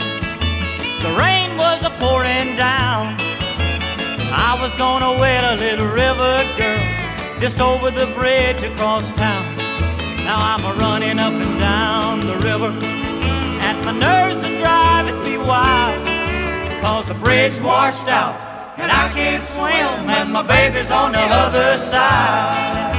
the 1.04 1.12
rain 1.20 1.58
was 1.58 1.84
a 1.84 1.90
pouring 2.00 2.56
down. 2.56 3.20
I 4.32 4.58
was 4.62 4.74
gonna 4.76 5.20
wed 5.20 5.44
a 5.44 5.56
little 5.58 5.88
river 5.88 6.44
girl 6.58 7.40
just 7.40 7.60
over 7.60 7.92
the 7.92 8.08
bridge 8.16 8.64
across 8.64 9.06
town. 9.18 9.56
Now 10.24 10.38
I'm 10.40 10.64
a 10.64 10.74
running 10.80 11.20
up 11.20 11.34
and 11.34 11.60
down 11.60 12.26
the 12.26 12.38
river, 12.38 12.72
and 13.68 13.86
my 13.86 13.92
nerves 13.92 14.40
are 14.48 14.58
driving 14.60 15.20
me 15.24 15.38
wild. 15.38 16.08
Cause 16.82 17.06
the 17.08 17.16
bridge 17.16 17.60
washed 17.62 18.08
out, 18.08 18.38
can't 19.16 19.44
swim, 19.46 20.10
and 20.10 20.32
my 20.32 20.44
baby's 20.44 20.92
on 20.92 21.14
the 21.14 21.20
other 21.20 21.78
side. 21.78 22.94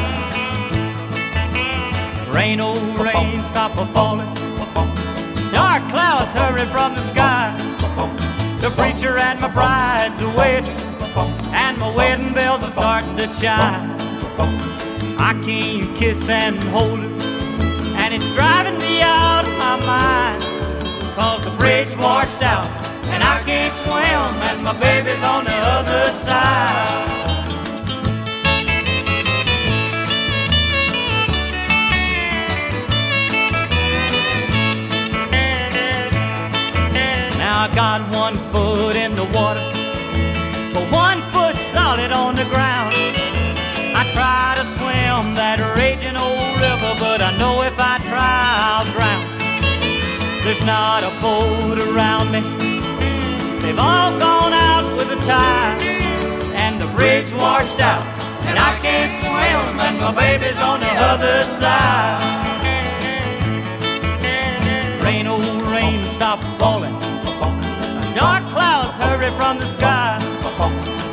Rain, 2.32 2.58
oh 2.60 2.74
rain, 2.96 3.42
stop 3.44 3.76
a 3.76 3.84
falling. 3.92 4.32
Dark 5.52 5.82
clouds 5.90 6.32
hurry 6.32 6.64
from 6.66 6.94
the 6.94 7.02
sky. 7.02 7.54
The 8.62 8.70
preacher 8.70 9.18
and 9.18 9.38
my 9.40 9.48
bride's 9.48 10.18
a 10.20 10.30
wedding, 10.30 10.78
and 11.52 11.76
my 11.78 11.94
wedding 11.94 12.32
bells 12.32 12.62
are 12.62 12.70
starting 12.70 13.16
to 13.18 13.26
chime. 13.38 13.94
I 15.18 15.32
can't 15.44 15.96
kiss 15.98 16.28
and 16.28 16.58
hold 16.74 17.00
her, 17.00 17.12
and 18.00 18.14
it's 18.14 18.28
driving 18.34 18.78
me 18.78 19.02
out 19.02 19.44
of 19.46 19.56
my 19.58 19.76
mind. 19.84 20.42
Cause 21.14 21.44
the 21.44 21.50
bridge 21.50 21.94
washed 21.96 22.42
out, 22.42 22.68
can't 23.46 23.72
swim, 23.84 24.42
and 24.48 24.60
my 24.64 24.72
baby's 24.72 25.22
on 25.22 25.44
the 25.44 25.54
other 25.54 26.10
side. 26.26 27.06
Now 37.38 37.66
I 37.66 37.74
got 37.76 38.00
one 38.12 38.36
foot 38.50 38.96
in 38.96 39.14
the 39.14 39.24
water, 39.26 39.62
but 40.74 40.90
one 40.90 41.22
foot 41.30 41.54
solid 41.70 42.10
on 42.10 42.34
the 42.34 42.46
ground. 42.46 42.96
I 43.94 44.02
try 44.12 44.56
to 44.58 44.64
swim 44.74 45.36
that 45.36 45.58
raging 45.76 46.16
old 46.16 46.56
river, 46.58 46.96
but 46.98 47.22
I 47.22 47.30
know 47.38 47.62
if 47.62 47.78
I 47.78 47.98
try, 48.10 48.42
I'll 48.70 48.90
drown. 48.92 49.24
There's 50.42 50.62
not 50.62 51.04
a 51.04 51.12
boat 51.20 51.78
around 51.78 52.32
me 52.32 52.65
They've 53.76 53.84
all 53.84 54.18
gone 54.18 54.54
out 54.54 54.96
with 54.96 55.10
the 55.10 55.16
tide, 55.16 55.82
and 56.56 56.80
the 56.80 56.86
bridge 56.96 57.30
washed 57.34 57.78
out, 57.78 58.00
and 58.48 58.58
I 58.58 58.72
can't 58.80 59.12
swim, 59.20 59.78
and 59.78 60.00
my 60.00 60.12
baby's 60.16 60.58
on 60.58 60.80
the 60.80 60.88
other 60.88 61.44
side. 61.60 62.24
Rain, 65.04 65.26
old 65.26 65.44
rain, 65.68 66.08
stop 66.14 66.38
falling. 66.56 66.98
Dark 68.14 68.48
clouds 68.48 68.96
hurry 68.96 69.30
from 69.36 69.58
the 69.58 69.66
sky. 69.66 70.20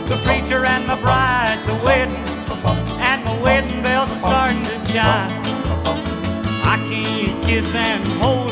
The 0.07 0.15
preacher 0.23 0.64
and 0.64 0.88
the 0.88 0.95
bride's 0.95 1.68
a 1.68 1.76
wedding, 1.84 2.15
and 2.15 3.27
the 3.27 3.44
wedding 3.44 3.84
bells 3.84 4.10
are 4.10 4.19
starting 4.19 4.64
to 4.64 4.94
chime. 4.94 5.44
I 6.64 6.77
can't 6.90 7.44
kiss 7.44 7.76
and 7.76 8.06
hold 8.22 8.43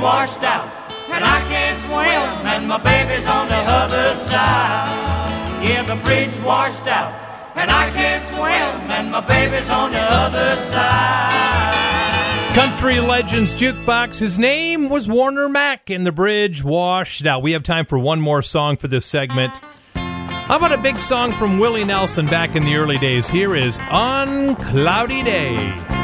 washed 0.00 0.42
out, 0.42 0.66
and 1.10 1.22
I 1.22 1.40
can't 1.48 1.78
swim, 1.80 2.46
and 2.46 2.66
my 2.66 2.78
baby's 2.78 3.26
on 3.26 3.48
the 3.48 3.54
other 3.54 4.14
side. 4.30 5.62
Yeah, 5.62 5.82
the 5.82 5.96
bridge 6.02 6.38
washed 6.40 6.86
out, 6.86 7.12
and 7.54 7.70
I 7.70 7.90
can't 7.90 8.24
swim, 8.24 8.90
and 8.90 9.10
my 9.10 9.20
baby's 9.20 9.68
on 9.68 9.92
the 9.92 10.00
other 10.00 10.56
side. 10.56 12.54
Country 12.54 12.98
Legends 12.98 13.54
Jukebox. 13.54 14.18
His 14.18 14.38
name 14.38 14.88
was 14.88 15.06
Warner 15.06 15.48
Mack, 15.48 15.90
and 15.90 16.06
the 16.06 16.12
bridge 16.12 16.64
washed 16.64 17.26
out. 17.26 17.42
We 17.42 17.52
have 17.52 17.62
time 17.62 17.84
for 17.84 17.98
one 17.98 18.20
more 18.20 18.42
song 18.42 18.76
for 18.76 18.88
this 18.88 19.04
segment. 19.04 19.52
How 19.94 20.56
about 20.56 20.72
a 20.72 20.78
big 20.78 20.98
song 20.98 21.30
from 21.30 21.58
Willie 21.58 21.84
Nelson 21.84 22.26
back 22.26 22.56
in 22.56 22.64
the 22.64 22.74
early 22.74 22.98
days? 22.98 23.28
Here 23.28 23.54
is 23.54 23.78
Uncloudy 23.78 25.24
Day. 25.24 25.99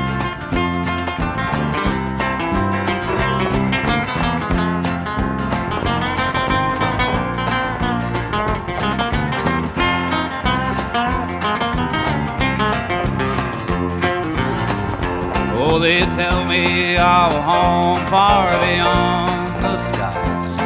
Oh, 15.76 15.78
they 15.78 16.00
tell 16.16 16.42
me 16.46 16.94
a 16.94 17.28
home 17.48 18.00
far 18.06 18.48
beyond 18.62 19.62
the 19.62 19.76
skies, 19.76 20.60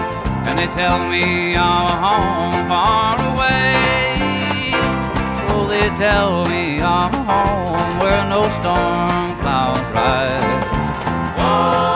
and 0.47 0.57
they 0.57 0.69
tell 0.69 1.01
me 1.09 1.55
a 1.55 1.59
home 1.59 2.69
far 2.70 3.19
away. 3.32 4.70
Oh, 5.51 5.66
they 5.69 5.89
tell 5.97 6.45
me 6.45 6.78
a 6.78 7.11
home 7.27 7.99
where 7.99 8.24
no 8.31 8.43
storm 8.55 9.35
clouds 9.41 9.81
rise. 9.91 10.47
Oh, 11.41 11.90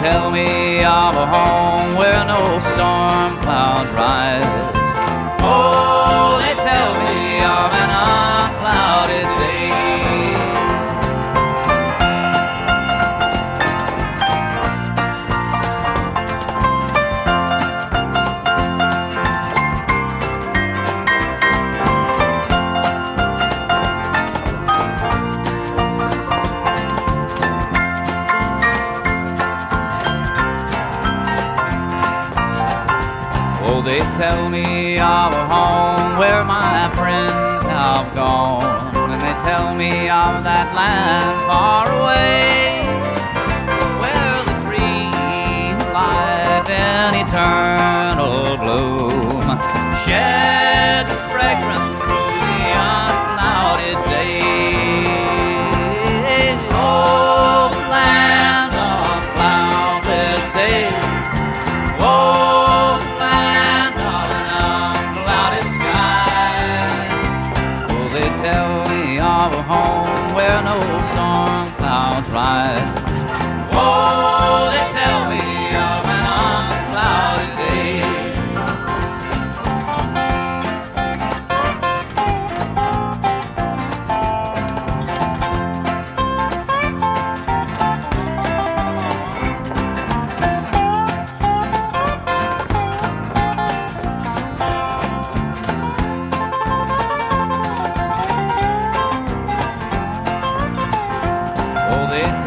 tell 0.00 0.30
me 0.30 0.84
of 0.84 1.16
a 1.16 1.26
home 1.26 1.96
where 1.96 2.17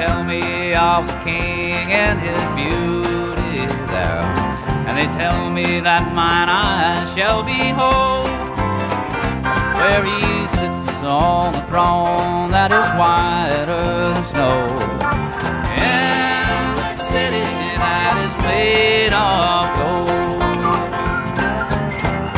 tell 0.07 0.23
me 0.23 0.73
of 0.73 1.05
the 1.05 1.13
king 1.23 1.85
and 1.93 2.19
his 2.19 2.41
beauty 2.57 3.67
there. 3.93 4.25
And 4.87 4.97
they 4.97 5.05
tell 5.15 5.51
me 5.51 5.79
that 5.79 6.15
mine 6.15 6.49
eyes 6.49 7.13
shall 7.13 7.43
behold 7.43 8.25
where 9.77 10.03
he 10.03 10.47
sits 10.57 10.89
on 11.03 11.53
the 11.53 11.61
throne 11.69 12.49
that 12.49 12.71
is 12.79 12.87
whiter 12.99 14.13
than 14.13 14.23
snow. 14.23 14.65
In 15.77 16.63
the 16.81 16.89
city 17.11 17.45
that 17.85 18.15
is 18.25 18.33
made 18.49 19.13
of 19.13 19.63
gold. 19.77 20.41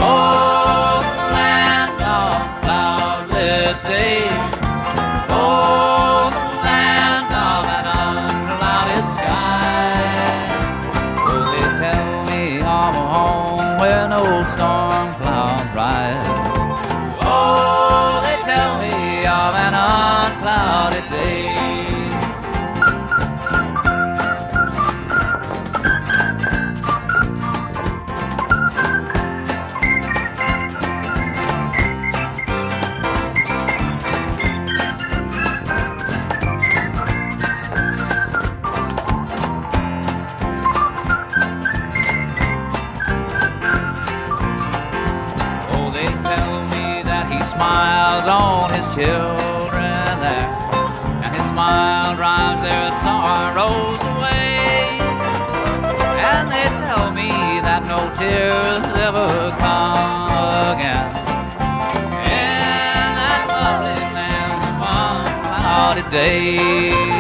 Oh, 0.04 1.00
land 1.32 1.96
of 2.20 2.36
cloudless 2.62 3.84
days. 3.84 4.63
children 48.96 50.06
there. 50.22 50.50
And 51.24 51.36
his 51.36 51.46
smile 51.50 52.16
drives 52.16 52.62
their 52.62 52.94
sorrows 53.02 54.00
away. 54.14 55.02
And 56.22 56.46
they 56.52 56.68
tell 56.86 57.12
me 57.12 57.30
that 57.66 57.82
no 57.88 57.98
tears 58.14 58.86
ever 59.02 59.50
come 59.58 60.78
again. 60.78 61.10
In 62.22 63.10
that 63.18 63.42
lovely 63.50 63.98
land 64.14 64.62
upon 64.76 65.26
cloudy 65.42 66.10
day. 66.12 67.13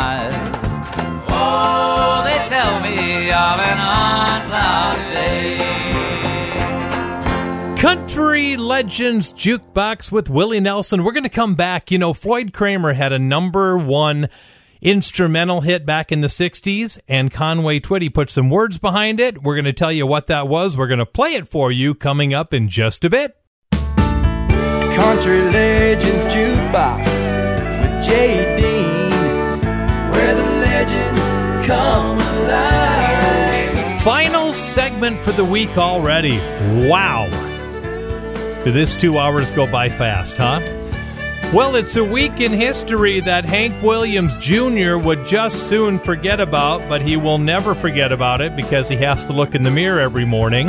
Clouds. 0.00 0.34
Oh, 1.28 2.22
they 2.24 2.38
tell 2.48 2.80
me 2.80 3.30
of 3.30 3.60
an 3.60 3.78
unclouded 3.78 5.12
day. 5.12 5.58
Country 7.76 8.56
Legends 8.56 9.34
Jukebox 9.34 10.10
with 10.10 10.30
Willie 10.30 10.60
Nelson. 10.60 11.04
We're 11.04 11.12
going 11.12 11.24
to 11.24 11.28
come 11.28 11.54
back. 11.54 11.90
You 11.90 11.98
know, 11.98 12.14
Floyd 12.14 12.54
Cramer 12.54 12.94
had 12.94 13.12
a 13.12 13.18
number 13.18 13.76
one 13.76 14.30
instrumental 14.80 15.60
hit 15.60 15.84
back 15.84 16.10
in 16.10 16.22
the 16.22 16.28
60s, 16.28 16.98
and 17.06 17.30
Conway 17.30 17.80
Twitty 17.80 18.12
put 18.12 18.30
some 18.30 18.48
words 18.48 18.78
behind 18.78 19.20
it. 19.20 19.42
We're 19.42 19.54
going 19.54 19.66
to 19.66 19.74
tell 19.74 19.92
you 19.92 20.06
what 20.06 20.28
that 20.28 20.48
was. 20.48 20.78
We're 20.78 20.86
going 20.86 20.98
to 21.00 21.04
play 21.04 21.34
it 21.34 21.46
for 21.46 21.70
you 21.70 21.94
coming 21.94 22.32
up 22.32 22.54
in 22.54 22.68
just 22.68 23.04
a 23.04 23.10
bit. 23.10 23.36
Country 23.70 25.42
Legends 25.42 26.24
Jukebox 26.24 27.04
with 27.82 28.02
Jay 28.04 28.59
Final 34.02 34.52
segment 34.54 35.20
for 35.20 35.32
the 35.32 35.44
week 35.44 35.76
already. 35.76 36.38
Wow. 36.88 37.28
Did 38.64 38.74
this 38.74 38.96
two 38.96 39.18
hours 39.18 39.50
go 39.50 39.70
by 39.70 39.88
fast, 39.88 40.36
huh? 40.36 40.60
Well, 41.52 41.76
it's 41.76 41.96
a 41.96 42.04
week 42.04 42.40
in 42.40 42.52
history 42.52 43.20
that 43.20 43.44
Hank 43.44 43.82
Williams 43.82 44.36
Jr. 44.36 44.96
would 44.96 45.24
just 45.24 45.68
soon 45.68 45.98
forget 45.98 46.40
about, 46.40 46.88
but 46.88 47.02
he 47.02 47.16
will 47.16 47.38
never 47.38 47.74
forget 47.74 48.12
about 48.12 48.40
it 48.40 48.56
because 48.56 48.88
he 48.88 48.96
has 48.96 49.26
to 49.26 49.32
look 49.32 49.54
in 49.54 49.62
the 49.62 49.70
mirror 49.70 50.00
every 50.00 50.24
morning. 50.24 50.68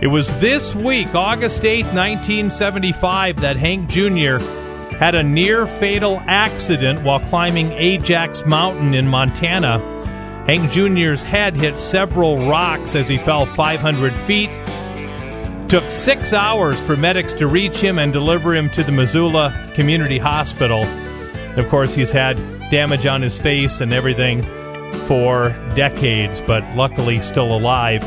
It 0.00 0.08
was 0.08 0.34
this 0.40 0.74
week, 0.74 1.14
August 1.14 1.62
8th, 1.62 1.92
1975, 1.94 3.40
that 3.40 3.56
Hank 3.56 3.88
Jr. 3.88 4.38
had 4.96 5.14
a 5.14 5.22
near 5.22 5.66
fatal 5.66 6.22
accident 6.26 7.02
while 7.02 7.20
climbing 7.20 7.72
Ajax 7.72 8.44
Mountain 8.46 8.94
in 8.94 9.06
Montana. 9.06 9.97
Hank 10.48 10.70
Jr.'s 10.70 11.22
head 11.22 11.54
hit 11.54 11.78
several 11.78 12.48
rocks 12.48 12.94
as 12.94 13.06
he 13.06 13.18
fell 13.18 13.44
500 13.44 14.18
feet. 14.20 14.58
Took 15.68 15.90
six 15.90 16.32
hours 16.32 16.82
for 16.82 16.96
medics 16.96 17.34
to 17.34 17.46
reach 17.46 17.82
him 17.82 17.98
and 17.98 18.14
deliver 18.14 18.54
him 18.54 18.70
to 18.70 18.82
the 18.82 18.90
Missoula 18.90 19.52
Community 19.74 20.16
Hospital. 20.16 20.84
Of 21.58 21.68
course, 21.68 21.94
he's 21.94 22.12
had 22.12 22.38
damage 22.70 23.04
on 23.04 23.20
his 23.20 23.38
face 23.38 23.82
and 23.82 23.92
everything 23.92 24.42
for 25.06 25.50
decades, 25.74 26.40
but 26.40 26.64
luckily 26.74 27.20
still 27.20 27.54
alive. 27.54 28.00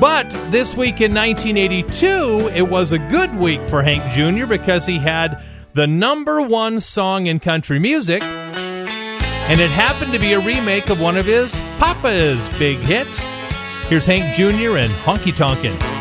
But 0.00 0.28
this 0.50 0.76
week 0.76 1.00
in 1.00 1.14
1982, 1.14 2.50
it 2.56 2.68
was 2.68 2.90
a 2.90 2.98
good 2.98 3.32
week 3.36 3.60
for 3.68 3.82
Hank 3.82 4.02
Jr. 4.14 4.46
because 4.46 4.84
he 4.84 4.98
had 4.98 5.40
the 5.74 5.86
number 5.86 6.42
one 6.42 6.80
song 6.80 7.28
in 7.28 7.38
country 7.38 7.78
music, 7.78 8.20
and 9.48 9.60
it 9.60 9.70
happened 9.70 10.12
to 10.12 10.18
be 10.18 10.34
a 10.34 10.40
remake 10.40 10.90
of 10.90 11.00
one 11.00 11.16
of 11.16 11.26
his 11.26 11.54
Papa's 11.78 12.48
big 12.58 12.78
hits. 12.78 13.32
Here's 13.88 14.06
Hank 14.06 14.34
Jr. 14.34 14.76
and 14.76 14.92
Honky 15.04 15.34
Tonkin'. 15.34 15.97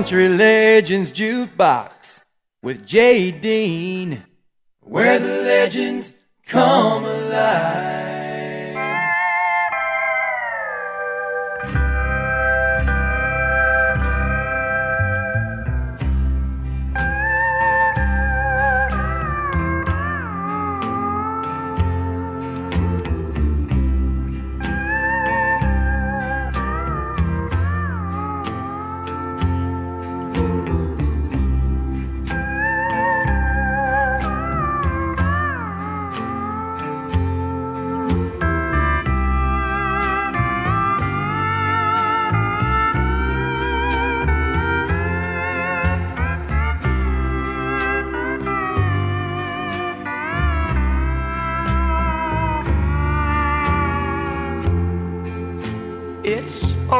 Country 0.00 0.30
Legends 0.30 1.12
Jukebox 1.12 2.24
with 2.62 2.86
Jay 2.86 3.30
Dean, 3.30 4.19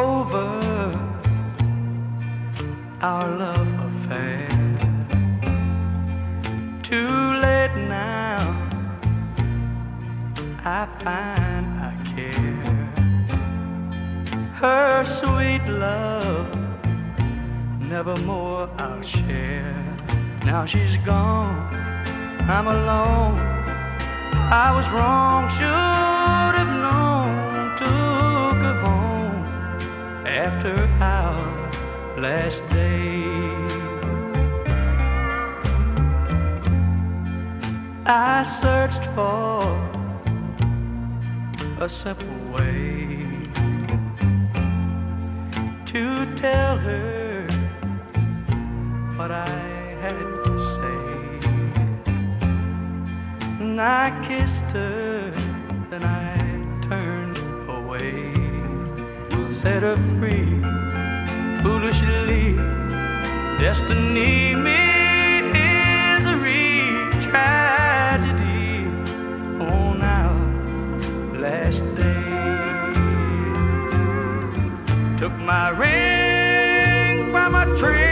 over 0.01 0.49
our 3.01 3.27
love 3.43 3.71
affair. 3.89 4.47
Too 6.89 7.17
late 7.45 7.75
now, 8.01 8.39
I 10.77 10.81
find 11.03 11.67
I 11.89 11.93
care. 12.13 12.83
Her 14.61 15.05
sweet 15.19 15.65
love, 15.85 16.49
never 17.93 18.15
more 18.31 18.69
I'll 18.77 19.01
share. 19.01 19.75
Now 20.45 20.65
she's 20.65 20.97
gone, 21.11 21.55
I'm 22.55 22.67
alone. 22.67 23.37
I 24.63 24.67
was 24.77 24.87
wrong, 24.95 25.49
sure. 25.59 26.10
After 30.51 30.77
our 30.99 31.71
last 32.17 32.61
day. 32.69 33.23
I 38.05 38.43
searched 38.61 39.05
for 39.15 39.61
a 41.79 41.87
simple 41.87 42.41
way 42.55 43.17
to 45.85 46.35
tell 46.35 46.77
her 46.77 47.47
what 49.17 49.31
I 49.31 49.57
had 50.03 50.19
to 50.45 50.53
say. 50.75 51.01
And 53.61 53.79
I 53.79 54.05
kissed 54.27 54.69
her, 54.77 55.31
then 55.89 56.03
I 56.03 56.35
turned 56.81 57.37
away, 57.69 58.30
set 59.61 59.83
her 59.83 59.95
free, 60.17 60.59
foolishly. 61.61 62.55
Destiny, 63.59 64.55
misery, 64.55 66.01
tragedy 67.21 68.87
oh, 69.59 69.67
on 69.67 70.01
our 70.01 70.33
last 71.39 71.83
day. 71.95 72.23
Took 75.19 75.33
my 75.33 75.69
ring 75.69 77.29
from 77.31 77.53
a 77.53 77.65
trembling 77.77 78.10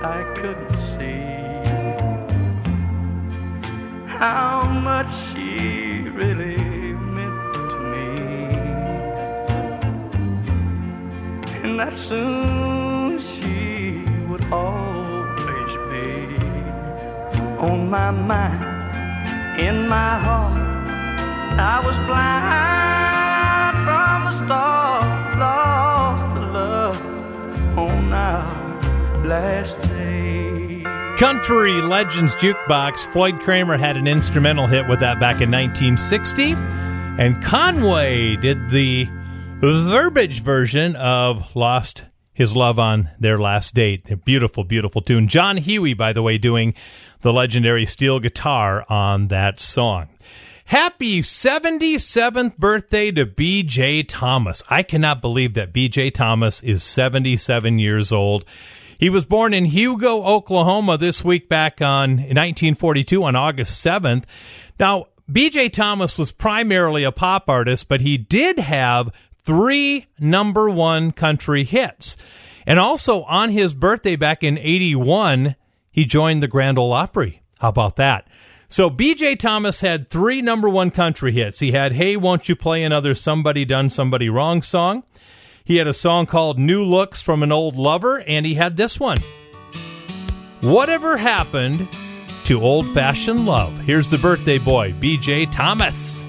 I 0.03 0.23
couldn't 0.35 0.77
see 0.79 1.35
how 4.07 4.63
much 4.65 5.11
she 5.27 6.09
really 6.09 6.57
meant 7.15 7.53
to 7.71 7.77
me. 7.93 8.09
And 11.63 11.79
that 11.79 11.93
soon 11.93 12.54
my 17.89 18.11
mind, 18.11 19.59
in 19.59 19.87
my 19.87 20.19
heart. 20.19 20.61
I 21.57 21.79
was 21.85 21.95
blind 22.07 23.75
from 23.85 24.25
the 24.25 24.33
start, 24.45 25.37
lost 25.39 26.35
the 26.35 26.41
love 26.41 26.99
on 27.77 28.13
our 28.13 29.25
last 29.25 29.79
day. 29.81 30.83
Country 31.17 31.81
Legends 31.81 32.35
Jukebox. 32.35 33.07
Floyd 33.07 33.39
Cramer 33.39 33.77
had 33.77 33.95
an 33.95 34.05
instrumental 34.05 34.67
hit 34.67 34.87
with 34.87 34.99
that 34.99 35.19
back 35.19 35.39
in 35.39 35.49
1960. 35.49 36.53
And 37.17 37.41
Conway 37.41 38.35
did 38.35 38.69
the 38.69 39.07
verbiage 39.61 40.41
version 40.41 40.97
of 40.97 41.55
Lost 41.55 42.03
His 42.33 42.53
Love 42.53 42.77
on 42.77 43.09
Their 43.17 43.39
Last 43.39 43.73
Date. 43.73 44.25
Beautiful, 44.25 44.65
beautiful 44.65 44.99
tune. 44.99 45.29
John 45.29 45.55
Hughey, 45.57 45.95
by 45.95 46.11
the 46.11 46.21
way, 46.21 46.37
doing 46.37 46.73
the 47.25 47.33
legendary 47.33 47.87
steel 47.87 48.19
guitar 48.19 48.85
on 48.87 49.29
that 49.29 49.59
song. 49.59 50.07
Happy 50.65 51.23
77th 51.23 52.55
birthday 52.55 53.09
to 53.09 53.25
BJ 53.25 54.05
Thomas. 54.07 54.61
I 54.69 54.83
cannot 54.83 55.21
believe 55.21 55.55
that 55.55 55.73
BJ 55.73 56.13
Thomas 56.13 56.61
is 56.61 56.83
77 56.83 57.79
years 57.79 58.11
old. 58.11 58.45
He 58.99 59.09
was 59.09 59.25
born 59.25 59.55
in 59.55 59.65
Hugo, 59.65 60.21
Oklahoma 60.21 60.99
this 60.99 61.23
week 61.23 61.49
back 61.49 61.81
on 61.81 62.17
1942 62.17 63.23
on 63.23 63.35
August 63.35 63.83
7th. 63.83 64.25
Now, 64.79 65.07
BJ 65.27 65.73
Thomas 65.73 66.19
was 66.19 66.31
primarily 66.31 67.03
a 67.03 67.11
pop 67.11 67.49
artist, 67.49 67.87
but 67.87 68.01
he 68.01 68.19
did 68.19 68.59
have 68.59 69.11
three 69.43 70.05
number 70.19 70.69
one 70.69 71.11
country 71.11 71.63
hits. 71.63 72.17
And 72.67 72.79
also 72.79 73.23
on 73.23 73.49
his 73.49 73.73
birthday 73.73 74.15
back 74.15 74.43
in 74.43 74.59
81, 74.59 75.55
he 75.95 76.03
joined 76.03 76.43
the 76.43 76.49
Grand 76.49 76.77
Ole 76.77 76.91
Opry. 76.91 77.41
How 77.59 77.69
about 77.69 77.95
that? 77.95 78.27
So 78.67 78.89
BJ 78.89 79.39
Thomas 79.39 79.79
had 79.79 80.09
three 80.09 80.41
number 80.41 80.67
one 80.67 80.91
country 80.91 81.31
hits. 81.31 81.59
He 81.59 81.71
had 81.71 81.93
Hey, 81.93 82.17
Won't 82.17 82.49
You 82.49 82.55
Play 82.57 82.83
Another 82.83 83.15
Somebody 83.15 83.63
Done 83.63 83.87
Somebody 83.87 84.27
Wrong 84.27 84.61
song. 84.61 85.03
He 85.63 85.77
had 85.77 85.87
a 85.87 85.93
song 85.93 86.25
called 86.25 86.59
New 86.59 86.83
Looks 86.83 87.21
from 87.21 87.43
an 87.43 87.53
Old 87.53 87.77
Lover, 87.77 88.21
and 88.27 88.45
he 88.45 88.55
had 88.55 88.75
this 88.75 88.99
one. 88.99 89.19
Whatever 90.59 91.15
happened 91.15 91.87
to 92.43 92.61
old 92.61 92.85
fashioned 92.89 93.45
love? 93.45 93.79
Here's 93.79 94.09
the 94.09 94.17
birthday 94.17 94.57
boy, 94.57 94.91
BJ 94.99 95.49
Thomas. 95.49 96.25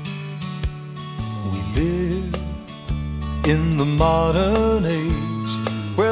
We 1.75 1.83
live 1.83 2.35
in 3.49 3.77
the 3.79 3.85
modern 3.85 4.87
age 4.87 5.36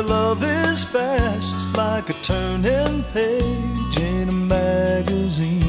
love 0.06 0.42
is 0.44 0.84
fast 0.84 1.54
like 1.76 2.10
a 2.10 2.12
turning 2.14 3.02
page 3.12 3.98
in 3.98 4.28
a 4.28 4.32
magazine. 4.32 5.62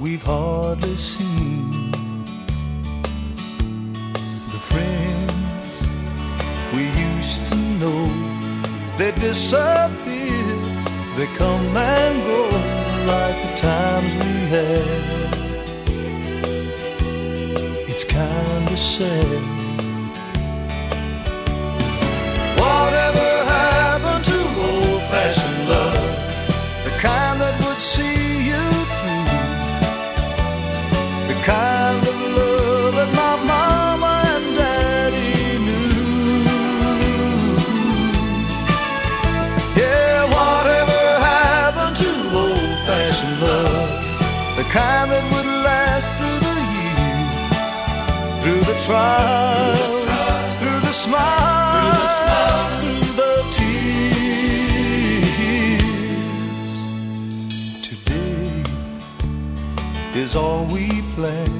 We've 0.00 0.22
hardly 0.22 0.96
seen 0.96 1.90
the 4.52 4.60
friends 4.70 5.72
we 6.74 6.84
used 7.14 7.46
to 7.48 7.56
know. 7.80 8.06
They 8.96 9.12
disappear, 9.12 10.56
they 11.16 11.26
come 11.36 11.76
and 11.76 12.22
go 12.30 12.42
like 13.06 13.42
the 13.42 13.52
times 13.56 14.14
we 14.14 14.32
had. 14.54 14.86
It's 17.88 18.04
kinda 18.04 18.76
sad. 18.76 19.56
Love? 25.68 25.94
The 26.84 26.90
kind 27.00 27.40
that 27.40 27.54
would 27.66 27.80
see 27.80 28.50
you 28.50 28.64
through. 28.96 29.30
The 31.30 31.36
kind 31.44 32.02
of 32.10 32.16
love 32.36 32.94
that 32.98 33.10
my 33.20 33.34
mama 33.52 34.12
and 34.34 34.46
daddy 34.56 35.58
knew. 35.66 35.90
Yeah, 39.82 40.18
whatever 40.36 41.00
happened 41.34 41.96
to 42.02 42.10
old 42.42 42.76
fashioned 42.86 43.38
love? 43.40 43.88
The 44.56 44.66
kind 44.78 45.10
that 45.12 45.24
would 45.32 45.50
last 45.68 46.08
through 46.18 46.40
the 46.48 46.56
years, 46.76 47.36
through 48.42 48.64
the 48.72 48.78
trials, 48.86 50.22
through 50.60 50.80
the 50.88 50.92
smiles, 50.92 51.65
is 60.26 60.34
all 60.34 60.64
we 60.64 60.88
plan. 61.14 61.52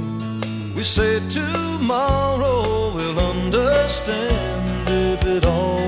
We 0.75 0.83
say 0.83 1.21
tomorrow 1.29 2.93
we'll 2.95 3.21
understand 3.21 4.89
if 4.89 5.25
it 5.25 5.45
all 5.45 5.86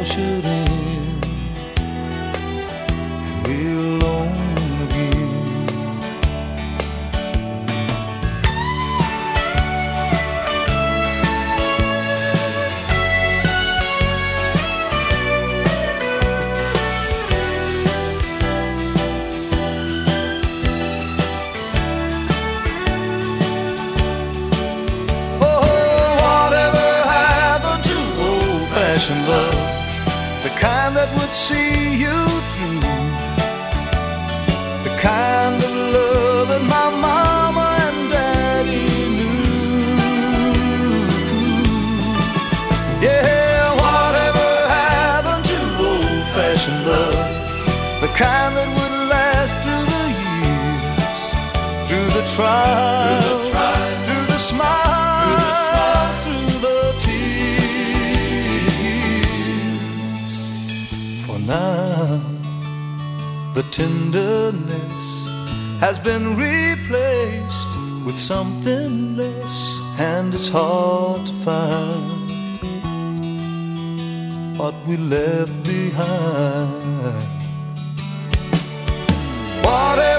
see 31.33 31.97
you 31.97 32.27
through, 32.53 32.81
the 34.85 34.91
kind 35.01 35.63
of 35.63 35.73
love 35.95 36.49
that 36.49 36.63
my 36.75 36.89
mama 37.07 37.67
and 37.87 38.11
daddy 38.11 38.89
knew. 39.17 39.39
Yeah, 43.07 43.75
whatever 43.85 44.47
happened 44.69 45.45
to 45.53 45.59
old-fashioned 45.89 46.83
love, 46.87 48.01
the 48.01 48.11
kind 48.25 48.57
that 48.57 48.69
would 48.77 48.97
last 49.09 49.55
through 49.63 49.87
the 49.95 50.07
years, 50.25 51.21
through 51.89 52.11
the 52.19 52.25
trials, 52.35 52.88
tenderness 64.12 65.28
has 65.80 65.98
been 65.98 66.36
replaced 66.36 67.78
with 68.05 68.18
something 68.18 69.16
less, 69.16 69.78
and 69.98 70.35
it's 70.35 70.48
hard 70.48 71.26
to 71.26 71.32
find 71.44 72.28
what 74.59 74.74
we 74.86 74.97
left 74.97 75.52
behind. 75.64 77.24
Whatever 79.62 80.18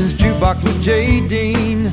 Legends 0.00 0.22
Jukebox 0.22 0.64
with 0.64 0.82
Jay 0.82 1.20
Dean, 1.28 1.84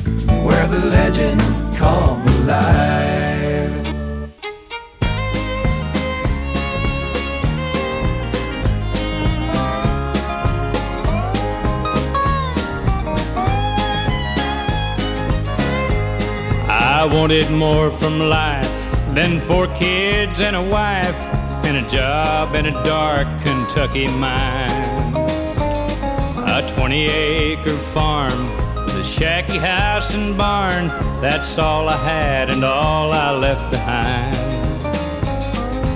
where 0.42 0.66
the 0.68 0.78
legends 0.86 1.60
come 1.78 2.26
alive. 2.26 3.86
I 16.66 17.10
wanted 17.12 17.50
more 17.50 17.90
from 17.90 18.20
life 18.20 18.64
than 19.14 19.42
four 19.42 19.66
kids 19.74 20.40
and 20.40 20.56
a 20.56 20.62
wife 20.62 21.14
and 21.66 21.76
a 21.76 21.86
job 21.90 22.54
in 22.54 22.64
a 22.64 22.84
dark 22.84 23.28
Kentucky 23.42 24.06
mine. 24.06 24.67
A 26.78 26.80
20 26.80 27.06
acre 27.06 27.76
farm 27.76 28.46
with 28.84 28.94
a 28.94 29.02
shacky 29.02 29.58
house 29.58 30.14
and 30.14 30.38
barn. 30.38 30.86
That's 31.20 31.58
all 31.58 31.88
I 31.88 31.96
had 31.96 32.50
and 32.50 32.64
all 32.64 33.12
I 33.12 33.32
left 33.32 33.72
behind. 33.72 34.36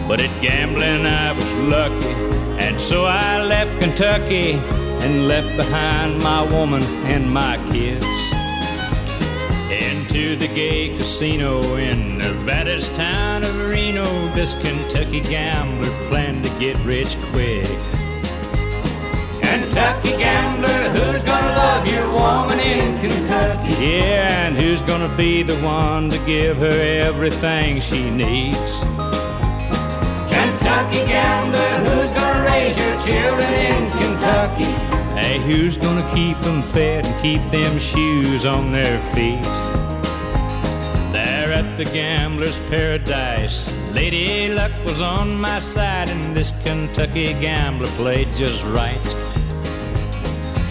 But 0.09 0.21
at 0.21 0.43
gambling 0.43 1.07
I 1.07 1.31
was 1.35 1.51
lucky, 1.53 2.13
and 2.65 2.81
so 2.81 3.05
I 3.05 3.41
left 3.45 3.81
Kentucky 3.81 4.55
and 5.05 5.29
left 5.29 5.57
behind 5.57 6.21
my 6.21 6.43
woman 6.43 6.83
and 7.07 7.33
my 7.33 7.59
kids. 7.71 8.05
Into 9.71 10.35
the 10.35 10.49
gay 10.53 10.97
casino 10.97 11.77
in 11.77 12.19
Nevada's 12.19 12.89
town 12.89 13.45
of 13.45 13.55
Reno, 13.69 14.05
this 14.35 14.55
Kentucky 14.61 15.21
gambler 15.21 15.93
planned 16.09 16.45
to 16.45 16.51
get 16.59 16.77
rich 16.79 17.17
quick. 17.31 17.71
Kentucky 19.73 20.19
gambler, 20.19 20.91
who's 20.91 21.25
gonna 21.25 21.57
love 21.57 21.87
your 21.87 22.13
woman 22.13 22.61
in 22.61 23.01
Kentucky? 23.01 23.73
Yeah, 23.83 24.47
and 24.47 24.55
who's 24.55 24.83
gonna 24.83 25.09
be 25.17 25.43
the 25.43 25.57
one 25.61 26.11
to 26.11 26.19
give 26.27 26.59
her 26.59 26.79
everything 27.07 27.81
she 27.81 28.11
needs? 28.11 28.81
Kentucky 30.29 31.07
gambler, 31.07 31.73
who's 31.87 32.11
gonna 32.11 32.45
raise 32.45 32.77
your 32.77 33.01
children 33.07 33.51
in 33.55 33.91
Kentucky? 33.93 34.71
Hey, 35.19 35.39
who's 35.41 35.79
gonna 35.79 36.07
keep 36.15 36.39
them 36.43 36.61
fed 36.61 37.07
and 37.07 37.23
keep 37.23 37.41
them 37.51 37.79
shoes 37.79 38.45
on 38.45 38.73
their 38.73 39.01
feet? 39.15 39.43
There 41.15 41.51
at 41.51 41.79
the 41.79 41.87
gambler's 41.87 42.59
paradise, 42.69 43.75
Lady 43.93 44.51
Luck 44.51 44.73
was 44.85 45.01
on 45.01 45.41
my 45.41 45.61
side, 45.61 46.11
and 46.11 46.37
this 46.37 46.53
Kentucky 46.63 47.33
gambler 47.41 47.89
played 47.97 48.37
just 48.37 48.63
right. 48.65 49.22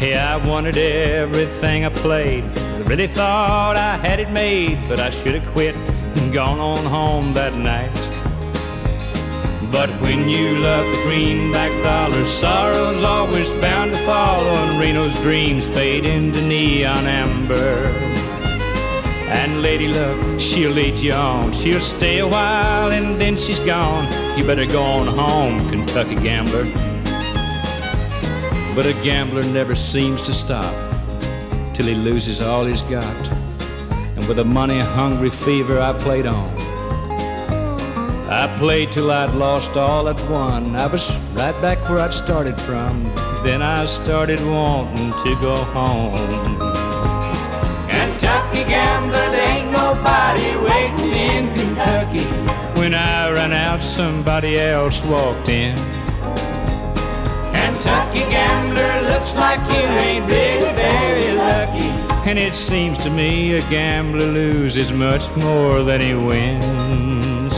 Hey, 0.01 0.17
I 0.17 0.35
wanted 0.47 0.77
everything 0.77 1.85
I 1.85 1.89
played. 1.89 2.43
I 2.43 2.77
really 2.89 3.07
thought 3.07 3.77
I 3.77 3.97
had 3.97 4.19
it 4.19 4.31
made, 4.31 4.79
but 4.89 4.99
I 4.99 5.11
should 5.11 5.35
have 5.35 5.53
quit 5.53 5.75
and 5.75 6.33
gone 6.33 6.59
on 6.59 6.83
home 6.85 7.35
that 7.35 7.53
night. 7.53 7.93
But 9.71 9.91
when 10.01 10.27
you 10.27 10.57
love 10.57 10.87
the 10.87 11.03
greenback 11.03 11.71
dollar, 11.83 12.25
sorrow's 12.25 13.03
always 13.03 13.47
bound 13.61 13.91
to 13.91 13.97
follow, 13.97 14.49
and 14.49 14.79
Reno's 14.79 15.13
dreams 15.21 15.67
fade 15.67 16.07
into 16.07 16.41
neon 16.47 17.05
amber. 17.05 17.85
And 19.29 19.61
Lady 19.61 19.87
Luck, 19.87 20.39
she'll 20.39 20.71
lead 20.71 20.97
you 20.97 21.13
on. 21.13 21.53
She'll 21.53 21.79
stay 21.79 22.17
a 22.21 22.27
while 22.27 22.91
and 22.91 23.21
then 23.21 23.37
she's 23.37 23.59
gone. 23.59 24.11
You 24.35 24.45
better 24.45 24.65
go 24.65 24.81
on 24.81 25.05
home, 25.05 25.69
Kentucky 25.69 26.15
gambler. 26.15 26.90
But 28.73 28.85
a 28.85 28.93
gambler 29.03 29.43
never 29.43 29.75
seems 29.75 30.21
to 30.23 30.33
stop 30.33 30.73
till 31.73 31.87
he 31.87 31.93
loses 31.93 32.39
all 32.39 32.65
he's 32.65 32.81
got. 32.83 33.27
And 34.15 34.25
with 34.29 34.39
a 34.39 34.45
money 34.45 34.79
hungry 34.79 35.29
fever, 35.29 35.81
I 35.81 35.91
played 35.91 36.25
on. 36.25 36.55
I 38.29 38.47
played 38.57 38.93
till 38.93 39.11
I'd 39.11 39.35
lost 39.35 39.75
all 39.75 40.07
I'd 40.07 40.21
won. 40.29 40.77
I 40.77 40.87
was 40.87 41.13
right 41.33 41.61
back 41.61 41.79
where 41.89 41.99
I'd 41.99 42.13
started 42.13 42.59
from. 42.61 43.03
Then 43.43 43.61
I 43.61 43.85
started 43.85 44.39
wanting 44.45 45.11
to 45.23 45.35
go 45.41 45.55
home. 45.55 46.15
Kentucky 47.89 48.63
gambler, 48.69 49.29
there 49.31 49.49
ain't 49.49 49.71
nobody 49.73 50.55
waiting 50.55 51.11
in 51.11 51.53
Kentucky. 51.53 52.23
When 52.79 52.93
I 52.93 53.31
ran 53.31 53.51
out, 53.51 53.83
somebody 53.83 54.57
else 54.57 55.03
walked 55.03 55.49
in. 55.49 55.77
Kentucky 57.81 58.19
gambler, 58.29 59.09
looks 59.09 59.33
like 59.33 59.59
you 59.69 59.87
ain't 59.87 60.27
really 60.27 60.71
very 60.75 61.33
lucky. 61.33 61.87
And 62.29 62.37
it 62.37 62.53
seems 62.53 62.99
to 62.99 63.09
me 63.09 63.55
a 63.55 63.59
gambler 63.71 64.27
loses 64.27 64.91
much 64.91 65.27
more 65.37 65.81
than 65.81 65.99
he 65.99 66.13
wins. 66.13 67.55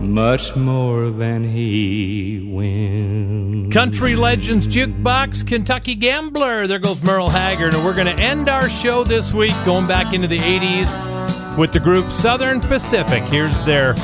Much 0.00 0.56
more 0.56 1.10
than 1.10 1.44
he 1.44 2.48
wins. 2.50 3.70
Country 3.74 4.16
Legends 4.16 4.66
Jukebox, 4.66 5.46
Kentucky 5.46 5.96
Gambler. 5.96 6.66
There 6.66 6.78
goes 6.78 7.04
Merle 7.04 7.28
Haggard. 7.28 7.74
And 7.74 7.84
we're 7.84 7.94
going 7.94 8.16
to 8.16 8.22
end 8.22 8.48
our 8.48 8.70
show 8.70 9.04
this 9.04 9.34
week 9.34 9.52
going 9.66 9.86
back 9.86 10.14
into 10.14 10.28
the 10.28 10.38
80s 10.38 11.58
with 11.58 11.72
the 11.72 11.80
group 11.80 12.10
Southern 12.10 12.58
Pacific. 12.58 13.22
Here's 13.24 13.60
their 13.64 13.94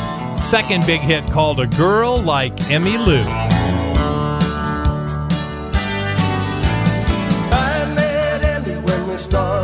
second 0.43 0.85
big 0.85 1.01
hit 1.01 1.25
called 1.31 1.59
A 1.59 1.67
Girl 1.67 2.19
Like 2.19 2.71
Emmy 2.71 2.99
Lou. 2.99 3.25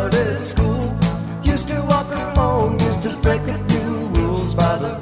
Started 0.02 0.44
school. 0.44 0.98
Used 1.44 1.68
to 1.68 1.80
walk 1.82 2.08
alone, 2.10 2.72
used 2.72 3.02
to 3.04 3.16
break 3.18 3.42
a 3.42 3.58
few 3.68 3.90
rules 4.16 4.54
by 4.54 4.76
the 4.78 5.01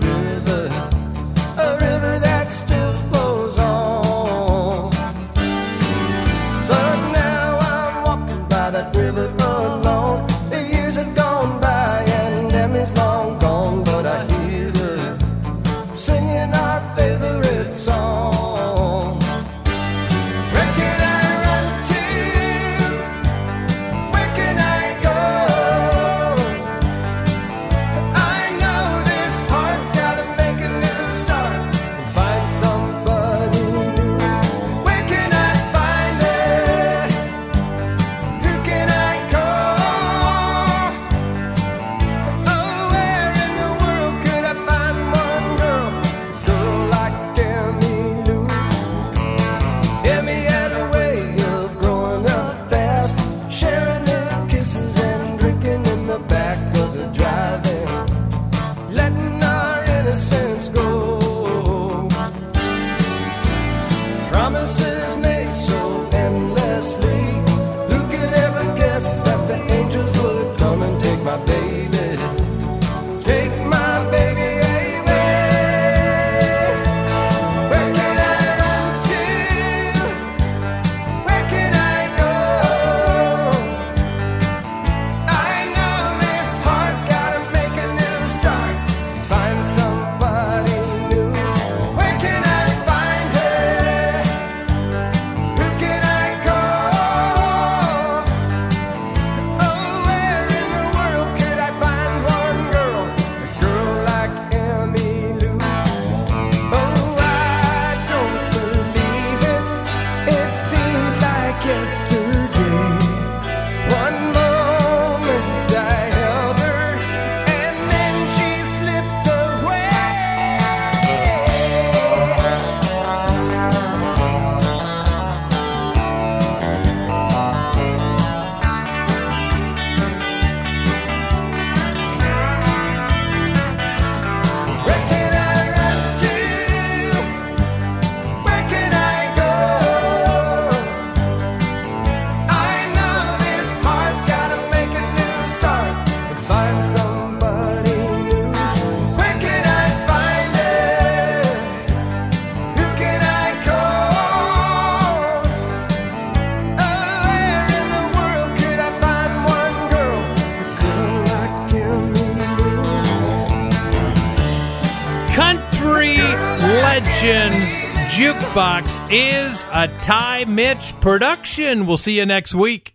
Jukebox 168.51 169.13
is 169.13 169.65
a 169.73 169.87
Ty 170.03 170.45
Mitch 170.47 170.93
production. 171.01 171.87
We'll 171.87 171.97
see 171.97 172.17
you 172.19 172.27
next 172.27 172.53
week. 172.53 172.90